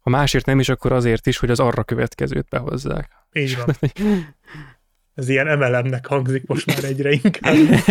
[0.00, 3.10] Ha másért nem is, akkor azért is, hogy az arra következőt behozzák.
[3.32, 3.76] Így van.
[5.14, 7.54] Ez ilyen emelemnek hangzik most már egyre inkább.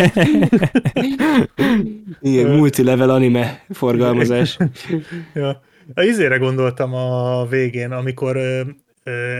[2.20, 4.56] Igen, multilevel anime forgalmazás.
[5.34, 5.62] ja.
[5.94, 8.38] A izére gondoltam a végén, amikor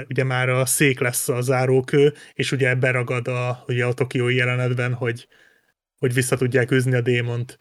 [0.08, 4.92] ugye már a szék lesz a zárókő, és ugye beragad a, ugye a tokiói jelenetben,
[4.92, 5.28] hogy,
[5.98, 7.58] hogy vissza tudják üzni a démont.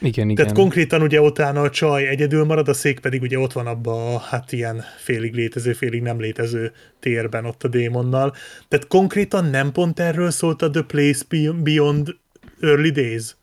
[0.00, 0.34] Igen, igen.
[0.34, 4.14] Tehát konkrétan ugye utána a csaj egyedül marad, a szék pedig ugye ott van abban
[4.14, 8.34] a hát ilyen félig létező, félig nem létező térben ott a démonnal.
[8.68, 11.24] Tehát konkrétan nem pont erről szólt a The Place
[11.62, 12.16] Beyond
[12.60, 13.36] Early Days?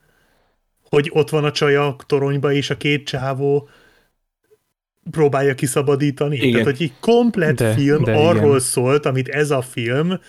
[0.90, 3.70] Hogy ott van a csaj a toronyba, és a két csávó
[5.12, 6.36] próbálja kiszabadítani.
[6.36, 6.52] Igen.
[6.52, 8.60] Tehát, hogy egy komplet de, film de arról igen.
[8.60, 10.20] szólt, amit ez a film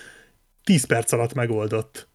[0.65, 2.09] 10 perc alatt megoldott.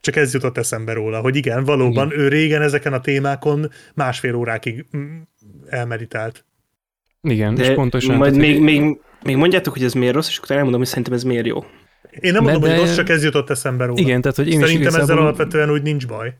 [0.00, 2.18] Csak ez jutott eszembe róla, hogy igen, valóban igen.
[2.18, 5.20] ő régen ezeken a témákon másfél órákig mm,
[5.68, 6.44] elmeditált.
[7.20, 8.16] Igen, de és pontosan.
[8.16, 11.22] Majd még, még, még mondjátok, hogy ez miért rossz, és akkor elmondom, hogy szerintem ez
[11.22, 11.64] miért jó.
[12.20, 12.70] Én nem mondom, de...
[12.70, 14.00] hogy rossz, csak ez jutott eszembe róla.
[14.00, 16.34] Igen, tehát hogy én Szerintem is ezzel alapvetően úgy nincs baj.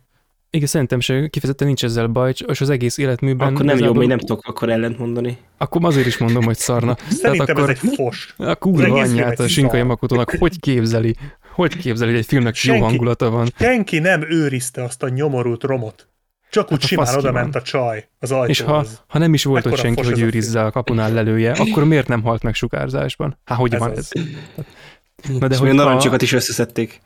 [0.54, 3.54] Igen, szerintem se kifejezetten nincs ezzel baj, és az egész életműben...
[3.54, 5.38] Akkor nem jó, még nem tudok akkor ellent mondani.
[5.58, 6.96] Akkor azért is mondom, hogy szarna.
[7.10, 8.34] Szerintem Tehát akkor ez egy fos.
[8.36, 11.14] A kurva anyját a Sinkai Makotónak hogy képzeli?
[11.54, 13.48] Hogy képzeli, hogy egy filmnek senki, jó hangulata van?
[13.58, 16.08] Senki nem őrizte azt a nyomorult romot.
[16.50, 18.48] Csak úgy hát simán oda ment a csaj az ajtóhoz.
[18.48, 22.08] És ha, ha nem is volt ott senki, hogy őrizze a kapunál lelője, akkor miért
[22.08, 23.38] nem halt meg sugárzásban?
[23.44, 24.12] Hát hogy ez van az.
[24.14, 24.24] ez?
[25.38, 26.24] Na de hogy narancsokat a...
[26.24, 27.00] is összeszedték.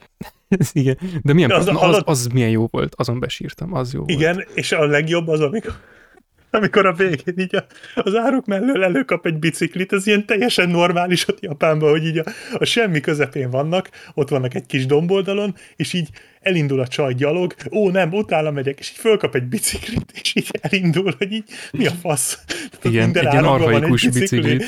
[0.71, 4.33] Igen, de milyen, az, az, az, az milyen jó volt, azon besírtam, az jó Igen,
[4.33, 4.49] volt.
[4.53, 5.73] és a legjobb az, amikor,
[6.51, 7.65] amikor a végén így a,
[7.95, 12.23] az áruk mellől előkap egy biciklit, ez ilyen teljesen normális ott Japánban, hogy így a,
[12.53, 16.09] a semmi közepén vannak, ott vannak egy kis domboldalon, és így
[16.41, 20.49] elindul a csaj gyalog, ó nem, utána megyek, és így fölkap egy biciklit, és így
[20.61, 22.39] elindul, hogy így mi a fasz?
[22.81, 24.65] Igen, egy ilyen arhaikus biciklit.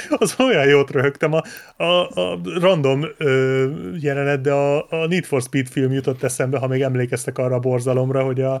[0.18, 1.32] az olyan jót röhögtem.
[1.32, 1.42] A,
[1.76, 3.66] a, a random ö,
[4.00, 7.58] jelenet, de a, a Need for Speed film jutott eszembe, ha még emlékeztek arra a
[7.58, 8.60] borzalomra, hogy a,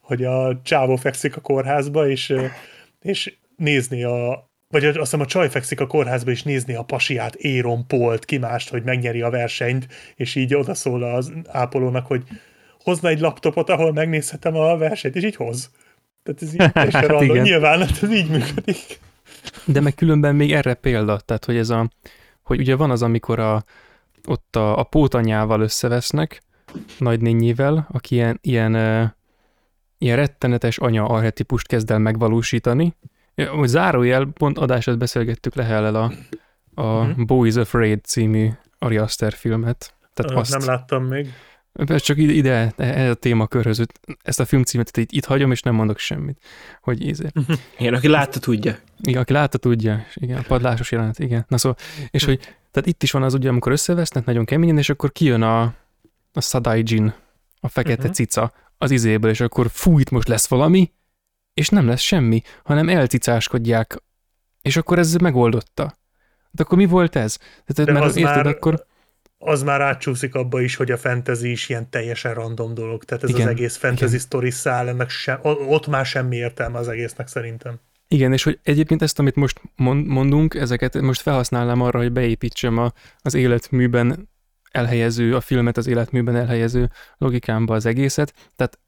[0.00, 2.34] hogy a csávó fekszik a kórházba, és,
[3.02, 7.34] és nézni a, vagy azt hiszem a csaj fekszik a kórházba, és nézni a pasiát,
[7.34, 9.86] Éron Polt, kimást, hogy megnyeri a versenyt,
[10.16, 12.22] és így odaszól az ápolónak, hogy
[12.82, 15.70] hozna egy laptopot, ahol megnézhetem a versenyt, és így hoz.
[16.22, 17.38] Tehát ez így hát random.
[17.38, 19.00] Nyilván, hát ez így működik.
[19.64, 21.90] De meg különben még erre példa, tehát hogy ez a,
[22.42, 23.64] hogy ugye van az, amikor a,
[24.28, 26.42] ott a, a pótanyával összevesznek,
[26.98, 28.74] nagynényével, aki ilyen, ilyen,
[29.98, 32.94] ilyen rettenetes anya arhetipust kezd el megvalósítani.
[33.34, 36.12] Hogy zárójel, pont adását beszélgettük Lehellel a,
[36.82, 37.24] a mm-hmm.
[37.24, 38.48] Bo is Afraid című
[38.78, 39.94] Ari Aster filmet.
[40.14, 41.32] Tehát azt, nem láttam még.
[41.72, 43.84] Persze csak ide, ide ez a témakörhöz,
[44.22, 46.38] ezt a filmcímet itt, itt hagyom, és nem mondok semmit.
[46.80, 47.32] Hogy íze.
[47.78, 48.76] Igen, aki látta, tudja.
[49.02, 50.06] Igen, aki látta, tudja.
[50.14, 51.44] Igen, a padlásos jelenet, igen.
[51.48, 51.78] Na szóval,
[52.10, 52.38] és hogy,
[52.70, 55.62] tehát itt is van az ugye, amikor összevesznek nagyon keményen, és akkor kijön a,
[56.32, 57.14] a Sadaijin,
[57.60, 58.14] a fekete uh-huh.
[58.14, 60.92] cica az izéből, és akkor fú, itt most lesz valami,
[61.54, 64.02] és nem lesz semmi, hanem elcicáskodják,
[64.62, 65.98] és akkor ez megoldotta.
[66.50, 67.36] De akkor mi volt ez?
[67.36, 68.46] Tehát, De mert érted, már...
[68.46, 68.86] akkor
[69.38, 73.04] az már átcsúszik abba is, hogy a fantasy is ilyen teljesen random dolog.
[73.04, 74.18] Tehát ez igen, az egész fantasy igen.
[74.18, 77.80] story száll, ennek sem, ott már semmi értelme az egésznek szerintem.
[78.12, 79.60] Igen, és hogy egyébként ezt, amit most
[80.06, 84.28] mondunk, ezeket most felhasználnám arra, hogy beépítsem a, az életműben
[84.70, 88.34] elhelyező, a filmet az életműben elhelyező logikámba az egészet.
[88.56, 88.78] Tehát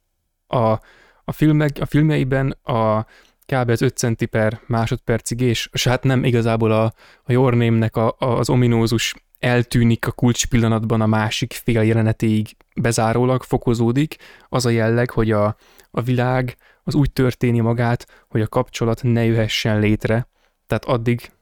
[0.46, 0.80] a,
[1.24, 3.06] a, filmek, a filmjeiben a
[3.46, 3.68] kb.
[3.68, 6.84] az 5 centi per másodpercig, és, és hát nem igazából a,
[7.22, 12.56] a Your Name-nek a, a, az ominózus eltűnik a kulcs pillanatban a másik fél jelenetéig
[12.76, 14.16] bezárólag fokozódik,
[14.48, 15.56] az a jelleg, hogy a,
[15.90, 20.28] a világ az úgy történi magát, hogy a kapcsolat ne jöhessen létre,
[20.66, 21.32] tehát addig,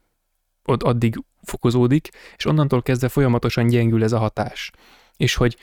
[0.65, 4.71] ott addig fokozódik, és onnantól kezdve folyamatosan gyengül ez a hatás.
[5.17, 5.57] És hogy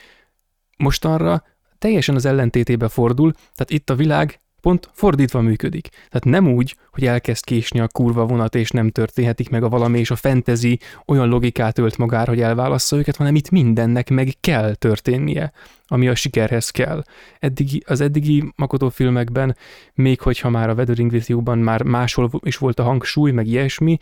[0.77, 1.43] mostanra
[1.77, 5.87] teljesen az ellentétébe fordul, tehát itt a világ pont fordítva működik.
[5.87, 9.99] Tehát nem úgy, hogy elkezd késni a kurva vonat, és nem történhetik meg a valami,
[9.99, 14.75] és a fentezi olyan logikát ölt magára, hogy elválassza őket, hanem itt mindennek meg kell
[14.75, 15.51] történnie,
[15.87, 17.03] ami a sikerhez kell.
[17.39, 19.57] Eddigi, az eddigi Makoto filmekben,
[19.93, 23.97] még hogyha már a Weathering with You-ban már máshol is volt a hangsúly, meg ilyesmi,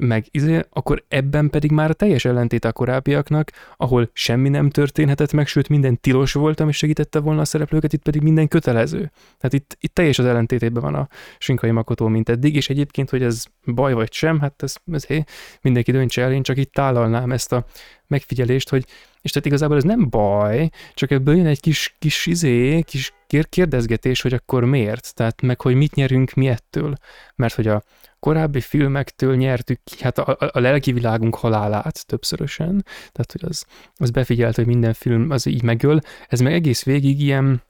[0.00, 5.46] meg izé, akkor ebben pedig már teljes ellentét a korábbiaknak, ahol semmi nem történhetett meg,
[5.46, 9.10] sőt minden tilos volt, ami segítette volna a szereplőket, itt pedig minden kötelező.
[9.38, 11.08] Tehát itt, itt teljes az ellentétében van a
[11.38, 15.24] Sinkai Makotó, mint eddig, és egyébként, hogy ez baj vagy sem, hát ez, ez hé,
[15.60, 17.66] mindenki döntse el, én csak itt tálalnám ezt a
[18.06, 18.86] megfigyelést, hogy
[19.24, 23.12] és tehát igazából ez nem baj, csak ebből jön egy kis, kis izé, kis
[23.48, 26.94] kérdezgetés, hogy akkor miért, tehát meg hogy mit nyerünk mi ettől.
[27.34, 27.82] Mert hogy a
[28.20, 33.64] korábbi filmektől nyertük ki, hát a, a, a lelki világunk halálát többszörösen, tehát hogy az,
[33.96, 37.62] az befigyelt, hogy minden film az így megöl, ez meg egész végig ilyen,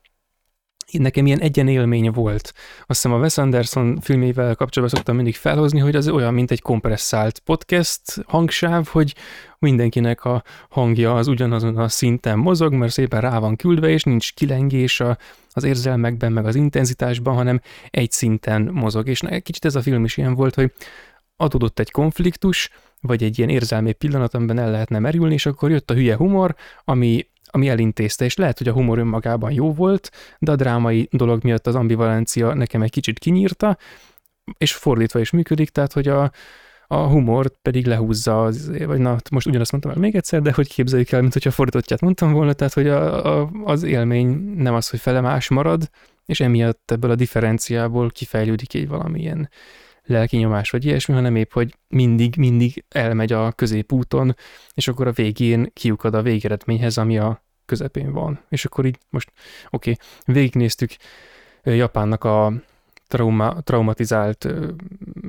[0.91, 2.53] nekem ilyen egyen élmény volt.
[2.79, 6.61] Azt hiszem a Wes Anderson filmével kapcsolatban szoktam mindig felhozni, hogy az olyan, mint egy
[6.61, 9.15] kompresszált podcast hangsáv, hogy
[9.59, 14.33] mindenkinek a hangja az ugyanazon a szinten mozog, mert szépen rá van küldve, és nincs
[14.33, 15.17] kilengés a,
[15.51, 19.07] az érzelmekben, meg az intenzitásban, hanem egy szinten mozog.
[19.07, 20.71] És kicsit ez a film is ilyen volt, hogy
[21.35, 22.69] adódott egy konfliktus,
[23.01, 26.55] vagy egy ilyen érzelmi pillanat, amiben el lehetne merülni, és akkor jött a hülye humor,
[26.83, 31.43] ami ami elintézte, és lehet, hogy a humor önmagában jó volt, de a drámai dolog
[31.43, 33.77] miatt az ambivalencia nekem egy kicsit kinyírta,
[34.57, 36.31] és fordítva is működik, tehát hogy a,
[36.87, 40.67] a humor pedig lehúzza, az, vagy na, most ugyanazt mondtam el még egyszer, de hogy
[40.67, 44.27] képzeljük el, mint hogyha fordítottját mondtam volna, tehát hogy a, a, az élmény
[44.57, 45.89] nem az, hogy felemás marad,
[46.25, 49.49] és emiatt ebből a differenciából kifejlődik egy valamilyen
[50.05, 54.35] lelki nyomás vagy ilyesmi, hanem épp, hogy mindig, mindig elmegy a középúton,
[54.73, 58.39] és akkor a végén kiukad a végeredményhez, ami a közepén van.
[58.49, 59.31] És akkor így most,
[59.69, 60.05] oké, okay,
[60.35, 60.91] végignéztük
[61.63, 62.53] Japánnak a
[63.07, 64.67] trauma, traumatizált ö,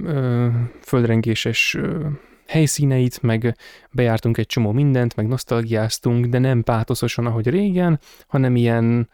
[0.05, 0.49] ö,
[0.83, 2.07] földrengéses ö,
[2.47, 3.57] helyszíneit, meg
[3.91, 9.09] bejártunk egy csomó mindent, meg nosztalgiáztunk, de nem pátoszosan, ahogy régen, hanem ilyen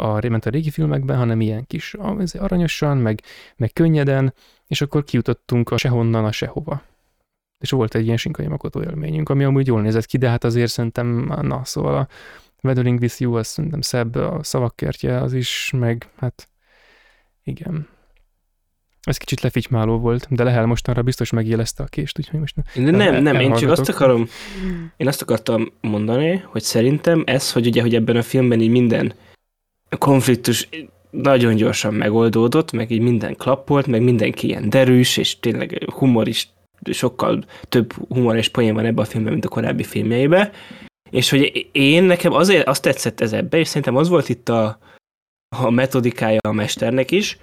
[0.00, 1.94] a, ment a régi filmekben, hanem ilyen kis
[2.38, 3.20] aranyosan, meg,
[3.56, 4.34] meg könnyeden,
[4.66, 6.82] és akkor kijutottunk a sehonnan a sehova.
[7.58, 10.70] És volt egy ilyen Sinkai Makoto élményünk, ami amúgy jól nézett ki, de hát azért
[10.70, 12.08] szerintem, na, szóval a
[12.62, 16.48] Weathering with You, az szerintem szebb, a szavakkertje az is, meg hát
[17.44, 17.88] igen.
[19.02, 23.22] Ez kicsit lefitymáló volt, de Lehel mostanra biztos megjelezte a kést, úgyhogy most de nem,
[23.22, 24.28] nem, én csak azt akarom,
[24.96, 29.14] én azt akartam mondani, hogy szerintem ez, hogy ugye, hogy ebben a filmben így minden
[29.98, 30.68] konfliktus
[31.10, 36.48] nagyon gyorsan megoldódott, meg így minden klappolt, meg mindenki ilyen derűs, és tényleg humor is,
[36.90, 40.50] sokkal több humor és poén van ebben a filmben, mint a korábbi filmjeiben.
[41.10, 44.78] És hogy én nekem azért azt tetszett ez ebbe, és szerintem az volt itt a,
[45.56, 47.38] a metodikája a mesternek is,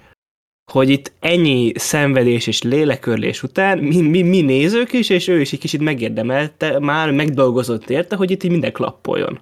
[0.72, 5.52] hogy itt ennyi szenvedés és lélekörlés után mi, mi, mi nézők is, és ő is
[5.52, 9.40] egy kicsit megérdemelte, már megdolgozott érte, hogy itt így minden klappoljon.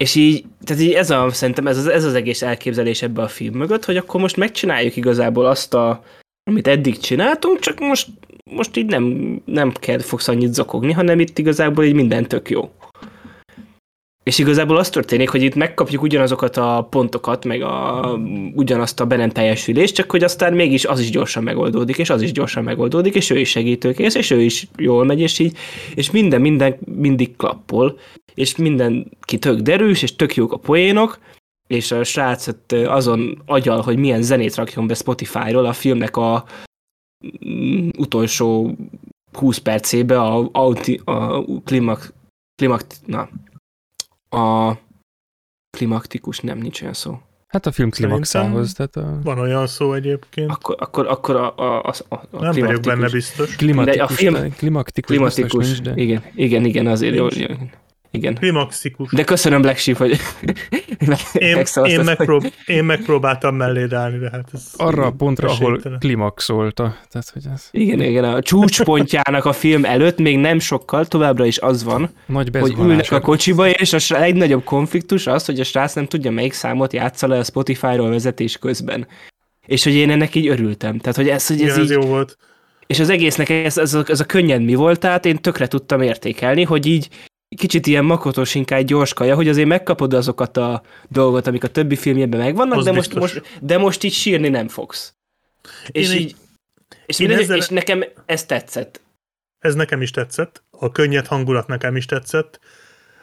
[0.00, 3.28] És így, tehát így ez a, szerintem ez az, ez az egész elképzelés ebbe a
[3.28, 6.04] film mögött, hogy akkor most megcsináljuk igazából azt a,
[6.50, 8.08] amit eddig csináltunk, csak most,
[8.50, 12.70] most így nem, nem kell, fogsz annyit zokogni, hanem itt igazából így minden tök jó.
[14.24, 18.10] És igazából az történik, hogy itt megkapjuk ugyanazokat a pontokat, meg a,
[18.54, 22.22] ugyanazt a be nem teljesülést, csak hogy aztán mégis az is gyorsan megoldódik, és az
[22.22, 25.56] is gyorsan megoldódik, és ő is segítőkész, és ő is jól megy, és így,
[25.94, 27.98] és minden, minden mindig klappol,
[28.34, 31.18] és mindenki tök derűs, és tök jók a poénok,
[31.66, 32.46] és a srác
[32.86, 36.44] azon agyal, hogy milyen zenét rakjon be Spotify-ról a filmnek a
[37.46, 38.76] mm, utolsó
[39.32, 40.74] 20 percébe a, a,
[41.04, 42.12] a klimak,
[42.54, 43.28] klimak, na,
[44.30, 44.76] a
[45.76, 47.18] klimaktikus, nem nincs olyan szó.
[47.46, 48.72] Hát a film klimaxához.
[48.72, 49.20] Tehát a...
[49.22, 50.50] Van olyan szó egyébként.
[50.50, 53.56] Akkor, akkor, akkor a, a, a, a Nem vagyok benne biztos.
[53.56, 55.92] Klimatikus, a film, klimaktikus, klimatikus nincs, de...
[55.94, 57.26] igen, igen, igen, azért jó.
[58.12, 58.34] Igen.
[58.34, 59.12] Klimaxikus.
[59.12, 60.10] De köszönöm Black Sheep, hogy
[61.32, 64.62] Én, én, hogy- megprób- én megpróbáltam melléd állni, de hát ez...
[64.76, 66.96] Arra a pontra, ahol klimaxolta.
[67.10, 71.58] Tehát, hogy ez Igen, igen, a csúcspontjának a film előtt még nem sokkal, továbbra is
[71.58, 75.64] az van, nagy hogy ülnek a kocsiba, és a srác- legnagyobb konfliktus az, hogy a
[75.64, 79.06] srác nem tudja, melyik számot játsza le a Spotify-ról vezetés közben.
[79.66, 80.98] És hogy én ennek így örültem.
[80.98, 82.36] Tehát, hogy ez, hogy ez Igen, ez így, jó volt.
[82.86, 86.02] és az egésznek ez, ez, a, ez a könnyed mi volt, tehát én tökre tudtam
[86.02, 87.08] értékelni, hogy így
[87.56, 91.96] kicsit ilyen makotós inkább gyors kaja, hogy azért megkapod azokat a dolgot, amik a többi
[91.96, 93.32] filmjében megvannak, Az de most, biztos.
[93.32, 95.14] most, de most így sírni nem fogsz.
[95.86, 96.36] És így,
[97.06, 99.00] és, én mindegy, ezzel- és nekem ez tetszett.
[99.58, 102.60] Ez nekem is tetszett, a könnyed hangulat nekem is tetszett,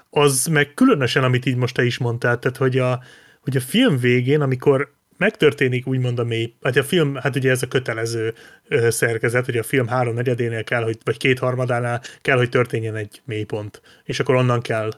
[0.09, 3.03] az meg különösen, amit így most te is mondtál, tehát hogy a,
[3.41, 7.61] hogy a film végén, amikor megtörténik úgymond a mély, hát a film, hát ugye ez
[7.61, 8.33] a kötelező
[8.67, 13.21] ö, szerkezet, hogy a film három negyedénél kell, hogy, vagy kétharmadánál kell, hogy történjen egy
[13.25, 14.91] mélypont, és akkor onnan kell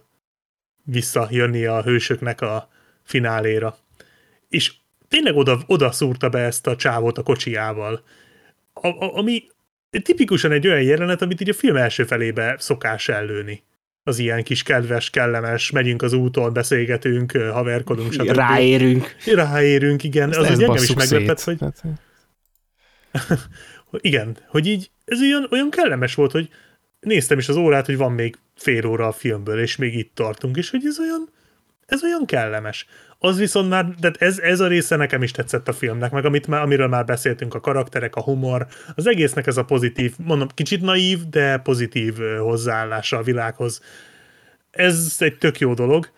[0.83, 2.69] visszajönni a hősöknek a
[3.03, 3.77] fináléra.
[4.49, 4.73] És
[5.07, 8.03] tényleg oda, oda szúrta be ezt a csávót a kocsijával,
[8.73, 9.43] a, a, ami
[10.03, 13.63] tipikusan egy olyan jelenet, amit így a film első felébe szokás ellőni.
[14.09, 18.31] Az ilyen kis kedves, kellemes, megyünk az úton, beszélgetünk, haverkodunk, stb.
[18.31, 19.15] Ráérünk.
[19.25, 20.29] Ráérünk, igen.
[20.29, 21.63] Az, ezt az engem is meglepett, szét.
[23.85, 26.49] hogy igen, hogy így ez olyan, olyan kellemes volt, hogy
[26.99, 30.57] néztem is az órát, hogy van még fél óra a filmből, és még itt tartunk,
[30.57, 31.29] és hogy ez olyan,
[31.85, 32.85] ez olyan kellemes.
[33.21, 36.47] Az viszont már, de ez, ez a része nekem is tetszett a filmnek, meg amit
[36.47, 40.81] már, amiről már beszéltünk, a karakterek, a humor, az egésznek ez a pozitív, mondom, kicsit
[40.81, 43.81] naív, de pozitív hozzáállása a világhoz.
[44.71, 46.09] Ez egy tök jó dolog.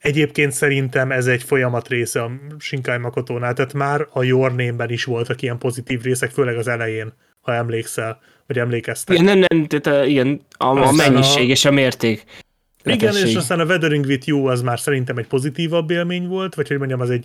[0.00, 5.04] Egyébként szerintem ez egy folyamat része a Shinkai Makotónál, tehát már a Your Name-ben is
[5.04, 9.18] voltak ilyen pozitív részek, főleg az elején, ha emlékszel, vagy emlékeztek.
[9.18, 12.24] Igen, nem, nem, tehát a, igen, a, a mennyiség a- és a mérték.
[12.84, 13.36] Igen, és Letesség.
[13.36, 17.00] aztán a Weathering with You az már szerintem egy pozitívabb élmény volt, vagy hogy mondjam,
[17.00, 17.24] az egy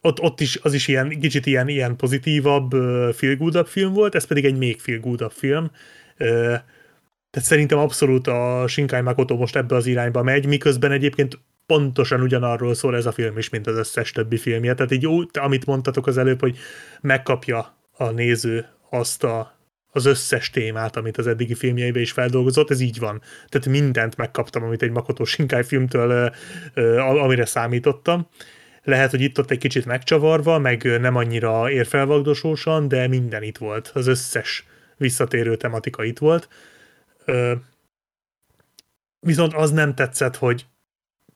[0.00, 2.70] ott, ott is, az is ilyen, kicsit ilyen, ilyen pozitívabb,
[3.14, 5.70] feel goodabb film volt, ez pedig egy még feel goodabb film.
[7.30, 12.74] Tehát szerintem abszolút a Shinkai Makoto most ebbe az irányba megy, miközben egyébként pontosan ugyanarról
[12.74, 14.74] szól ez a film is, mint az összes többi filmje.
[14.74, 16.58] Tehát így, amit mondtatok az előbb, hogy
[17.00, 19.56] megkapja a néző azt a,
[19.94, 23.22] az összes témát, amit az eddigi filmjeibe is feldolgozott, ez így van.
[23.48, 26.32] Tehát mindent megkaptam, amit egy Makoto Shinkai filmtől,
[26.96, 28.28] amire számítottam.
[28.82, 33.90] Lehet, hogy itt-ott egy kicsit megcsavarva, meg nem annyira érfelvagdosósan, de minden itt volt.
[33.94, 34.66] Az összes
[34.96, 36.48] visszatérő tematika itt volt.
[39.20, 40.66] Viszont az nem tetszett, hogy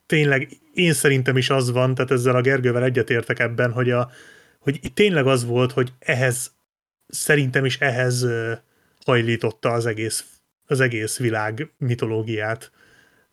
[0.06, 4.10] tényleg én szerintem is az van, tehát ezzel a Gergővel egyetértek ebben, hogy, a,
[4.58, 6.54] hogy itt tényleg az volt, hogy ehhez,
[7.08, 8.26] szerintem is ehhez
[9.04, 10.24] hajlította az egész,
[10.66, 12.70] az egész világ mitológiát.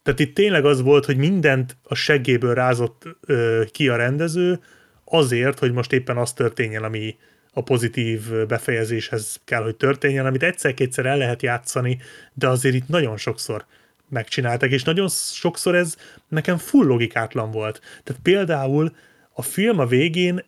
[0.04, 4.60] Tehát itt tényleg az volt, hogy mindent a seggéből rázott ö, ki a rendező,
[5.06, 7.16] azért, hogy most éppen az történjen, ami
[7.54, 12.00] a pozitív befejezéshez kell, hogy történjen, amit egyszer-kétszer el lehet játszani,
[12.34, 13.66] de azért itt nagyon sokszor
[14.10, 15.95] megcsináltak, és nagyon sokszor ez
[16.28, 17.82] nekem full logikátlan volt.
[18.04, 18.95] Tehát például
[19.34, 20.45] a film a végén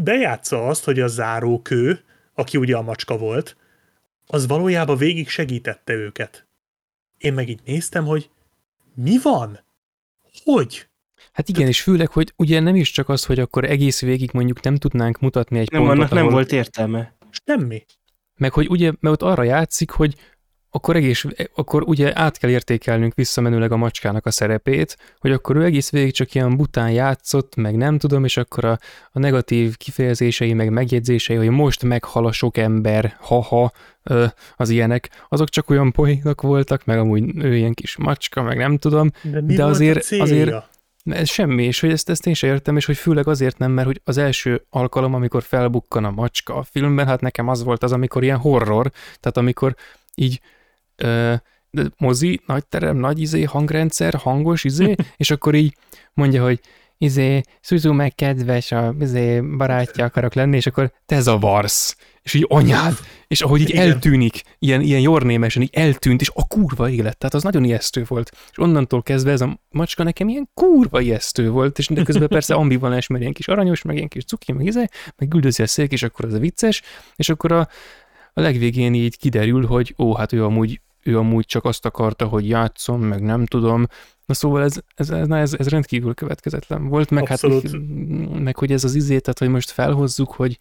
[0.00, 2.00] bejátsza azt, hogy a zárókő,
[2.34, 3.56] aki ugye a macska volt,
[4.26, 6.46] az valójában végig segítette őket.
[7.18, 8.30] Én meg így néztem, hogy
[8.94, 9.58] mi van?
[10.44, 10.88] Hogy?
[11.32, 14.62] Hát igen, és főleg, hogy ugye nem is csak az, hogy akkor egész végig mondjuk
[14.62, 17.16] nem tudnánk mutatni egy Nem, pontot, annak nem ahol, volt értelme.
[17.46, 17.84] Semmi.
[18.36, 20.14] meg hogy ugye, mert ott arra játszik, hogy
[20.74, 21.24] akkor, egész,
[21.54, 26.12] akkor ugye át kell értékelnünk visszamenőleg a macskának a szerepét, hogy akkor ő egész végig
[26.12, 28.78] csak ilyen bután játszott, meg nem tudom, és akkor a,
[29.12, 33.72] a negatív kifejezései, meg megjegyzései, hogy most meghal a sok ember, haha,
[34.02, 34.24] ö,
[34.56, 38.78] az ilyenek, azok csak olyan poénok voltak, meg amúgy ő ilyen kis macska, meg nem
[38.78, 40.72] tudom, De, mi De azért- azért-
[41.04, 43.86] ez semmi, és hogy ezt, ezt én sem értem, és hogy főleg azért nem, mert
[43.86, 47.92] hogy az első alkalom, amikor felbukkan a macska a filmben, hát nekem az volt az,
[47.92, 48.90] amikor ilyen horror,
[49.20, 49.74] tehát amikor
[50.14, 50.40] így
[50.96, 51.34] ö,
[51.70, 55.76] de mozi, nagy terem, nagy izé, hangrendszer, hangos izé, és akkor így
[56.12, 56.60] mondja, hogy
[56.98, 61.96] izé, Suzu meg kedves, a izé, barátja akarok lenni, és akkor te zavarsz.
[62.22, 63.90] És így anyád, és ahogy így Igen.
[63.90, 68.30] eltűnik, ilyen, ilyen jornémesen így eltűnt, és a kurva élet, tehát az nagyon ijesztő volt.
[68.50, 72.54] És onnantól kezdve ez a macska nekem ilyen kurva ijesztő volt, és de közben persze
[72.64, 74.84] ambivalens, mert ilyen kis aranyos, meg ilyen kis cuki, meg izé,
[75.16, 76.82] meg güldözi a szék, és akkor az a vicces,
[77.16, 77.68] és akkor a,
[78.32, 82.48] a legvégén így kiderül, hogy ó, hát ő amúgy, ő amúgy csak azt akarta, hogy
[82.48, 83.86] játszom, meg nem tudom.
[84.26, 87.70] Na szóval ez, ez, ez, ez, ez rendkívül következetlen volt, meg Abszolút.
[87.70, 87.80] hát
[88.40, 90.58] meg hogy ez az izé, tehát hogy most felhozzuk, hogy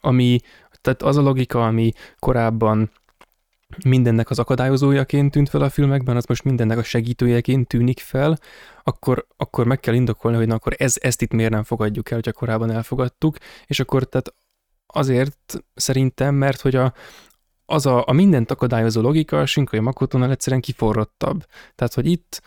[0.00, 0.38] ami,
[0.80, 2.90] tehát az a logika, ami korábban
[3.84, 8.38] mindennek az akadályozójaként tűnt fel a filmekben, az most mindennek a segítőjeként tűnik fel,
[8.82, 12.16] akkor, akkor meg kell indokolni, hogy na akkor ez, ezt itt miért nem fogadjuk el,
[12.16, 13.36] hogyha korábban elfogadtuk,
[13.66, 14.34] és akkor tehát
[14.86, 16.92] azért szerintem, mert hogy a,
[17.66, 21.44] az a, a mindent akadályozó logika a Shinkai Makotónál egyszerűen kiforrottabb.
[21.74, 22.42] Tehát, hogy itt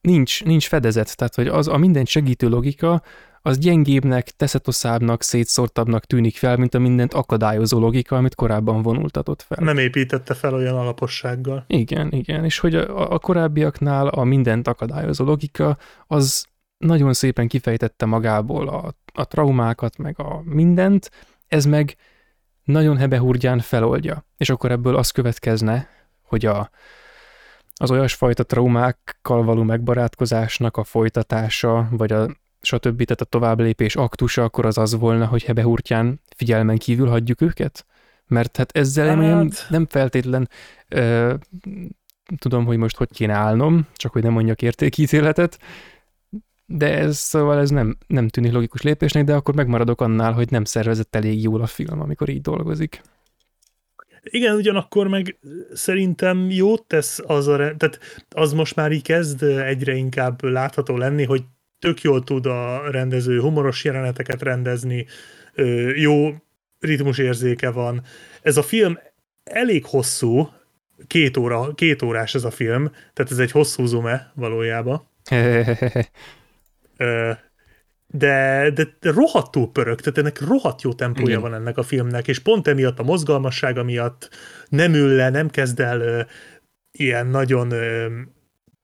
[0.00, 3.02] nincs, nincs fedezet, tehát, hogy az a mindent segítő logika,
[3.46, 9.64] az gyengébbnek, teszetoszábbnak, szétszórtabbnak tűnik fel, mint a mindent akadályozó logika, amit korábban vonultatott fel.
[9.64, 11.64] Nem építette fel olyan alapossággal.
[11.66, 16.46] Igen, igen, és hogy a, a korábbiaknál a mindent akadályozó logika, az
[16.78, 21.10] nagyon szépen kifejtette magából a, a traumákat, meg a mindent,
[21.48, 21.96] ez meg
[22.66, 24.24] nagyon hebehurgyán feloldja.
[24.36, 25.88] És akkor ebből az következne,
[26.22, 26.70] hogy a,
[27.74, 32.28] az olyasfajta traumákkal való megbarátkozásnak a folytatása, vagy a
[32.60, 33.02] stb.
[33.02, 37.86] tehát a továbblépés aktusa, akkor az az volna, hogy hebehurtyán figyelmen kívül hagyjuk őket?
[38.26, 39.16] Mert hát ezzel hát...
[39.16, 40.48] nem, nem feltétlen
[40.88, 41.34] ö,
[42.38, 45.58] tudom, hogy most hogy kéne állnom, csak hogy nem mondjak értékítéletet,
[46.66, 50.64] de ez szóval ez nem, nem tűnik logikus lépésnek, de akkor megmaradok annál, hogy nem
[50.64, 53.02] szervezett elég jól a film, amikor így dolgozik.
[54.22, 55.38] Igen, ugyanakkor meg
[55.72, 57.98] szerintem jót tesz az a, tehát
[58.28, 61.42] az most már így kezd egyre inkább látható lenni, hogy
[61.78, 65.06] tök jól tud a rendező humoros jeleneteket rendezni,
[65.94, 66.34] jó
[66.80, 68.02] ritmusérzéke van.
[68.42, 68.98] Ez a film
[69.44, 70.48] elég hosszú,
[71.06, 75.08] két, óra, két órás ez a film, tehát ez egy hosszú zume valójában.
[78.06, 81.40] de, de, rohadtul pörög, tehát ennek rohadt jó tempója Igen.
[81.40, 84.30] van ennek a filmnek, és pont emiatt a mozgalmassága miatt
[84.68, 86.20] nem ül le, nem kezd el ö,
[86.90, 88.06] ilyen nagyon ö,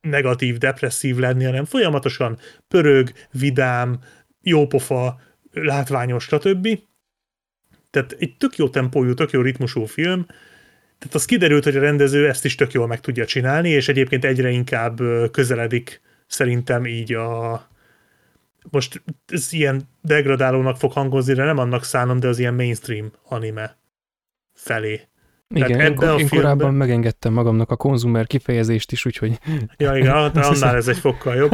[0.00, 3.98] negatív, depresszív lenni, hanem folyamatosan pörög, vidám,
[4.40, 5.20] jópofa,
[5.52, 6.68] látványos, stb.
[7.90, 10.26] Tehát egy tök jó tempójú, tök jó ritmusú film,
[10.98, 14.24] tehát az kiderült, hogy a rendező ezt is tök jól meg tudja csinálni, és egyébként
[14.24, 17.52] egyre inkább közeledik szerintem így a,
[18.70, 23.76] most ez ilyen degradálónak fog hangozni, de nem annak szánom, de az ilyen mainstream anime
[24.52, 25.00] felé.
[25.54, 26.28] Igen, én, én filmben...
[26.28, 29.38] korábban megengedtem magamnak a konzumer kifejezést is, úgyhogy...
[29.76, 31.50] Ja, igen, annál ez egy fokkal jobb.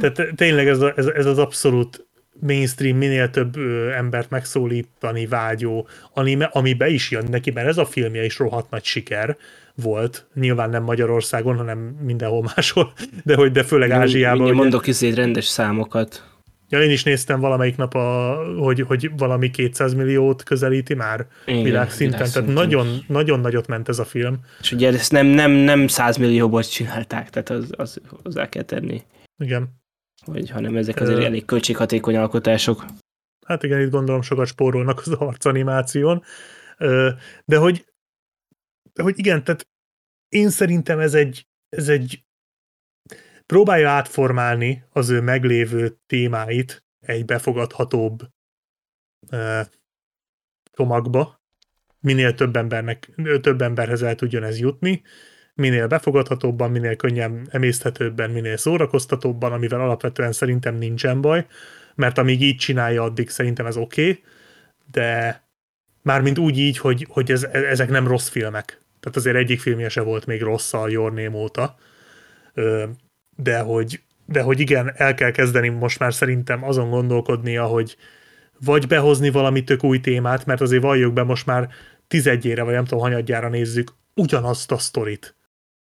[0.00, 2.08] Tehát tényleg ez, a, ez, ez az abszolút
[2.40, 7.78] mainstream, minél több ö, embert megszólítani vágyó anime, ami be is jön neki, mert ez
[7.78, 9.36] a filmje is rohadt nagy siker
[9.74, 10.26] volt.
[10.34, 12.92] Nyilván nem Magyarországon, hanem mindenhol máshol,
[13.24, 14.46] de hogy de főleg Ázsiában.
[14.46, 16.29] Én mondok izé rendes számokat.
[16.70, 21.62] Ja, én is néztem valamelyik nap, a, hogy, hogy valami 200 milliót közelíti már Igen,
[21.62, 22.54] világszinten, világszinten.
[22.54, 24.38] tehát nagyon, nagyon nagyot ment ez a film.
[24.60, 29.02] És ugye ezt nem, nem, nem 100 millióból csinálták, tehát az, az hozzá kell tenni.
[29.38, 29.68] Igen.
[30.24, 31.24] Hogy, hanem ezek azért Ö...
[31.24, 32.84] elég költséghatékony alkotások.
[33.46, 36.22] Hát igen, itt gondolom sokat spórolnak az arcanimáción.
[37.44, 37.84] De hogy,
[38.92, 39.68] de hogy igen, tehát
[40.28, 42.24] én szerintem ez egy, ez egy
[43.50, 48.22] próbálja átformálni az ő meglévő témáit egy befogadhatóbb
[49.30, 49.60] uh,
[50.72, 51.40] csomagba,
[52.00, 53.10] minél több, embernek,
[53.40, 55.02] több emberhez el tudjon ez jutni,
[55.54, 61.46] minél befogadhatóbban, minél könnyen emészthetőbben, minél szórakoztatóbban, amivel alapvetően szerintem nincsen baj,
[61.94, 64.22] mert amíg így csinálja, addig szerintem ez oké, okay,
[64.90, 65.42] de
[66.02, 68.82] mármint úgy így, hogy, hogy ez, ezek nem rossz filmek.
[69.00, 71.76] Tehát azért egyik filmje se volt még rossz a Your Name óta
[73.42, 77.96] de hogy, de hogy igen, el kell kezdeni most már szerintem azon gondolkodnia, hogy
[78.64, 81.68] vagy behozni valami tök új témát, mert azért valljuk be most már
[82.08, 85.34] tizedjére, vagy nem tudom, hanyadjára nézzük ugyanazt a sztorit.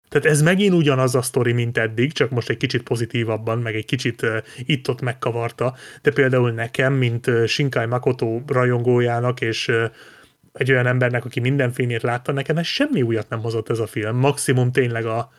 [0.09, 3.85] Tehát ez megint ugyanaz a sztori, mint eddig, csak most egy kicsit pozitívabban, meg egy
[3.85, 9.85] kicsit uh, itt-ott megkavarta, de például nekem, mint uh, Shinkai Makoto rajongójának, és uh,
[10.53, 13.87] egy olyan embernek, aki minden filmét látta, nekem ez semmi újat nem hozott ez a
[13.87, 14.17] film.
[14.17, 15.33] Maximum tényleg a,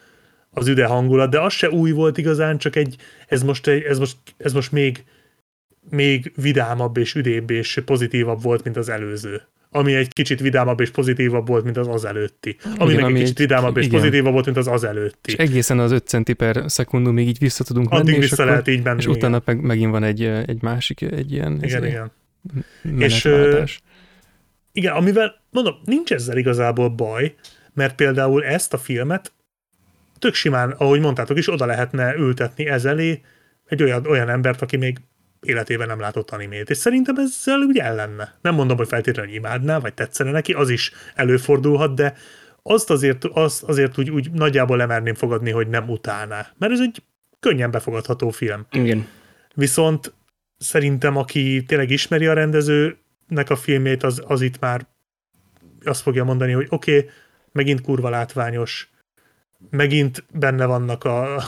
[0.51, 2.95] az üde hangulat, de az se új volt igazán, csak egy,
[3.27, 5.03] ez most, egy, ez most, ez most még,
[5.89, 9.41] még vidámabb és üdébb és pozitívabb volt, mint az előző.
[9.73, 12.57] Ami egy kicsit vidámabb és pozitívabb volt, mint az az előtti.
[12.77, 13.99] Ami igen, meg egy kicsit vidámabb és igen.
[13.99, 15.31] pozitívabb volt, mint az az előtti.
[15.31, 18.17] És egészen az 5 centi per szekundumig így vissza tudunk Addig menni.
[18.17, 18.97] vissza és lehet akkor, így menni.
[18.97, 19.17] És igen.
[19.17, 22.11] utána meg, megint van egy, egy másik, egy ilyen igen, igen.
[22.97, 23.29] És,
[24.71, 27.35] igen, amivel mondom, nincs ezzel igazából baj,
[27.73, 29.31] mert például ezt a filmet
[30.21, 33.21] tök simán, ahogy mondtátok is, oda lehetne ültetni ez elé
[33.65, 34.97] egy olyan, olyan embert, aki még
[35.41, 36.69] életében nem látott animét.
[36.69, 38.37] És szerintem ezzel úgy ellenne.
[38.41, 42.13] Nem mondom, hogy feltétlenül imádná, vagy tetszene neki, az is előfordulhat, de
[42.63, 46.47] azt azért, azt azért úgy, úgy nagyjából lemerném fogadni, hogy nem utáná.
[46.57, 47.03] Mert ez egy
[47.39, 48.65] könnyen befogadható film.
[48.71, 49.07] Igen.
[49.55, 50.13] Viszont
[50.57, 54.87] szerintem, aki tényleg ismeri a rendezőnek a filmét, az, az itt már
[55.83, 57.09] azt fogja mondani, hogy oké, okay,
[57.51, 58.90] megint kurva látványos,
[59.69, 61.43] megint benne vannak a,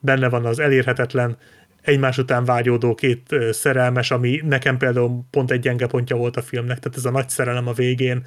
[0.00, 1.36] benne van az elérhetetlen,
[1.82, 6.78] egymás után vágyódó két szerelmes, ami nekem például pont egy gyenge pontja volt a filmnek,
[6.78, 8.24] tehát ez a nagy szerelem a végén.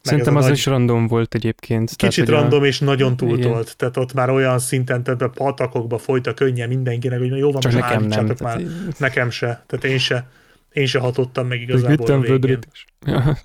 [0.00, 0.52] Szerintem az nagy...
[0.52, 1.96] is random volt egyébként.
[1.96, 2.66] Kicsit tehát, random a...
[2.66, 7.18] és nagyon túltolt, tehát ott már olyan szinten, tehát a patakokba folyt a könnye mindenkinek,
[7.18, 8.24] hogy jó van, Csak nekem nem.
[8.24, 8.34] már.
[8.34, 10.28] Tehát nekem se, tehát én se,
[10.72, 12.58] én se hatottam meg igazából a végén.
[12.72, 12.84] Is.
[13.06, 13.36] Ja.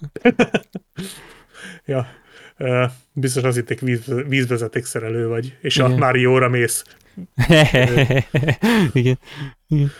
[1.85, 2.07] ja.
[3.13, 5.91] Biztos az itt egy víz, vízvezetékszerelő vagy, és Igen.
[5.91, 6.83] a Márióra mész.
[8.93, 9.19] Igen.
[9.67, 9.91] Igen.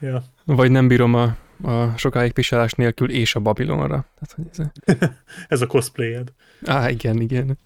[0.00, 0.24] Ja.
[0.44, 4.06] Vagy nem bírom a, a sokáig pisálás nélkül és a Babilonra.
[4.14, 5.08] Tehát, hogy ez,
[5.48, 6.32] ez a cosplayed.
[6.64, 7.58] Á, igen, igen.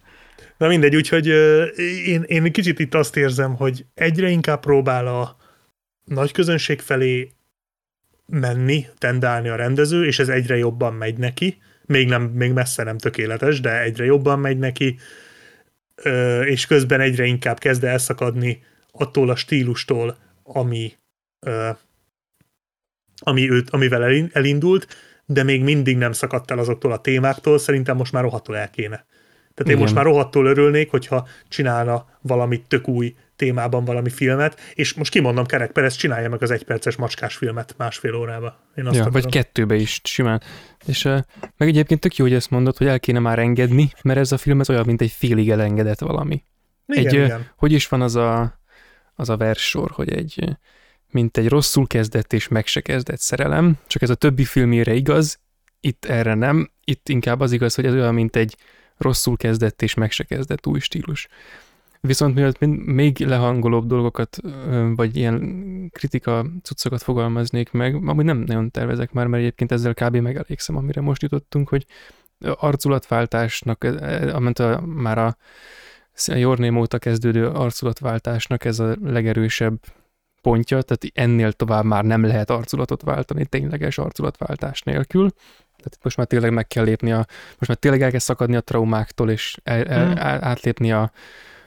[0.57, 1.27] Na mindegy, úgyhogy
[2.07, 5.37] én, én kicsit itt azt érzem, hogy egyre inkább próbál a
[6.05, 7.31] nagy közönség felé
[8.27, 12.99] menni, tendálni a rendező, és ez egyre jobban megy neki, még, nem, még messze nem
[12.99, 14.99] tökéletes, de egyre jobban megy neki,
[16.45, 20.93] és közben egyre inkább kezd elszakadni attól a stílustól, ami,
[23.19, 24.87] ami őt, amivel elindult,
[25.27, 29.07] de még mindig nem szakadt el azoktól a témáktól, szerintem most már rohadtul el kéne.
[29.57, 29.79] Tehát én Igen.
[29.79, 35.47] most már rohadtul örülnék, hogyha csinálna valamit tök új témában valami filmet, és most kimondom,
[35.47, 38.59] Kerek Perez csinálja meg az egyperces macskás filmet másfél órába.
[38.75, 40.43] Én azt ja, vagy kettőbe is simán.
[40.87, 41.19] És uh,
[41.57, 44.39] meg egyébként tök jó, hogy ezt mondod, hogy el kéne már engedni, mert ez a
[44.39, 46.43] film ez olyan, mint egy félig elengedett valami.
[46.87, 47.41] Igen, egy, igen.
[47.41, 48.61] Uh, hogy is van az a,
[49.15, 50.57] az a verssor, hogy egy
[51.11, 55.39] mint egy rosszul kezdett és meg se kezdett szerelem, csak ez a többi filmére igaz,
[55.81, 58.57] itt erre nem, itt inkább az igaz, hogy ez olyan, mint egy
[58.97, 61.29] rosszul kezdett és meg se kezdett új stílus.
[62.01, 64.39] Viszont mielőtt még lehangolóbb dolgokat,
[64.95, 70.17] vagy ilyen kritika cuccokat fogalmaznék meg, amúgy nem nagyon tervezek már, mert egyébként ezzel kb.
[70.17, 71.87] megelégszem, amire most jutottunk, hogy
[72.41, 75.37] arculatváltásnak, e, e, amint a, már a
[76.27, 79.79] Jorném óta kezdődő arculatváltásnak ez a legerősebb
[80.41, 85.31] pontja, tehát ennél tovább már nem lehet arculatot váltani tényleges arculatváltás nélkül.
[85.77, 88.61] Tehát most már tényleg meg kell lépni a, most már tényleg el kell szakadni a
[88.61, 90.19] traumáktól, és el, el, hmm.
[90.21, 91.13] átlépni a,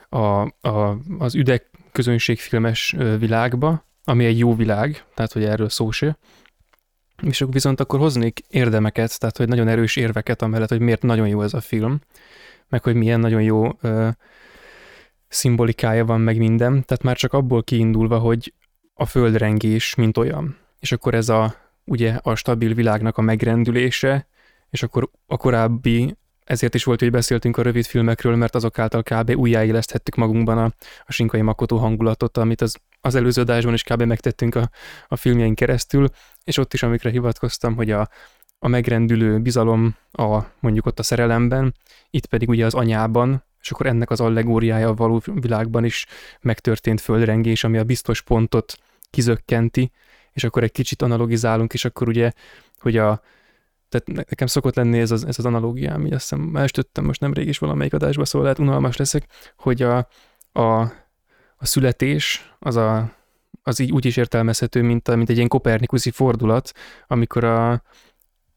[0.09, 6.17] a, a, az üdek közönségfilmes világba, ami egy jó világ, tehát hogy erről szó se.
[7.21, 11.27] És akkor viszont akkor hoznék érdemeket, tehát hogy nagyon erős érveket amellett, hogy miért nagyon
[11.27, 11.99] jó ez a film,
[12.67, 14.09] meg hogy milyen nagyon jó ö,
[15.27, 18.53] szimbolikája van meg minden, tehát már csak abból kiindulva, hogy
[18.93, 20.57] a földrengés, mint olyan.
[20.79, 21.55] És akkor ez a,
[21.89, 24.27] ugye a stabil világnak a megrendülése,
[24.69, 29.03] és akkor a korábbi ezért is volt, hogy beszéltünk a rövid filmekről, mert azok által
[29.03, 29.33] kb.
[29.35, 30.71] újjáéleszthettük magunkban a,
[31.05, 34.01] a Sinkai Makoto hangulatot, amit az, az előző adásban is kb.
[34.01, 34.69] megtettünk a,
[35.07, 36.07] a filmjeink keresztül,
[36.43, 38.09] és ott is, amikre hivatkoztam, hogy a,
[38.59, 41.75] a megrendülő bizalom a, mondjuk ott a szerelemben,
[42.09, 46.05] itt pedig ugye az anyában, és akkor ennek az allegóriája a való világban is
[46.41, 48.73] megtörtént földrengés, ami a biztos pontot
[49.09, 49.91] kizökkenti,
[50.33, 52.31] és akkor egy kicsit analogizálunk, és akkor ugye,
[52.79, 53.21] hogy a,
[53.89, 56.69] tehát nekem szokott lenni ez az, ez az analógia, ami azt hiszem, már
[57.01, 59.27] most nemrég is valamelyik adásba, szóval lehet unalmas leszek,
[59.57, 60.07] hogy a,
[60.51, 60.79] a,
[61.57, 63.11] a születés az, a,
[63.63, 66.71] az így úgy is értelmezhető, mint, a, mint egy ilyen kopernikuszi fordulat,
[67.07, 67.83] amikor a,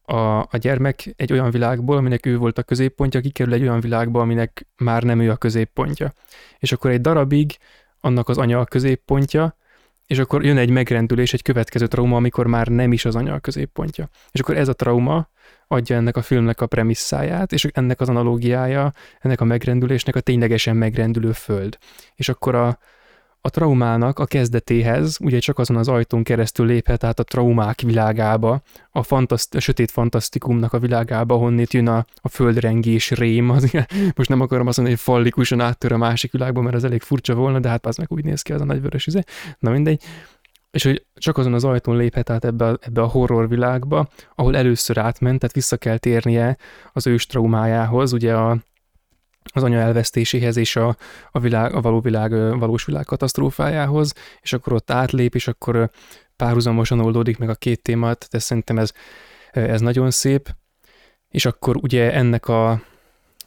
[0.05, 4.21] a, a gyermek egy olyan világból, aminek ő volt a középpontja, kikerül egy olyan világba,
[4.21, 6.13] aminek már nem ő a középpontja.
[6.59, 7.57] És akkor egy darabig
[7.99, 9.57] annak az anya a középpontja,
[10.13, 13.39] és akkor jön egy megrendülés, egy következő trauma, amikor már nem is az anya a
[13.39, 14.09] középpontja.
[14.31, 15.29] És akkor ez a trauma
[15.67, 20.75] adja ennek a filmnek a premisszáját, és ennek az analógiája, ennek a megrendülésnek a ténylegesen
[20.75, 21.77] megrendülő föld.
[22.15, 22.79] És akkor a,
[23.45, 28.61] a traumának a kezdetéhez ugye csak azon az ajtón keresztül léphet át a traumák világába,
[28.91, 33.49] a, fantaszt, a sötét fantasztikumnak a világába, honnét jön a, a földrengés rém.
[33.49, 33.71] Az,
[34.15, 37.33] most nem akarom azt mondani, hogy fallikusan áttör a másik világba, mert az elég furcsa
[37.33, 39.23] volna, de hát az meg úgy néz ki az a nagy vörös üze.
[39.59, 40.03] Na mindegy.
[40.71, 44.55] És hogy csak azon az ajtón léphet át ebbe a, ebbe a horror világba, ahol
[44.55, 46.57] először átment, tehát vissza kell térnie
[46.93, 48.57] az ős traumájához, ugye a,
[49.53, 50.95] az anya elvesztéséhez és a,
[51.31, 55.89] a, világ, a való világ, valós világ katasztrófájához, és akkor ott átlép, és akkor
[56.35, 58.91] párhuzamosan oldódik meg a két témát, de szerintem ez,
[59.51, 60.55] ez nagyon szép.
[61.29, 62.81] És akkor ugye ennek a,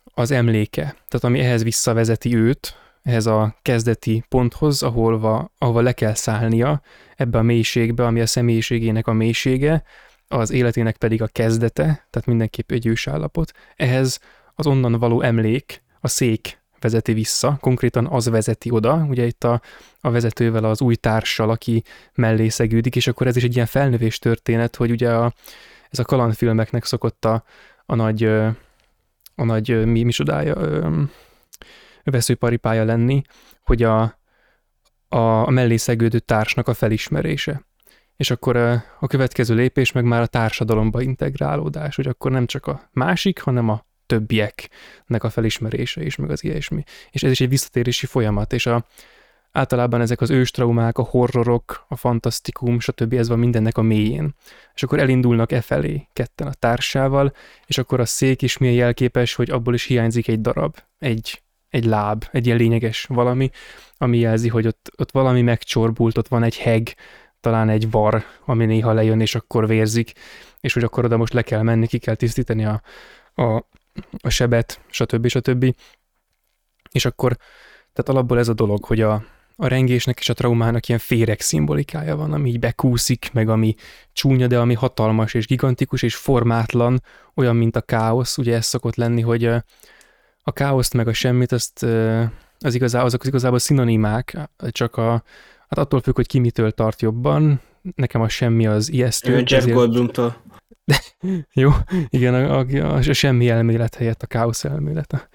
[0.05, 6.14] az emléke, tehát ami ehhez visszavezeti őt, ehhez a kezdeti ponthoz, ahol, ahova le kell
[6.14, 6.82] szállnia,
[7.16, 9.82] ebbe a mélységbe, ami a személyiségének a mélysége,
[10.28, 13.52] az életének pedig a kezdete, tehát mindenképp egy ősállapot.
[13.77, 14.20] Ehhez
[14.55, 19.60] az onnan való emlék, a szék vezeti vissza, konkrétan az vezeti oda, ugye itt a,
[20.00, 21.82] a vezetővel, az új társal, aki
[22.14, 25.32] mellé szegődik, és akkor ez is egy ilyen felnövés történet, hogy ugye a,
[25.90, 27.44] ez a kalandfilmeknek szokott a,
[27.86, 28.22] a nagy
[29.36, 30.56] a nagy mi, misodája,
[32.04, 33.22] veszőparipája lenni,
[33.62, 34.00] hogy a,
[35.08, 37.66] a, a mellé szegődő társnak a felismerése.
[38.16, 42.66] És akkor a, a következő lépés meg már a társadalomba integrálódás, hogy akkor nem csak
[42.66, 46.82] a másik, hanem a többieknek a felismerése is, meg az ilyesmi.
[47.10, 48.86] És ez is egy visszatérési folyamat, és a,
[49.52, 53.12] általában ezek az őstraumák, a horrorok, a fantasztikum, stb.
[53.12, 54.34] ez van mindennek a mélyén.
[54.74, 57.32] És akkor elindulnak e felé ketten a társával,
[57.66, 61.84] és akkor a szék is milyen jelképes, hogy abból is hiányzik egy darab, egy, egy
[61.84, 63.50] láb, egy ilyen lényeges valami,
[63.98, 66.94] ami jelzi, hogy ott, ott valami megcsorbult, ott van egy heg,
[67.40, 70.12] talán egy var, ami néha lejön, és akkor vérzik,
[70.60, 72.82] és hogy akkor oda most le kell menni, ki kell tisztítani a,
[73.34, 73.68] a,
[74.23, 75.27] a sebet, stb.
[75.27, 75.74] stb.
[76.90, 77.36] És akkor,
[77.93, 79.24] tehát alapból ez a dolog, hogy a,
[79.56, 83.74] a rengésnek és a traumának ilyen féreg szimbolikája van, ami így bekúszik, meg ami
[84.12, 87.02] csúnya, de ami hatalmas és gigantikus és formátlan,
[87.35, 88.39] olyan, mint a káosz.
[88.39, 89.44] Ugye ez szokott lenni, hogy
[90.43, 91.82] a káoszt meg a semmit, azt
[92.59, 94.39] az igazá, azok az igazából szinonimák,
[94.70, 95.23] csak a,
[95.68, 97.60] hát attól függ, hogy ki mitől tart jobban.
[97.94, 99.32] Nekem a semmi az ijesztő.
[99.32, 99.74] Jeff ezért...
[99.77, 100.36] Goldblumtól.
[101.52, 101.70] Jó,
[102.08, 105.28] igen, a, a, a, semmi elmélet helyett a káosz elmélet, a,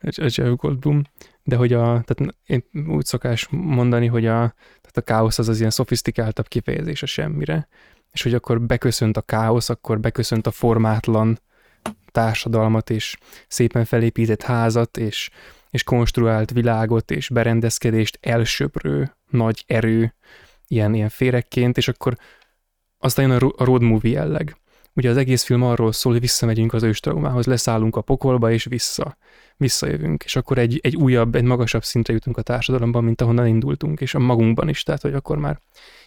[0.00, 1.02] a Jeff Goldblum
[1.50, 5.58] de hogy a, tehát én úgy szokás mondani, hogy a, tehát a káosz az az
[5.58, 7.68] ilyen szofisztikáltabb kifejezés a semmire,
[8.12, 11.38] és hogy akkor beköszönt a káosz, akkor beköszönt a formátlan
[12.10, 13.16] társadalmat, és
[13.48, 15.30] szépen felépített házat, és,
[15.70, 20.14] és konstruált világot, és berendezkedést elsöprő nagy erő,
[20.68, 22.16] ilyen, ilyen férekként, és akkor
[22.98, 24.56] aztán jön a road movie jelleg.
[25.00, 29.16] Ugye az egész film arról szól, hogy visszamegyünk az őstraumához, leszállunk a pokolba, és vissza
[29.56, 34.00] visszajövünk, és akkor egy, egy újabb, egy magasabb szintre jutunk a társadalomban, mint ahonnan indultunk,
[34.00, 35.60] és a magunkban is, tehát hogy akkor már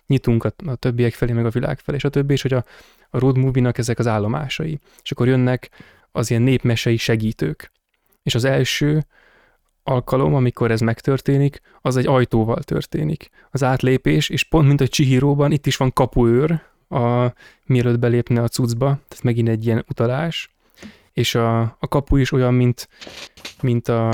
[0.07, 2.65] nyitunk a, a többiek felé, meg a világ felé, és a többi, és hogy a,
[3.09, 5.69] a road movie-nak ezek az állomásai, és akkor jönnek
[6.11, 7.71] az ilyen népmesei segítők.
[8.23, 9.05] És az első
[9.83, 13.29] alkalom, amikor ez megtörténik, az egy ajtóval történik.
[13.51, 17.33] Az átlépés, és pont mint a Csihiróban, itt is van kapuőr, a,
[17.65, 20.49] mielőtt belépne a cuccba, tehát megint egy ilyen utalás,
[21.13, 22.89] és a, a kapu is olyan, mint,
[23.61, 24.09] mint a,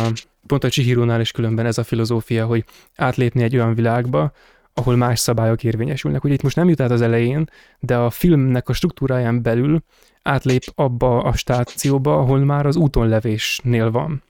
[0.47, 2.63] pont a Chihirónál is különben ez a filozófia, hogy
[2.95, 4.31] átlépni egy olyan világba,
[4.73, 6.23] ahol más szabályok érvényesülnek.
[6.23, 7.49] Ugye itt most nem jut át az elején,
[7.79, 9.83] de a filmnek a struktúráján belül
[10.21, 14.23] átlép abba a stációba, ahol már az úton levésnél van.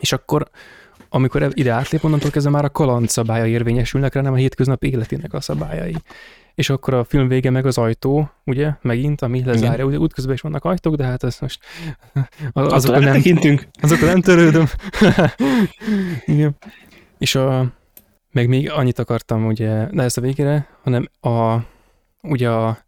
[0.00, 0.50] És akkor,
[1.12, 5.32] amikor ide átlép, onnantól kezdve már a kaland szabálya érvényesülnek rá, nem a hétköznap életének
[5.32, 5.96] a szabályai
[6.60, 10.40] és akkor a film vége meg az ajtó, ugye, megint, ami lezárja, ugye útközben is
[10.40, 11.64] vannak ajtók, de hát ez most
[12.52, 13.68] azok nem, tekintünk.
[13.82, 14.66] azok nem törődöm.
[16.26, 16.56] Igen.
[17.18, 17.72] És a,
[18.30, 21.56] meg még annyit akartam, ugye, ne ezt a végére, hanem a,
[22.22, 22.78] ugye a,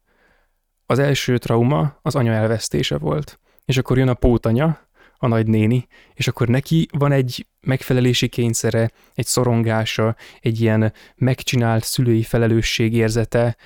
[0.87, 3.39] az első trauma az anya elvesztése volt.
[3.65, 4.79] És akkor jön a pótanya,
[5.23, 12.23] a nagynéni, és akkor neki van egy megfelelési kényszere, egy szorongása, egy ilyen megcsinált szülői
[12.23, 13.57] felelősségérzete,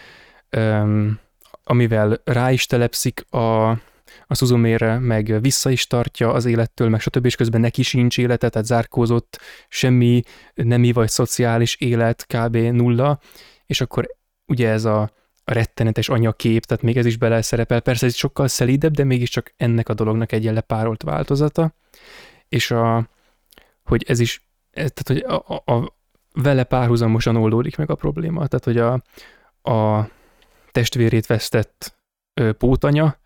[0.57, 1.19] um,
[1.65, 3.71] amivel rá is telepszik a,
[4.27, 7.25] a Suzumére, meg vissza is tartja az élettől, meg stb.
[7.25, 10.23] és közben neki sincs élete, tehát zárkózott, semmi
[10.55, 12.57] nemi vagy szociális élet, kb.
[12.57, 13.21] nulla,
[13.67, 14.09] és akkor
[14.47, 15.11] ugye ez a
[15.49, 17.81] a rettenetes anyakép, tehát még ez is bele szerepel.
[17.81, 21.75] Persze ez sokkal szelídebb, de mégiscsak ennek a dolognak egy lepárolt változata.
[22.49, 23.09] És a,
[23.85, 25.97] hogy ez is, ez, tehát hogy a, a, a
[26.33, 28.47] vele párhuzamosan oldódik meg a probléma.
[28.47, 28.93] Tehát, hogy a,
[29.73, 30.09] a
[30.73, 31.97] testvérét vesztett
[32.35, 33.19] ö, pótanya,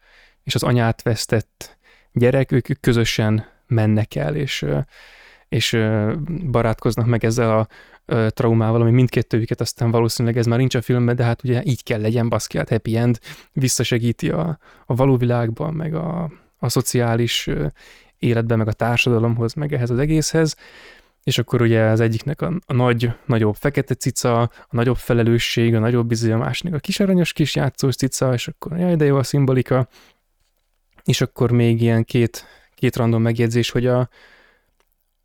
[0.42, 1.78] és az anyát vesztett
[2.12, 4.66] gyerek, ők közösen mennek el, és,
[5.48, 5.78] és
[6.51, 7.68] barátkoznak meg ezzel a
[8.28, 12.01] traumával, ami mindkettőjüket aztán valószínűleg ez már nincs a filmben, de hát ugye így kell
[12.01, 13.19] legyen, baszki, hát happy end,
[13.53, 17.49] visszasegíti a, a való világban, meg a, a szociális
[18.19, 20.57] életben, meg a társadalomhoz, meg ehhez az egészhez,
[21.23, 25.78] és akkor ugye az egyiknek a, a nagy, nagyobb fekete cica, a nagyobb felelősség, a
[25.78, 29.16] nagyobb bizony, a másiknak a kis aranyos kis játszós cica, és akkor jaj, de jó
[29.16, 29.89] a szimbolika,
[31.05, 34.09] és akkor még ilyen két, két random megjegyzés, hogy a,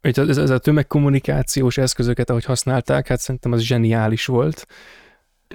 [0.06, 4.68] hogy ez, ez a tömegkommunikációs eszközöket, ahogy használták, hát szerintem az zseniális volt.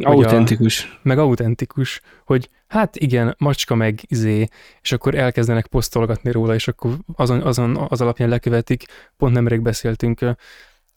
[0.02, 0.84] Autentikus.
[0.84, 4.48] A, meg autentikus, hogy hát igen, macska meg izé,
[4.82, 8.84] és akkor elkezdenek posztolgatni róla, és akkor azon, azon az alapján lekövetik.
[9.16, 10.20] Pont nemrég beszéltünk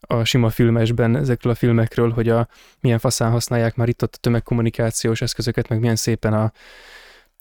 [0.00, 2.48] a sima filmesben ezekről a filmekről, hogy a
[2.80, 6.52] milyen faszán használják már itt ott a tömegkommunikációs eszközöket, meg milyen szépen a,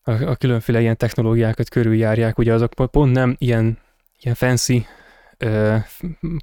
[0.03, 3.77] a, a különféle ilyen technológiákat körüljárják, ugye azok pont nem ilyen,
[4.19, 4.85] ilyen fancy
[5.43, 5.75] ö,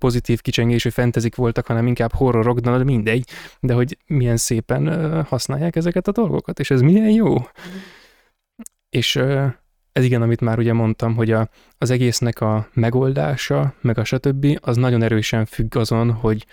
[0.01, 3.29] pozitív kicsengésű fentezik voltak, hanem inkább horrorok, de mindegy,
[3.61, 7.35] de hogy milyen szépen ö, használják ezeket a dolgokat, és ez milyen jó.
[8.89, 9.47] És, ö,
[9.93, 11.49] ez igen, amit már ugye mondtam, hogy a,
[11.79, 14.59] az egésznek a megoldása, meg a stb.
[14.61, 16.47] az nagyon erősen függ azon, hogy,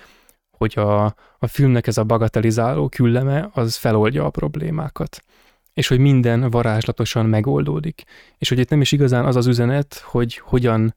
[0.57, 1.05] hogy a,
[1.39, 5.23] a filmnek ez a bagatelizáló külleme, az feloldja a problémákat.
[5.73, 8.03] És hogy minden varázslatosan megoldódik.
[8.37, 10.95] És hogy itt nem is igazán az az üzenet, hogy hogyan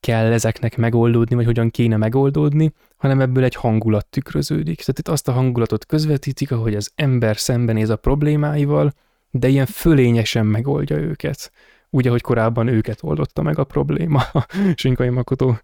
[0.00, 4.78] kell ezeknek megoldódni, vagy hogyan kéne megoldódni, hanem ebből egy hangulat tükröződik.
[4.78, 8.92] Tehát itt azt a hangulatot közvetítik, ahogy az ember szembenéz a problémáival,
[9.30, 11.52] de ilyen fölényesen megoldja őket.
[11.90, 15.54] Úgy, ahogy korábban őket oldotta meg a probléma a Sinkai Makoto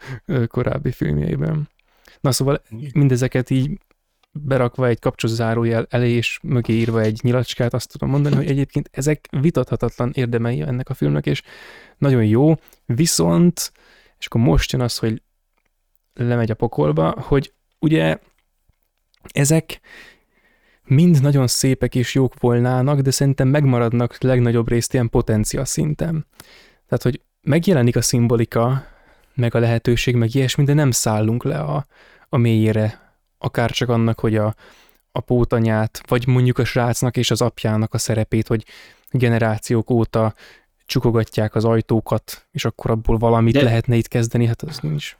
[0.46, 1.68] korábbi filmjeiben.
[2.20, 3.70] Na szóval mindezeket így
[4.32, 9.28] berakva egy kapcsolzárójel elé és mögé írva egy nyilacskát, azt tudom mondani, hogy egyébként ezek
[9.30, 11.42] vitathatatlan érdemei ennek a filmnek, és
[11.98, 12.54] nagyon jó,
[12.86, 13.72] viszont,
[14.18, 15.22] és akkor most jön az, hogy
[16.14, 18.18] lemegy a pokolba, hogy ugye
[19.32, 19.80] ezek
[20.84, 26.26] mind nagyon szépek és jók volnának, de szerintem megmaradnak legnagyobb részt ilyen potencia szinten.
[26.86, 28.86] Tehát, hogy megjelenik a szimbolika,
[29.34, 31.86] meg a lehetőség, meg ilyesmi, de nem szállunk le a,
[32.28, 34.55] a mélyére, akár csak annak, hogy a,
[35.12, 38.64] a pótanyát, vagy mondjuk a srácnak és az apjának a szerepét, hogy
[39.10, 40.34] generációk óta
[40.86, 43.62] csukogatják az ajtókat, és akkor abból valamit de...
[43.62, 45.16] lehetne itt kezdeni, hát az nincs.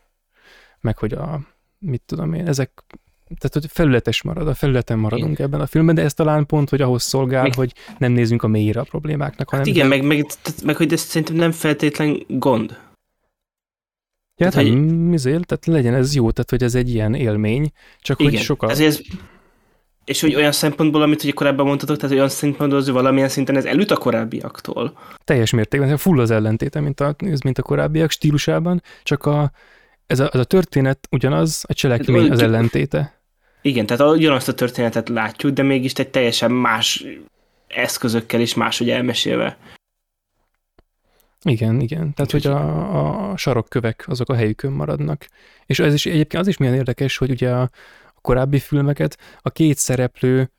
[0.81, 1.41] Meg hogy a,
[1.79, 2.85] mit tudom én, ezek
[3.27, 5.47] tehát hogy felületes marad, a felületen maradunk igen.
[5.47, 8.47] ebben a filmben, de ez talán pont, hogy ahhoz szolgál, meg, hogy nem nézzünk a
[8.47, 9.49] mélyére a problémáknak.
[9.49, 10.27] Hanem hát igen, meg, meg,
[10.65, 12.71] meg, hogy ez szerintem nem feltétlen gond.
[14.37, 14.87] Ja, tehát, hogy...
[14.87, 18.71] mizél, tehát legyen ez jó, tehát hogy ez egy ilyen élmény, csak igen, hogy sokkal...
[18.71, 19.03] Ezért,
[20.07, 23.65] és hogy olyan szempontból, amit ugye korábban mondtatok, tehát olyan szempontból, hogy valamilyen szinten ez
[23.65, 24.99] elüt a korábbiaktól.
[25.25, 29.51] Teljes mértékben, full az ellentéte, mint a, mint a korábbiak stílusában, csak a,
[30.07, 33.21] ez a, ez a történet ugyanaz, a cselekmény hát, az ellentéte.
[33.63, 37.05] Igen, tehát ugyanazt a történetet látjuk, de mégis egy teljesen más
[37.67, 39.59] eszközökkel is máshogy elmesélve.
[41.43, 42.15] Igen, igen.
[42.15, 45.29] Tehát, hogy a, a sarokkövek azok a helyükön maradnak.
[45.67, 47.71] És ez is egyébként az is milyen érdekes, hogy ugye a
[48.27, 50.51] korábbi filmeket a két szereplő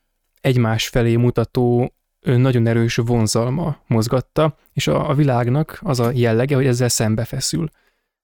[0.41, 6.65] egymás felé mutató nagyon erős vonzalma mozgatta, és a, a világnak az a jellege, hogy
[6.65, 7.69] ezzel szembefeszül.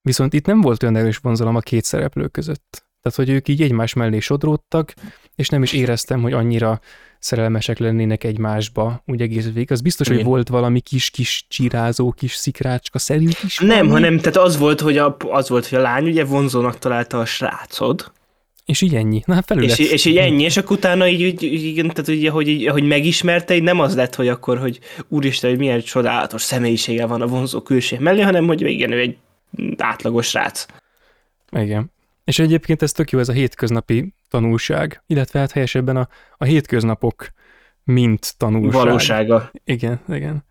[0.02, 2.86] Viszont itt nem volt olyan erős vonzalom a két szereplő között.
[3.02, 4.94] Tehát, hogy ők így egymás mellé sodródtak,
[5.36, 6.80] és nem is éreztem, hogy annyira
[7.20, 9.72] szerelmesek lennének egymásba, úgy egész végig.
[9.72, 10.20] Az biztos, Igen.
[10.20, 13.57] hogy volt valami kis-kis csirázó, kis szikrácska szerű is.
[13.57, 13.90] Nem, valami?
[13.90, 17.26] hanem tehát az volt, hogy a, az volt, hogy a lány ugye vonzónak találta a
[17.26, 18.11] srácod,
[18.65, 19.22] és így ennyi.
[19.26, 19.80] Na, hát felület.
[19.80, 22.84] És, és így ennyi, és akkor utána így, így, így tehát ugye, hogy, így, hogy
[22.84, 27.27] megismerte, így nem az lett, hogy akkor, hogy úristen, hogy milyen csodálatos személyisége van a
[27.27, 29.18] vonzó külség mellé, hanem hogy igen, ő egy
[29.77, 30.65] átlagos srác.
[31.52, 31.91] Igen.
[32.23, 36.07] És egyébként ez tök jó, ez a hétköznapi tanulság, illetve hát helyesebben a,
[36.38, 37.27] a hétköznapok
[37.84, 38.85] mint tanulság.
[38.85, 39.52] Valósága.
[39.64, 40.44] Igen, igen.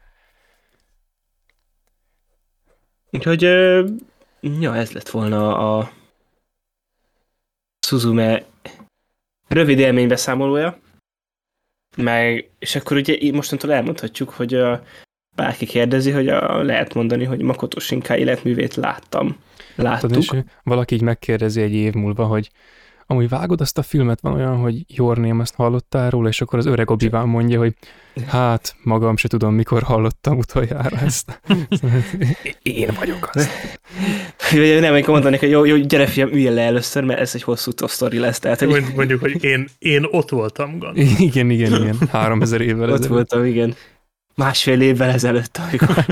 [3.11, 3.43] Úgyhogy,
[4.61, 5.93] ja, ez lett volna a
[7.87, 8.45] Suzume
[9.49, 10.79] rövid élménybeszámolója.
[11.97, 14.83] Meg, és akkor ugye mostantól elmondhatjuk, hogy a,
[15.35, 19.37] bárki kérdezi, hogy a, lehet mondani, hogy Makoto Shinkai életművét láttam.
[19.75, 20.11] Láttuk.
[20.11, 22.51] Tudod, valaki így megkérdezi egy év múlva, hogy
[23.13, 26.59] amúgy vágod azt a filmet, van olyan, hogy Your Name, azt hallottál róla, és akkor
[26.59, 27.75] az öreg obi mondja, hogy
[28.27, 31.41] hát, magam se tudom, mikor hallottam utoljára ezt.
[32.63, 33.49] Én vagyok az.
[34.81, 37.71] Nem, amikor mondanék, hogy jó, jó, gyere fiam, üljél le először, mert ez egy hosszú
[37.77, 38.39] sztori lesz.
[38.39, 38.85] Tehát, hogy...
[38.97, 40.97] Mondjuk, hogy én, én ott voltam, gond.
[41.29, 41.97] Igen, igen, igen.
[42.11, 43.09] Három ezer évvel Ott ezelőtt.
[43.09, 43.75] voltam, igen.
[44.35, 46.05] Másfél évvel ezelőtt, amikor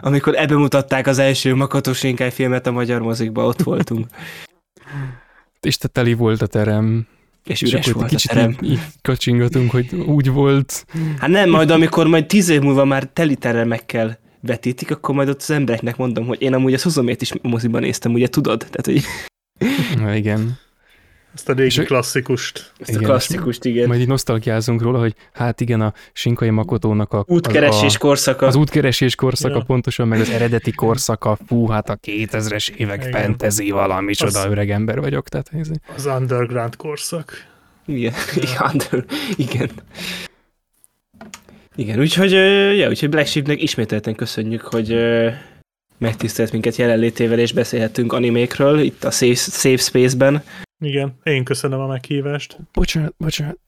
[0.00, 4.06] amikor ebbe mutatták az első Shinkai filmet a magyar mozikba, ott voltunk.
[5.60, 7.06] És te teli volt a terem.
[7.44, 8.56] És üres és volt kicsit a terem.
[8.60, 10.86] Így, így kacsingatunk, hogy úgy volt.
[11.18, 15.40] Hát nem, majd amikor majd tíz év múlva már teli teremekkel vetítik, akkor majd ott
[15.40, 18.66] az embereknek mondom, hogy én amúgy a Szuzomét is moziban néztem, ugye tudod?
[18.70, 19.02] Tehát, hogy...
[20.02, 20.58] Na, igen.
[21.34, 22.72] Ezt a régi klasszikust.
[22.78, 23.88] Ezt igen, a klasszikust, igen.
[23.88, 27.24] Majd így nosztalgiázunk róla, hogy hát igen, a Sinkai Makotónak a...
[27.26, 28.46] Útkeresés a, korszaka.
[28.46, 29.64] Az útkeresés korszaka ja.
[29.66, 33.20] pontosan, meg az eredeti korszaka, fú, hát a 2000-es évek igen.
[33.20, 35.28] fantasy valami csoda öreg ember vagyok.
[35.28, 35.68] Tehát ez...
[35.96, 37.46] Az underground korszak.
[37.86, 38.72] Igen, ja.
[38.86, 39.04] igen,
[39.36, 39.70] igen.
[41.74, 42.30] Igen, úgyhogy,
[42.76, 44.96] ja, úgyhogy Black Sheepnek ismételten köszönjük, hogy
[45.98, 50.42] megtisztelt minket jelenlétével, és beszélhetünk animékről itt a Safe, safe Space-ben.
[50.80, 52.58] Igen, én köszönöm a meghívást.
[52.72, 53.58] Bocsánat, bocsánat,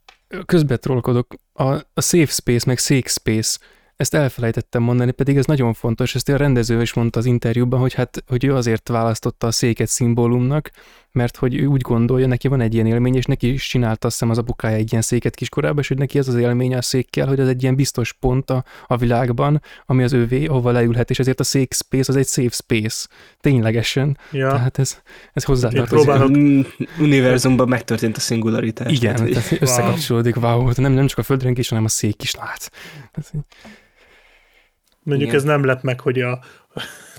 [0.47, 1.35] közbe trollkodok.
[1.53, 3.59] A, a Safe Space, meg Safe Space,
[3.97, 7.95] ezt elfelejtettem mondani, pedig ez nagyon fontos, ezt a rendező is mondta az interjúban, hogy
[7.95, 10.71] hát, hogy ő azért választotta a széket szimbólumnak,
[11.13, 14.19] mert hogy ő úgy gondolja, neki van egy ilyen élmény, és neki is csinálta azt
[14.19, 17.27] hiszem az apukája egy ilyen széket kiskorában, és hogy neki ez az élmény a székkel,
[17.27, 21.19] hogy az egy ilyen biztos pont a, a világban, ami az övé, ahova leülhet, és
[21.19, 23.09] ezért a szék space az egy safe space.
[23.41, 24.19] Ténylegesen.
[24.33, 24.49] Ja.
[24.51, 24.99] Tehát ez,
[25.33, 26.05] ez hozzátartozik.
[26.07, 26.61] próbálok- Mm,
[26.99, 28.93] univerzumban megtörtént a szingularitás.
[28.93, 32.35] Igen, Tehát, hogy- tehát összekapcsolódik, wow, nem, nem csak a földrengés, hanem a szék is
[32.35, 32.71] lát.
[33.13, 33.33] Tehát,
[35.11, 35.41] Mondjuk Igen.
[35.41, 36.39] ez nem lep meg, hogy a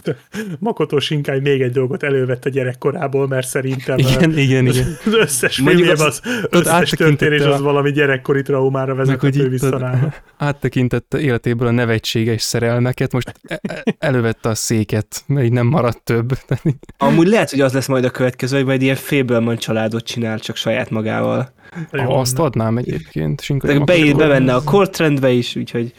[0.59, 4.97] Makoto Shinkai még egy dolgot elővett a gyerekkorából, mert szerintem igen, igen, igen.
[5.05, 10.13] az összes filmjében az- az, összes történés az valami gyerekkori traumára vezethető itt vissza nála.
[10.37, 16.03] áttekintette életéből a nevetséges szerelmeket, most e- e- elővette a széket, mert így nem maradt
[16.03, 16.31] több.
[16.97, 20.55] Amúgy lehet, hogy az lesz majd a következő, hogy majd ilyen Fableman családot csinál csak
[20.55, 21.53] saját magával.
[21.91, 23.41] Jó, Azt adnám egyébként.
[23.41, 24.17] Sinkai De be, Makoto.
[24.17, 25.93] bevenne a core trendbe is, úgyhogy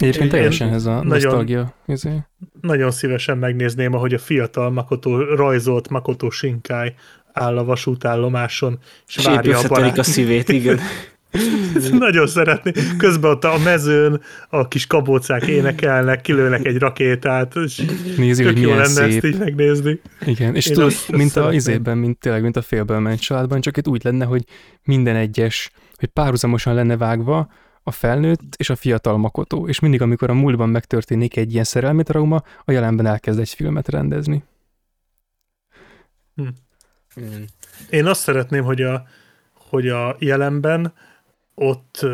[0.00, 1.74] Egyébként Én- teljesen ez a nagyon- nosztalgia.
[1.86, 2.10] Izé.
[2.60, 6.94] Nagyon szívesen megnézném, ahogy a fiatal Makoto, rajzolt Makoto Shinkai
[7.32, 8.78] áll a vasútállomáson,
[9.08, 9.98] és és épp várja a barát.
[9.98, 10.78] a szívét, igen.
[11.92, 12.72] Nagyon szeretné.
[12.98, 17.82] Közben ott a mezőn a kis kabócák énekelnek, kilőnek egy rakétát, és
[18.16, 19.24] Nézi, hogy milyen lenne ezt szép.
[19.24, 20.00] így megnézni.
[20.26, 23.76] Igen, és Én tudod, mint a izében, mint tényleg, mint a félből ment családban, csak
[23.76, 24.44] itt úgy lenne, hogy
[24.84, 27.48] minden egyes, hogy párhuzamosan lenne vágva
[27.90, 32.02] a felnőtt és a fiatal makotó, és mindig, amikor a múltban megtörténik egy ilyen szerelmi
[32.02, 34.44] trauma, a jelenben elkezd egy filmet rendezni.
[37.90, 39.06] Én azt szeretném, hogy a,
[39.52, 40.92] hogy a jelenben
[41.54, 42.06] ott,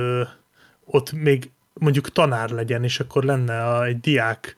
[0.85, 4.57] ott még mondjuk tanár legyen, és akkor lenne a, egy diák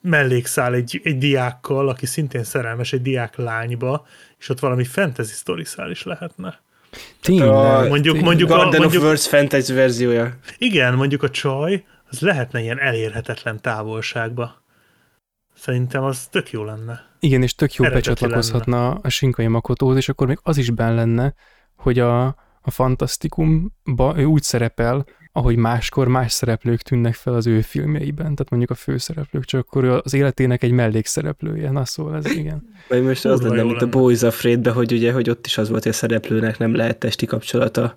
[0.00, 4.06] mellékszál egy, egy diákkal, aki szintén szerelmes egy diák lányba,
[4.38, 6.60] és ott valami fantasy story szál is lehetne.
[7.20, 7.88] Tényleg.
[7.88, 8.22] Mondjuk- tényleg.
[8.24, 10.38] mondjuk- a- Garden mondjuk- of Words fantasy verziója.
[10.58, 14.64] Igen, mondjuk a csaj, az lehetne ilyen elérhetetlen távolságba.
[15.54, 17.00] Szerintem az tök jó lenne.
[17.20, 20.94] Igen, és tök jó Eredeti becsatlakozhatna a Sinkai Makotóhoz, és akkor még az is benne
[20.94, 21.34] lenne,
[21.76, 22.26] hogy a,
[22.60, 25.04] a Fantasztikumba ő úgy szerepel,
[25.36, 29.84] ahogy máskor más szereplők tűnnek fel az ő filmjeiben, tehát mondjuk a főszereplők, csak akkor
[29.84, 31.70] ő az életének egy mellékszereplője.
[31.70, 32.62] Na szóval ez igen.
[32.88, 33.90] Vagy most az lenne, mint a lenne.
[33.90, 37.26] Boys Afraid-be, hogy ugye, hogy ott is az volt, hogy a szereplőnek nem lehet testi
[37.26, 37.94] kapcsolata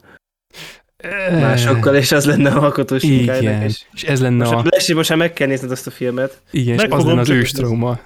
[1.31, 3.41] másokkal, és az lenne a Shinkai-nek.
[3.41, 3.81] Igen, És...
[3.93, 6.41] és ez lenne Most, a, Leslie, most már meg kell nézned azt a filmet.
[6.51, 7.99] igen, és az Megfogom, lenne az csak ős ez- trauma.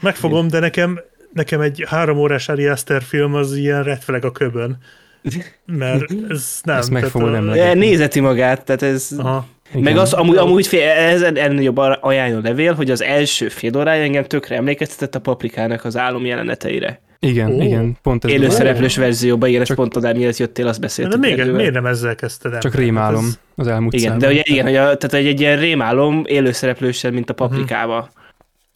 [0.00, 1.00] Megfogom, de nekem,
[1.32, 4.78] nekem egy három órás Ari Aster film az ilyen red flag a köbön.
[5.66, 6.76] Mert ez nem.
[6.76, 9.08] Ezt meg fogom nem De nézeti magát, tehát ez...
[9.18, 9.46] Aha.
[9.70, 9.82] Igen.
[9.82, 14.02] Meg az, amúgy, amúgy fél, ez ennél jobb ajánló levél, hogy az első fél órája
[14.02, 17.00] engem tökre emlékeztetett a paprikának az álom jeleneteire.
[17.18, 17.60] Igen, Ó.
[17.62, 20.80] igen, pont ez Élő a- szereplős verzióban, igen, ez Csak- pont oda, miért jöttél, azt
[20.80, 21.20] De beszéltük.
[21.20, 21.54] még, erről.
[21.54, 22.60] miért nem ezzel kezdted el?
[22.60, 24.30] Csak Hát rémálom ez- az elmúlt Igen, de számban.
[24.30, 28.08] ugye, igen, hogy a, tehát egy, egy ilyen rémálom élő szereplőssel, mint a paprikába.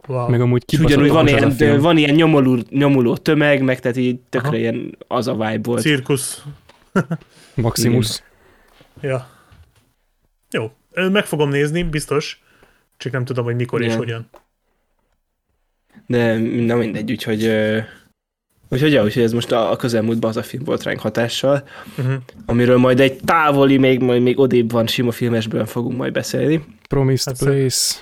[0.06, 0.28] Wow.
[0.28, 1.80] Meg amúgy És kibaszott ugyanúgy van ilyen, film.
[1.80, 4.56] van ilyen nyomuló, nyomuló tömeg, meg tehát így tökre Aha.
[4.56, 5.80] ilyen az a vibe volt.
[5.82, 6.42] Cirkusz.
[7.54, 8.22] Maximus.
[9.00, 9.28] Ja.
[10.50, 10.70] Jó.
[11.10, 12.42] Meg fogom nézni, biztos.
[12.96, 13.98] Csak nem tudom, hogy mikor és Igen.
[13.98, 14.28] hogyan.
[16.06, 17.44] De na mindegy, úgyhogy...
[17.44, 17.78] ö,
[18.68, 21.68] Úgyhogy, ja, úgyhogy ez most a, a közelmúltban az a film volt ránk hatással,
[21.98, 22.14] Uh-huh.
[22.46, 26.64] amiről majd egy távoli, még, majd még odébb van sima filmesből fogunk majd beszélni.
[26.88, 27.96] Promised Hát Place.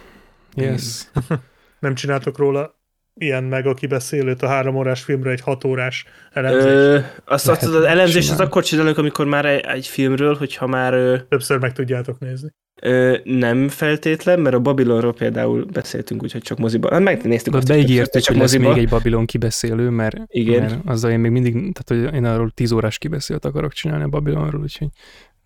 [0.55, 1.03] Yes.
[1.79, 2.79] Nem csináltok róla
[3.17, 6.67] ilyen meg a kibeszélőt a három órás filmre egy hat órás elemzést.
[6.75, 10.93] Ö, azt, azt az elemzést az akkor csinálunk, amikor már egy, egy filmről, hogyha már
[10.93, 12.49] ö, Többször meg tudjátok nézni.
[12.83, 16.93] ö, nem feltétlen, mert a Babylonról például beszéltünk, úgyhogy csak moziban.
[16.93, 18.73] Hát megnéztük De azt, beígértük, hogy lesz moziba.
[18.75, 20.61] még egy Babylon kibeszélő, mert, Igen.
[20.61, 24.09] mert azzal én még mindig, tehát hogy én arról 10 órás kibeszélt akarok csinálni a
[24.09, 24.89] Babylonról, úgyhogy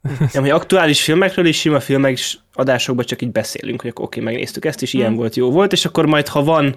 [0.33, 4.21] Ja, hogy aktuális filmekről és sima filmek is adásokban csak így beszélünk, hogy akkor oké,
[4.21, 5.17] megnéztük ezt, és ilyen Hmm.
[5.17, 6.75] volt, jó volt, és akkor majd, ha van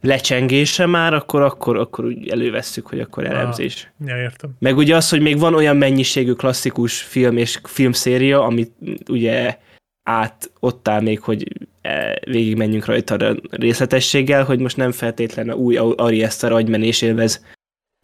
[0.00, 3.92] lecsengése már, akkor, akkor, akkor úgy elővesszük, hogy akkor elemzés.
[4.06, 4.50] Ja, értem.
[4.58, 8.72] Meg ugye az, hogy még van olyan mennyiségű klasszikus film és filmszéria, amit
[9.08, 9.58] ugye
[10.02, 15.56] át ott áll még, hogy eh, végigmenjünk rajta a részletességgel, hogy most nem feltétlenül a
[15.56, 17.44] új Ari Eszter agymenés élvez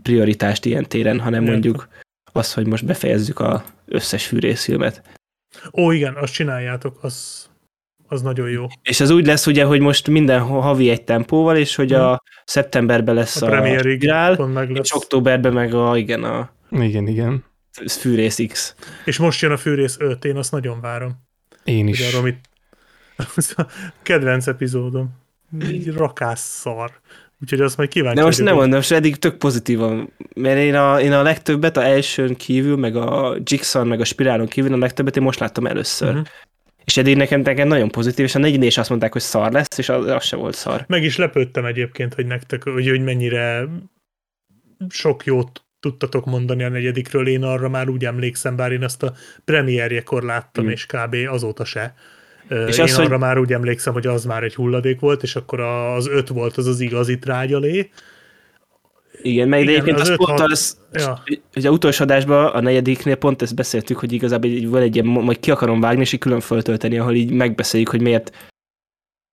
[0.02, 1.52] prioritást ilyen téren, hanem Értem.
[1.52, 1.88] mondjuk
[2.32, 5.02] az, hogy most befejezzük a összes fűrészfilmet.
[5.72, 7.46] Ó, igen, azt csináljátok, az,
[8.08, 8.66] az nagyon jó.
[8.82, 13.14] És ez úgy lesz ugye, hogy most minden havi egy tempóval, és hogy a szeptemberben
[13.14, 14.94] lesz A a, premierig Grál, meg és lesz.
[14.94, 17.44] októberben meg a, igen, a igen, igen.
[17.86, 18.74] Fűrész X.
[19.04, 21.12] És most jön a Fűrész 5, én azt nagyon várom.
[21.64, 22.12] Én Ugye is.
[22.12, 22.48] arról, mit...
[23.36, 23.66] az a
[24.02, 25.20] kedvenc epizódom.
[25.70, 27.00] Így rakásszar.
[27.42, 31.00] Úgyhogy azt majd kíváncsi De most nem mondom, most eddig tök pozitívan, mert én a,
[31.00, 35.16] én a legtöbbet a elsőn kívül, meg a Jigsaw, meg a Spirálon kívül a legtöbbet
[35.16, 36.08] én most láttam először.
[36.08, 36.26] Uh-huh.
[36.84, 39.78] És eddig nekem, nekem nagyon pozitív, és a negyedik is azt mondták, hogy szar lesz,
[39.78, 40.84] és az, az se volt szar.
[40.88, 43.68] Meg is lepődtem egyébként, hogy nektek, hogy, hogy mennyire
[44.88, 49.14] sok jót tudtatok mondani a negyedikről, én arra már úgy emlékszem, bár én azt a
[49.44, 50.68] premierjekor láttam, mm.
[50.68, 51.16] és kb.
[51.28, 51.94] azóta se.
[52.48, 53.18] És én az, arra hogy...
[53.18, 56.66] már úgy emlékszem, hogy az már egy hulladék volt, és akkor az öt volt az
[56.66, 57.90] az igazi trágyalé.
[59.22, 60.50] Igen, meg Igen, egyébként az, az pont hat...
[60.50, 61.22] az, ja.
[61.52, 65.06] hogy a utolsó adásban, a negyediknél pont ezt beszéltük, hogy igazából így, van egy ilyen,
[65.06, 68.32] majd ki akarom vágni, és így külön föltölteni, ahol így megbeszéljük, hogy miért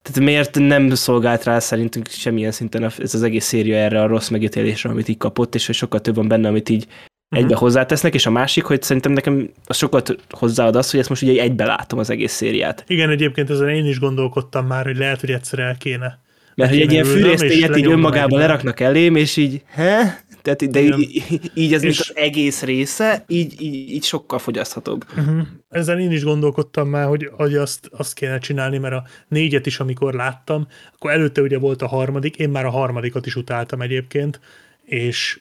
[0.01, 4.29] tehát miért nem szolgált rá szerintünk semmilyen szinten ez az egész széria erre a rossz
[4.29, 6.87] megítélésre, amit így kapott, és hogy sokkal több van benne, amit így
[7.31, 7.39] uh-huh.
[7.39, 11.21] egybe hozzátesznek, és a másik, hogy szerintem nekem az sokat hozzáad az, hogy ezt most
[11.21, 12.83] ugye egybe látom az egész szériát.
[12.87, 16.19] Igen, egyébként ezen én is gondolkodtam már, hogy lehet, hogy egyszer el kéne.
[16.55, 20.23] Mert hogy egy ilyen fűrésztényet így önmagában leraknak elém, és így, he?
[20.41, 21.23] Tehát, de így,
[21.53, 21.99] így ez és...
[21.99, 25.05] az egész része, így, így, így sokkal fogyaszthatóbb.
[25.17, 25.47] Uh-huh.
[25.69, 29.79] Ezzel én is gondolkodtam már, hogy, hogy azt, azt kéne csinálni, mert a négyet is,
[29.79, 34.39] amikor láttam, akkor előtte ugye volt a harmadik, én már a harmadikat is utáltam egyébként,
[34.83, 35.39] és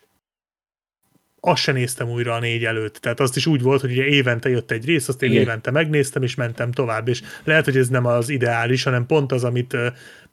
[1.39, 2.95] azt se néztem újra a négy előtt.
[2.95, 5.41] Tehát azt is úgy volt, hogy ugye évente jött egy rész, azt én Igen.
[5.41, 7.07] évente megnéztem, és mentem tovább.
[7.07, 9.77] És lehet, hogy ez nem az ideális, hanem pont az, amit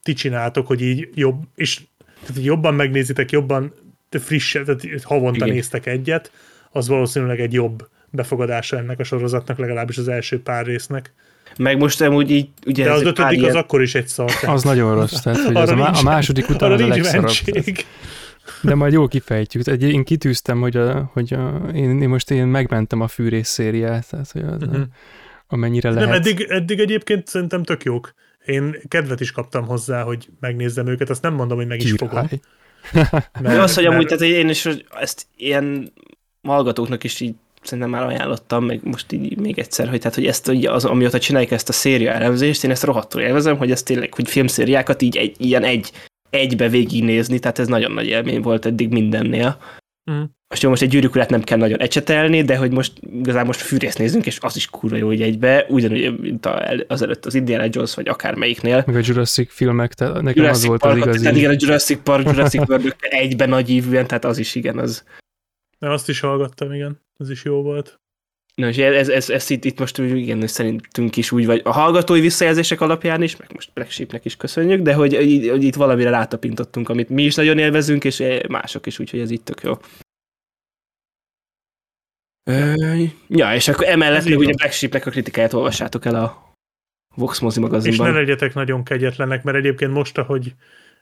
[0.02, 1.80] ti csináltok, hogy így jobb, és
[2.26, 3.72] tehát jobban megnézitek, jobban
[4.10, 5.54] friss, tehát havonta Igen.
[5.54, 6.32] néztek egyet,
[6.70, 11.12] az valószínűleg egy jobb befogadása ennek a sorozatnak, legalábbis az első pár résznek.
[11.56, 12.48] Meg most úgy így...
[12.66, 13.56] Ugye De az ötödik az ilyen...
[13.56, 14.30] akkor is egy szar.
[14.46, 17.34] Az nagyon rossz, tehát hogy az a, a második után az a legszarabb.
[18.62, 19.66] De majd jól kifejtjük.
[19.66, 24.10] Egy, én kitűztem, hogy, a, hogy a, én, én, most én megmentem a fűrész szériát,
[24.10, 24.82] tehát hogy az, uh-huh.
[25.46, 26.08] amennyire lehet.
[26.08, 28.14] Nem, eddig, eddig egyébként szerintem tök jók.
[28.44, 32.08] Én kedvet is kaptam hozzá, hogy megnézzem őket, azt nem mondom, hogy meg is Király.
[32.08, 32.28] fogom.
[33.40, 33.94] Mert, az, hogy mert...
[33.94, 34.68] amúgy, tehát én is
[35.00, 35.92] ezt ilyen
[36.42, 40.48] hallgatóknak is így szerintem már ajánlottam, meg most így még egyszer, hogy, tehát, hogy ezt
[40.48, 44.28] az, amióta csináljuk ezt a széria elemzést, én ezt rohadtul élvezem, hogy ezt tényleg, hogy
[44.28, 45.90] filmszériákat így egy, ilyen egy,
[46.30, 49.58] egybe végignézni, tehát ez nagyon nagy élmény volt eddig mindennél.
[50.10, 50.22] Mm.
[50.48, 53.98] Most jó, most egy gyűrűk nem kell nagyon ecsetelni, de hogy most igazából most fűrészt
[53.98, 56.46] nézzünk, és az is kurva jó, hogy egybe, ugyanúgy, mint
[56.86, 58.84] előtt az Indiana Jones, vagy akármelyiknél.
[58.86, 61.22] Meg a Jurassic filmek, tehát nekem Jurassic az volt Park, az igazi.
[61.22, 65.04] Tehát igen, a Jurassic Park, Jurassic World egyben nagy ívűen, tehát az is igen, az.
[65.78, 68.00] Na, azt is hallgattam, igen, az is jó volt.
[68.60, 72.20] Na, és ez, ez, ez itt, itt most igen, szerintünk is úgy vagy a hallgatói
[72.20, 76.10] visszajelzések alapján is, meg most Black Sheepnek is köszönjük, de hogy, hogy, hogy itt valamire
[76.10, 79.78] rátapintottunk, amit mi is nagyon élvezünk, és mások is, úgyhogy ez itt tök jó.
[83.28, 86.54] Ja, és akkor emellett még ugye Black Sheepnek a kritikáját olvassátok el a
[87.14, 88.06] Vox Mozi magazinban.
[88.06, 90.54] És ne legyetek nagyon kegyetlenek, mert egyébként most, ahogy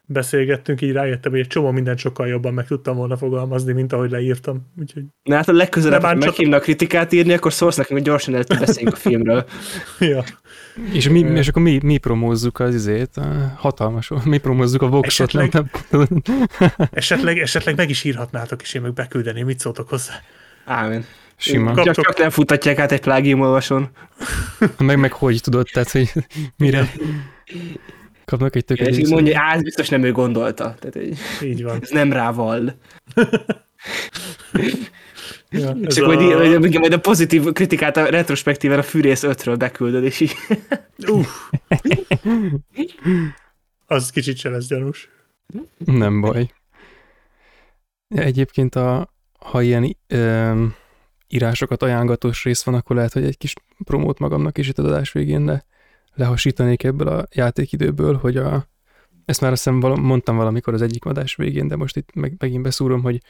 [0.05, 4.11] beszélgettünk, így rájöttem, hogy egy csomó mindent sokkal jobban meg tudtam volna fogalmazni, mint ahogy
[4.11, 4.71] leírtam.
[4.79, 5.03] Úgyhogy...
[5.23, 8.99] Na hát a legközelebb, ha meghívnak kritikát írni, akkor szólsz nekünk, hogy gyorsan beszéljünk a
[8.99, 9.45] filmről.
[9.99, 10.23] ja.
[10.93, 13.19] És, mi, és akkor mi, mi promózzuk az izét,
[13.55, 15.27] hatalmas, mi promózzuk a Voxot.
[15.27, 15.65] Esetleg,
[16.91, 20.13] esetleg, esetleg meg is írhatnátok, és én meg beküldeném, mit szóltok hozzá.
[20.65, 21.05] Ámen.
[21.37, 21.83] Sima.
[21.83, 23.89] Csak, csak nem futatják át egy plágium olvason.
[24.77, 26.11] meg, meg hogy tudod, tehát, hogy
[26.57, 26.89] mire
[28.25, 28.97] kapnak egy tökéletes.
[28.97, 30.75] És mondja, á, biztos nem ő gondolta.
[30.79, 31.79] Tehát, így, így van.
[31.81, 32.75] Ez nem rával.
[35.49, 36.37] ja, és akkor a...
[36.37, 40.33] majd, majd a pozitív kritikát a retrospektíven a Fűrész 5-ről beküldöd, és így...
[41.07, 41.27] Uff.
[43.85, 45.09] Az kicsit se lesz gyanús.
[45.85, 46.53] Nem baj.
[48.07, 50.65] Egyébként a, ha ilyen ö,
[51.27, 53.53] írásokat ajánlatós rész van, akkor lehet, hogy egy kis
[53.83, 55.65] promót magamnak is itt az adás végén, de
[56.15, 58.67] lehasítanék ebből a játékidőből, hogy a,
[59.25, 62.35] ezt már azt hiszem val- mondtam valamikor az egyik adás végén, de most itt meg,
[62.37, 63.21] megint beszúrom, hogy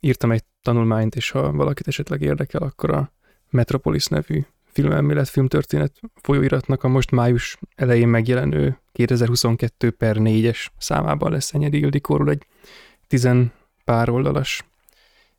[0.00, 3.12] írtam egy tanulmányt, és ha valakit esetleg érdekel, akkor a
[3.50, 11.54] Metropolis nevű filmelmélet, filmtörténet folyóiratnak a most május elején megjelenő 2022 per 4-es számában lesz
[11.54, 12.46] Enyedi Ildikóról egy
[13.06, 13.52] tizen
[13.84, 14.64] pár oldalas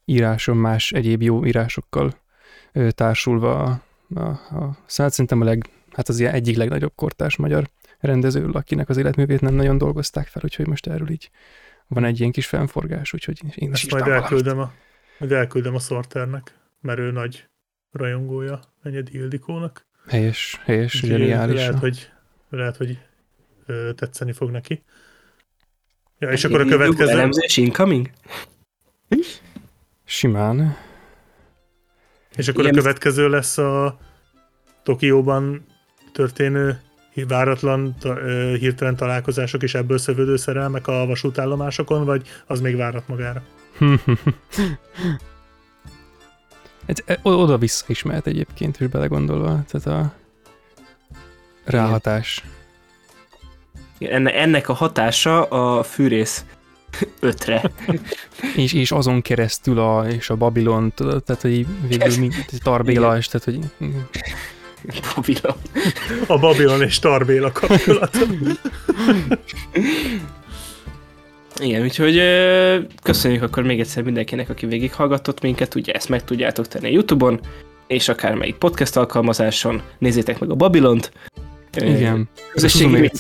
[0.06, 2.14] íráson más egyéb jó írásokkal
[2.90, 3.82] társulva a,
[4.20, 7.70] a, a szóval szerintem a leg, hát az ilyen egyik legnagyobb kortárs magyar
[8.00, 11.30] rendező, akinek az életművét nem nagyon dolgozták fel, úgyhogy most erről így
[11.88, 14.72] van egy ilyen kis fennforgás, úgyhogy én Ezt is majd elküldem a,
[15.20, 17.48] majd elküldem a Sorternek, mert ő nagy
[17.92, 19.86] rajongója Enyedi Ildikónak.
[20.08, 21.56] Helyes, helyes, zseniális.
[21.56, 22.10] Lehet, hogy,
[22.50, 23.00] lehet, hogy
[23.66, 24.84] ö, tetszeni fog neki.
[26.20, 27.12] Ja, és akkor a következő...
[27.12, 28.10] Elemzés incoming?
[30.04, 30.78] Simán.
[32.36, 32.76] És akkor Igen.
[32.76, 34.00] a következő lesz a
[34.84, 35.66] Tokióban
[36.16, 36.80] történő
[37.28, 37.96] váratlan,
[38.60, 43.44] hirtelen találkozások és ebből szövődő szerelmek a vasútállomásokon, vagy az még várat magára?
[46.86, 49.64] Ez, e, oda-vissza is mehet egyébként, és belegondolva.
[49.72, 50.14] Tehát a,
[51.64, 52.44] ráhatás.
[54.00, 56.46] Enne, ennek a hatása a fűrész
[57.20, 57.72] ötre.
[58.56, 62.30] és, és azon keresztül a, és a Babilon, tudod, tehát hogy végül mi,
[62.64, 63.88] Tarbéla, és tehát hogy
[65.16, 65.56] Babilon.
[66.28, 68.18] A Babilon és Tarbéla kapcsolat.
[71.60, 76.68] Igen, úgyhogy ö, köszönjük akkor még egyszer mindenkinek, aki végighallgatott minket, ugye ezt meg tudjátok
[76.68, 77.40] tenni a Youtube-on,
[77.88, 81.12] és akármelyik podcast alkalmazáson, nézzétek meg a Babilont.
[81.76, 82.30] Igen.
[82.52, 83.11] Közösségi.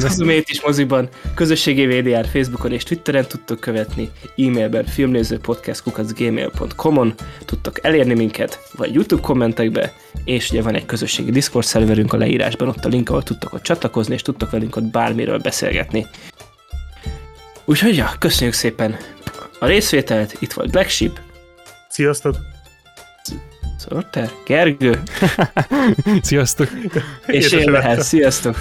[0.00, 7.14] Suzumét is moziban, közösségi VDR Facebookon és Twitteren tudtok követni, e-mailben filmnézőpodcast.gmail.com-on
[7.44, 9.92] tudtok elérni minket, vagy YouTube kommentekbe,
[10.24, 13.62] és ugye van egy közösségi Discord szerverünk a leírásban, ott a link, ahol tudtok ott
[13.62, 16.06] csatlakozni, és tudtok velünk ott bármiről beszélgetni.
[17.64, 18.96] Úgyhogy ja, köszönjük szépen
[19.58, 21.20] a részvételt, itt volt Black Sheep,
[21.90, 22.49] Sziasztok!
[23.90, 25.02] Szorter, Gergő,
[26.22, 26.68] Sziasztok!
[27.26, 28.02] és én lehet.
[28.02, 28.56] Sziasztok!